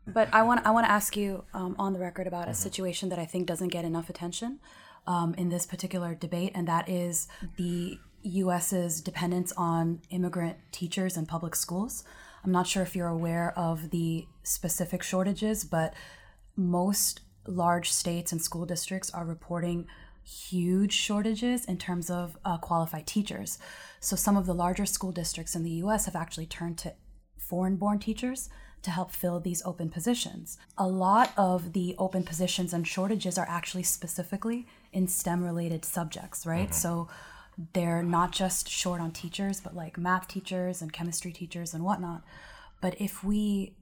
But 0.06 0.32
I 0.32 0.42
want 0.42 0.64
I 0.64 0.70
want 0.70 0.86
to 0.86 0.90
ask 0.92 1.16
you 1.16 1.42
um, 1.52 1.74
on 1.76 1.92
the 1.92 1.98
record 1.98 2.28
about 2.28 2.48
a 2.48 2.54
situation 2.54 3.08
that 3.08 3.18
I 3.18 3.24
think 3.26 3.46
doesn't 3.48 3.68
get 3.68 3.84
enough 3.84 4.08
attention 4.08 4.60
um, 5.08 5.34
in 5.34 5.48
this 5.48 5.66
particular 5.66 6.14
debate, 6.14 6.52
and 6.54 6.68
that 6.68 6.88
is 6.88 7.26
the 7.56 7.98
U.S.'s 8.22 9.00
dependence 9.00 9.52
on 9.56 10.02
immigrant 10.10 10.56
teachers 10.70 11.16
in 11.16 11.26
public 11.26 11.56
schools. 11.56 12.04
I'm 12.44 12.52
not 12.52 12.68
sure 12.68 12.84
if 12.84 12.94
you're 12.94 13.08
aware 13.08 13.58
of 13.58 13.90
the 13.90 14.28
specific 14.44 15.02
shortages, 15.02 15.64
but 15.64 15.94
most 16.54 17.22
large 17.48 17.90
states 17.90 18.30
and 18.30 18.40
school 18.40 18.66
districts 18.66 19.10
are 19.10 19.24
reporting 19.24 19.88
huge 20.26 20.92
shortages 20.92 21.64
in 21.64 21.78
terms 21.78 22.10
of 22.10 22.36
uh, 22.44 22.58
qualified 22.58 23.06
teachers. 23.06 23.58
So 24.00 24.16
some 24.16 24.36
of 24.36 24.46
the 24.46 24.54
larger 24.54 24.86
school 24.86 25.12
districts 25.12 25.54
in 25.54 25.62
the 25.62 25.70
US 25.82 26.06
have 26.06 26.16
actually 26.16 26.46
turned 26.46 26.78
to 26.78 26.94
foreign 27.38 27.76
born 27.76 27.98
teachers 27.98 28.48
to 28.82 28.90
help 28.90 29.12
fill 29.12 29.40
these 29.40 29.62
open 29.64 29.88
positions. 29.88 30.58
A 30.76 30.86
lot 30.86 31.32
of 31.36 31.72
the 31.72 31.94
open 31.98 32.24
positions 32.24 32.72
and 32.72 32.86
shortages 32.86 33.38
are 33.38 33.46
actually 33.48 33.82
specifically 33.82 34.66
in 34.92 35.08
STEM 35.08 35.42
related 35.42 35.84
subjects, 35.84 36.44
right? 36.44 36.74
So 36.74 37.08
they're 37.72 38.02
not 38.02 38.32
just 38.32 38.68
short 38.68 39.00
on 39.00 39.12
teachers, 39.12 39.60
but 39.60 39.74
like 39.74 39.96
math 39.96 40.28
teachers 40.28 40.82
and 40.82 40.92
chemistry 40.92 41.32
teachers 41.32 41.72
and 41.72 41.84
whatnot. 41.84 42.22
But 42.80 43.00
if 43.00 43.24
we 43.24 43.74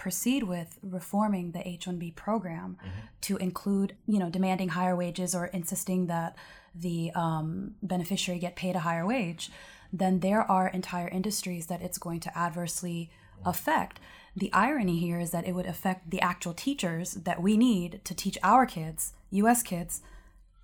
proceed 0.00 0.44
with 0.44 0.78
reforming 0.82 1.50
the 1.50 1.68
H-1B 1.68 2.16
program 2.16 2.78
to 3.20 3.36
include, 3.36 3.94
you 4.06 4.18
know, 4.18 4.30
demanding 4.30 4.70
higher 4.70 4.96
wages 4.96 5.34
or 5.34 5.44
insisting 5.48 6.06
that 6.06 6.34
the 6.74 7.12
um, 7.14 7.74
beneficiary 7.82 8.40
get 8.40 8.56
paid 8.56 8.74
a 8.74 8.78
higher 8.78 9.06
wage, 9.06 9.50
then 9.92 10.20
there 10.20 10.40
are 10.50 10.68
entire 10.68 11.08
industries 11.08 11.66
that 11.66 11.82
it's 11.82 11.98
going 11.98 12.18
to 12.20 12.38
adversely 12.38 13.10
affect. 13.44 14.00
The 14.34 14.50
irony 14.54 14.98
here 14.98 15.20
is 15.20 15.32
that 15.32 15.46
it 15.46 15.54
would 15.54 15.66
affect 15.66 16.10
the 16.10 16.22
actual 16.22 16.54
teachers 16.54 17.12
that 17.12 17.42
we 17.42 17.58
need 17.58 18.00
to 18.04 18.14
teach 18.14 18.38
our 18.42 18.64
kids, 18.64 19.12
US 19.32 19.62
kids, 19.62 20.00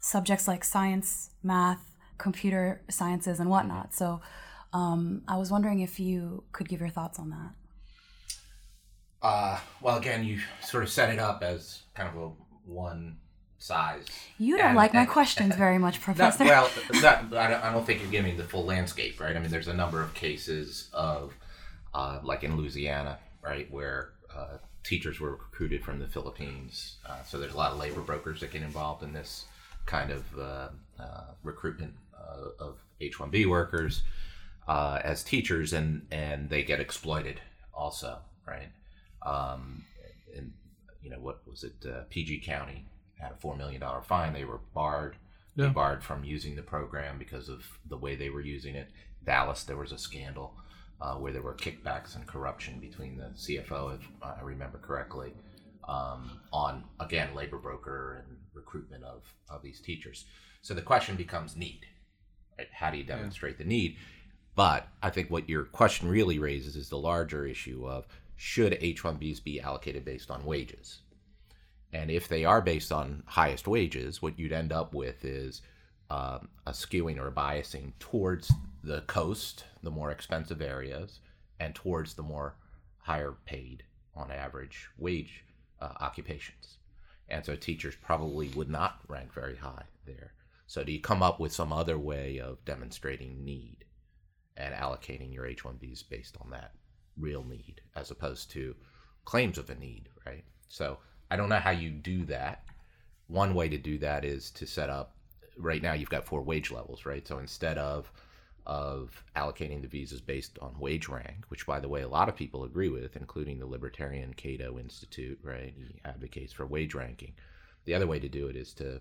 subjects 0.00 0.48
like 0.48 0.64
science, 0.64 1.32
math, 1.42 1.90
computer 2.16 2.80
sciences, 2.88 3.38
and 3.38 3.50
whatnot. 3.50 3.92
So 3.92 4.22
um, 4.72 5.24
I 5.28 5.36
was 5.36 5.50
wondering 5.50 5.80
if 5.80 6.00
you 6.00 6.44
could 6.52 6.70
give 6.70 6.80
your 6.80 6.88
thoughts 6.88 7.18
on 7.18 7.28
that. 7.28 7.50
Uh, 9.22 9.58
well, 9.80 9.96
again, 9.96 10.24
you 10.24 10.40
sort 10.62 10.82
of 10.82 10.90
set 10.90 11.10
it 11.10 11.18
up 11.18 11.42
as 11.42 11.82
kind 11.94 12.08
of 12.08 12.16
a 12.16 12.30
one 12.70 13.16
size. 13.58 14.04
You 14.38 14.56
don't 14.58 14.68
And- 14.68 14.76
like 14.76 14.94
my 14.94 15.00
and- 15.00 15.08
questions 15.08 15.54
very 15.66 15.78
much, 15.78 16.00
Professor. 16.00 16.44
well, 16.44 16.70
that, 17.00 17.24
I, 17.32 17.48
don't, 17.48 17.64
I 17.64 17.72
don't 17.72 17.84
think 17.86 18.00
you're 18.02 18.10
giving 18.10 18.36
the 18.36 18.44
full 18.44 18.64
landscape, 18.64 19.20
right? 19.20 19.34
I 19.34 19.38
mean, 19.40 19.50
there's 19.50 19.68
a 19.68 19.74
number 19.74 20.02
of 20.02 20.14
cases 20.14 20.88
of, 20.92 21.32
uh, 21.94 22.20
like 22.22 22.44
in 22.44 22.56
Louisiana, 22.56 23.18
right, 23.42 23.70
where 23.72 24.10
uh, 24.34 24.58
teachers 24.84 25.18
were 25.18 25.32
recruited 25.32 25.82
from 25.84 25.98
the 25.98 26.06
Philippines. 26.06 26.96
Uh, 27.08 27.22
so 27.24 27.38
there's 27.38 27.54
a 27.54 27.56
lot 27.56 27.72
of 27.72 27.78
labor 27.78 28.02
brokers 28.02 28.40
that 28.40 28.52
get 28.52 28.62
involved 28.62 29.02
in 29.02 29.12
this 29.12 29.46
kind 29.86 30.10
of 30.10 30.24
uh, 30.38 30.68
uh, 31.00 31.24
recruitment 31.42 31.94
uh, 32.16 32.48
of 32.64 32.76
H-1B 33.00 33.46
workers 33.48 34.02
uh, 34.68 35.00
as 35.04 35.22
teachers, 35.22 35.72
and 35.72 36.06
and 36.10 36.50
they 36.50 36.62
get 36.64 36.80
exploited 36.80 37.40
also, 37.72 38.18
right? 38.46 38.68
Um, 39.26 39.84
and 40.36 40.52
you 41.02 41.10
know 41.10 41.18
what 41.18 41.40
was 41.48 41.64
it? 41.64 41.74
Uh, 41.86 42.02
PG 42.10 42.40
County 42.40 42.86
had 43.20 43.32
a 43.32 43.36
four 43.36 43.56
million 43.56 43.80
dollar 43.80 44.02
fine. 44.02 44.32
They 44.32 44.44
were 44.44 44.60
barred, 44.74 45.16
Yeah. 45.56 45.68
barred 45.68 46.02
from 46.04 46.24
using 46.24 46.54
the 46.56 46.62
program 46.62 47.18
because 47.18 47.48
of 47.48 47.64
the 47.88 47.96
way 47.96 48.14
they 48.16 48.30
were 48.30 48.40
using 48.40 48.74
it. 48.74 48.90
Dallas, 49.24 49.64
there 49.64 49.76
was 49.76 49.92
a 49.92 49.98
scandal 49.98 50.54
uh, 51.00 51.14
where 51.16 51.32
there 51.32 51.42
were 51.42 51.54
kickbacks 51.54 52.14
and 52.16 52.26
corruption 52.26 52.78
between 52.80 53.16
the 53.16 53.30
CFO, 53.36 53.98
if 53.98 54.06
I 54.22 54.40
remember 54.42 54.78
correctly, 54.78 55.32
um, 55.88 56.40
on 56.52 56.84
again 57.00 57.34
labor 57.34 57.58
broker 57.58 58.24
and 58.26 58.36
recruitment 58.54 59.04
of 59.04 59.22
of 59.48 59.62
these 59.62 59.80
teachers. 59.80 60.26
So 60.62 60.74
the 60.74 60.82
question 60.82 61.16
becomes 61.16 61.56
need. 61.56 61.80
Right? 62.58 62.68
How 62.72 62.90
do 62.90 62.96
you 62.98 63.04
demonstrate 63.04 63.58
the 63.58 63.64
need? 63.64 63.96
But 64.54 64.88
I 65.02 65.10
think 65.10 65.30
what 65.30 65.48
your 65.48 65.64
question 65.64 66.08
really 66.08 66.38
raises 66.38 66.76
is 66.76 66.88
the 66.88 66.96
larger 66.98 67.46
issue 67.46 67.86
of 67.86 68.06
should 68.36 68.76
H-1Bs 68.80 69.42
be 69.42 69.60
allocated 69.60 70.04
based 70.04 70.30
on 70.30 70.44
wages? 70.44 71.00
And 71.92 72.10
if 72.10 72.28
they 72.28 72.44
are 72.44 72.60
based 72.60 72.92
on 72.92 73.22
highest 73.26 73.66
wages, 73.66 74.20
what 74.20 74.38
you'd 74.38 74.52
end 74.52 74.72
up 74.72 74.94
with 74.94 75.24
is 75.24 75.62
um, 76.10 76.48
a 76.66 76.72
skewing 76.72 77.18
or 77.18 77.28
a 77.28 77.32
biasing 77.32 77.92
towards 77.98 78.52
the 78.84 79.00
coast, 79.02 79.64
the 79.82 79.90
more 79.90 80.10
expensive 80.10 80.60
areas, 80.60 81.20
and 81.58 81.74
towards 81.74 82.14
the 82.14 82.22
more 82.22 82.56
higher 82.98 83.34
paid, 83.46 83.84
on 84.14 84.30
average, 84.30 84.88
wage 84.98 85.44
uh, 85.80 85.92
occupations. 86.00 86.78
And 87.28 87.44
so 87.44 87.56
teachers 87.56 87.96
probably 88.00 88.48
would 88.48 88.70
not 88.70 89.00
rank 89.08 89.32
very 89.32 89.56
high 89.56 89.84
there. 90.04 90.32
So 90.66 90.84
do 90.84 90.92
you 90.92 91.00
come 91.00 91.22
up 91.22 91.40
with 91.40 91.52
some 91.52 91.72
other 91.72 91.98
way 91.98 92.38
of 92.38 92.64
demonstrating 92.64 93.44
need 93.44 93.84
and 94.56 94.74
allocating 94.74 95.32
your 95.32 95.46
H-1Bs 95.46 96.08
based 96.08 96.36
on 96.40 96.50
that 96.50 96.72
real 97.18 97.44
need 97.44 97.80
as 97.94 98.10
opposed 98.10 98.50
to 98.52 98.74
claims 99.24 99.58
of 99.58 99.70
a 99.70 99.74
need, 99.74 100.08
right? 100.24 100.44
So 100.68 100.98
I 101.30 101.36
don't 101.36 101.48
know 101.48 101.56
how 101.56 101.70
you 101.70 101.90
do 101.90 102.24
that. 102.26 102.64
One 103.28 103.54
way 103.54 103.68
to 103.68 103.78
do 103.78 103.98
that 103.98 104.24
is 104.24 104.50
to 104.52 104.66
set 104.66 104.90
up 104.90 105.16
right 105.58 105.82
now 105.82 105.94
you've 105.94 106.10
got 106.10 106.24
four 106.24 106.42
wage 106.42 106.70
levels, 106.70 107.06
right? 107.06 107.26
So 107.26 107.38
instead 107.38 107.78
of 107.78 108.10
of 108.66 109.22
allocating 109.36 109.80
the 109.80 109.86
visas 109.86 110.20
based 110.20 110.58
on 110.60 110.78
wage 110.80 111.08
rank, 111.08 111.44
which 111.48 111.66
by 111.66 111.78
the 111.78 111.88
way 111.88 112.02
a 112.02 112.08
lot 112.08 112.28
of 112.28 112.34
people 112.34 112.64
agree 112.64 112.88
with, 112.88 113.16
including 113.16 113.58
the 113.60 113.66
Libertarian 113.66 114.34
Cato 114.34 114.78
Institute, 114.78 115.38
right? 115.42 115.72
He 115.76 116.00
advocates 116.04 116.52
for 116.52 116.66
wage 116.66 116.94
ranking. 116.94 117.34
The 117.84 117.94
other 117.94 118.08
way 118.08 118.18
to 118.18 118.28
do 118.28 118.48
it 118.48 118.56
is 118.56 118.74
to 118.74 119.00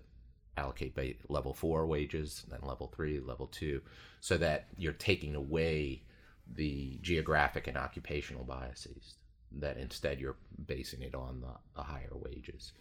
allocate 0.56 0.94
by 0.94 1.16
level 1.28 1.52
four 1.52 1.86
wages, 1.86 2.44
then 2.48 2.60
level 2.62 2.92
three, 2.94 3.18
level 3.18 3.48
two, 3.48 3.82
so 4.20 4.36
that 4.38 4.68
you're 4.78 4.92
taking 4.92 5.34
away 5.34 6.02
the 6.54 6.98
geographic 7.02 7.66
and 7.66 7.76
occupational 7.76 8.44
biases. 8.44 9.14
That 9.58 9.76
instead 9.78 10.20
you're 10.20 10.36
basing 10.66 11.02
it 11.02 11.14
on 11.14 11.40
the, 11.40 11.54
the 11.74 11.82
higher 11.82 12.12
wages. 12.12 12.72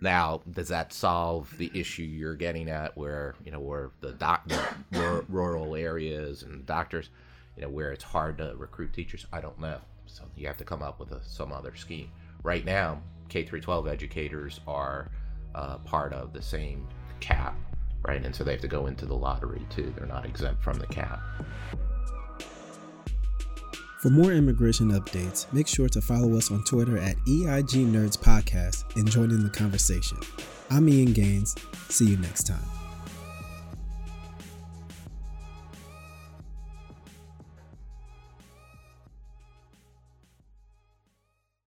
Now, 0.00 0.40
does 0.50 0.68
that 0.68 0.92
solve 0.92 1.56
the 1.56 1.70
issue 1.74 2.02
you're 2.02 2.34
getting 2.34 2.68
at, 2.68 2.96
where 2.96 3.34
you 3.44 3.50
know 3.50 3.60
where 3.60 3.90
the 4.00 4.12
doc, 4.12 4.48
the 4.90 5.24
rural 5.28 5.74
areas 5.76 6.42
and 6.42 6.66
doctors, 6.66 7.10
you 7.56 7.62
know, 7.62 7.68
where 7.68 7.92
it's 7.92 8.04
hard 8.04 8.38
to 8.38 8.54
recruit 8.56 8.92
teachers? 8.92 9.26
I 9.32 9.40
don't 9.40 9.58
know. 9.60 9.78
So 10.06 10.24
you 10.36 10.46
have 10.46 10.56
to 10.58 10.64
come 10.64 10.82
up 10.82 11.00
with 11.00 11.12
a, 11.12 11.22
some 11.24 11.52
other 11.52 11.74
scheme. 11.76 12.10
Right 12.42 12.64
now, 12.64 13.02
K 13.28 13.44
through 13.44 13.60
12 13.60 13.88
educators 13.88 14.60
are 14.66 15.10
uh, 15.54 15.78
part 15.78 16.12
of 16.12 16.32
the 16.32 16.42
same 16.42 16.86
cap, 17.20 17.56
right? 18.02 18.24
And 18.24 18.34
so 18.34 18.44
they 18.44 18.52
have 18.52 18.60
to 18.60 18.68
go 18.68 18.86
into 18.86 19.06
the 19.06 19.14
lottery 19.14 19.66
too. 19.70 19.92
They're 19.96 20.06
not 20.06 20.26
exempt 20.26 20.62
from 20.62 20.78
the 20.78 20.86
cap. 20.86 21.20
For 24.04 24.10
more 24.10 24.32
immigration 24.32 24.90
updates, 24.90 25.50
make 25.54 25.66
sure 25.66 25.88
to 25.88 26.02
follow 26.02 26.36
us 26.36 26.50
on 26.50 26.62
Twitter 26.64 26.98
at 26.98 27.16
EIG 27.26 27.90
Nerds 27.90 28.18
Podcast 28.18 28.84
and 28.96 29.10
join 29.10 29.30
in 29.30 29.42
the 29.42 29.48
conversation. 29.48 30.18
I'm 30.68 30.86
Ian 30.90 31.14
Gaines. 31.14 31.54
See 31.88 32.04
you 32.04 32.18
next 32.18 32.42
time. 32.42 32.83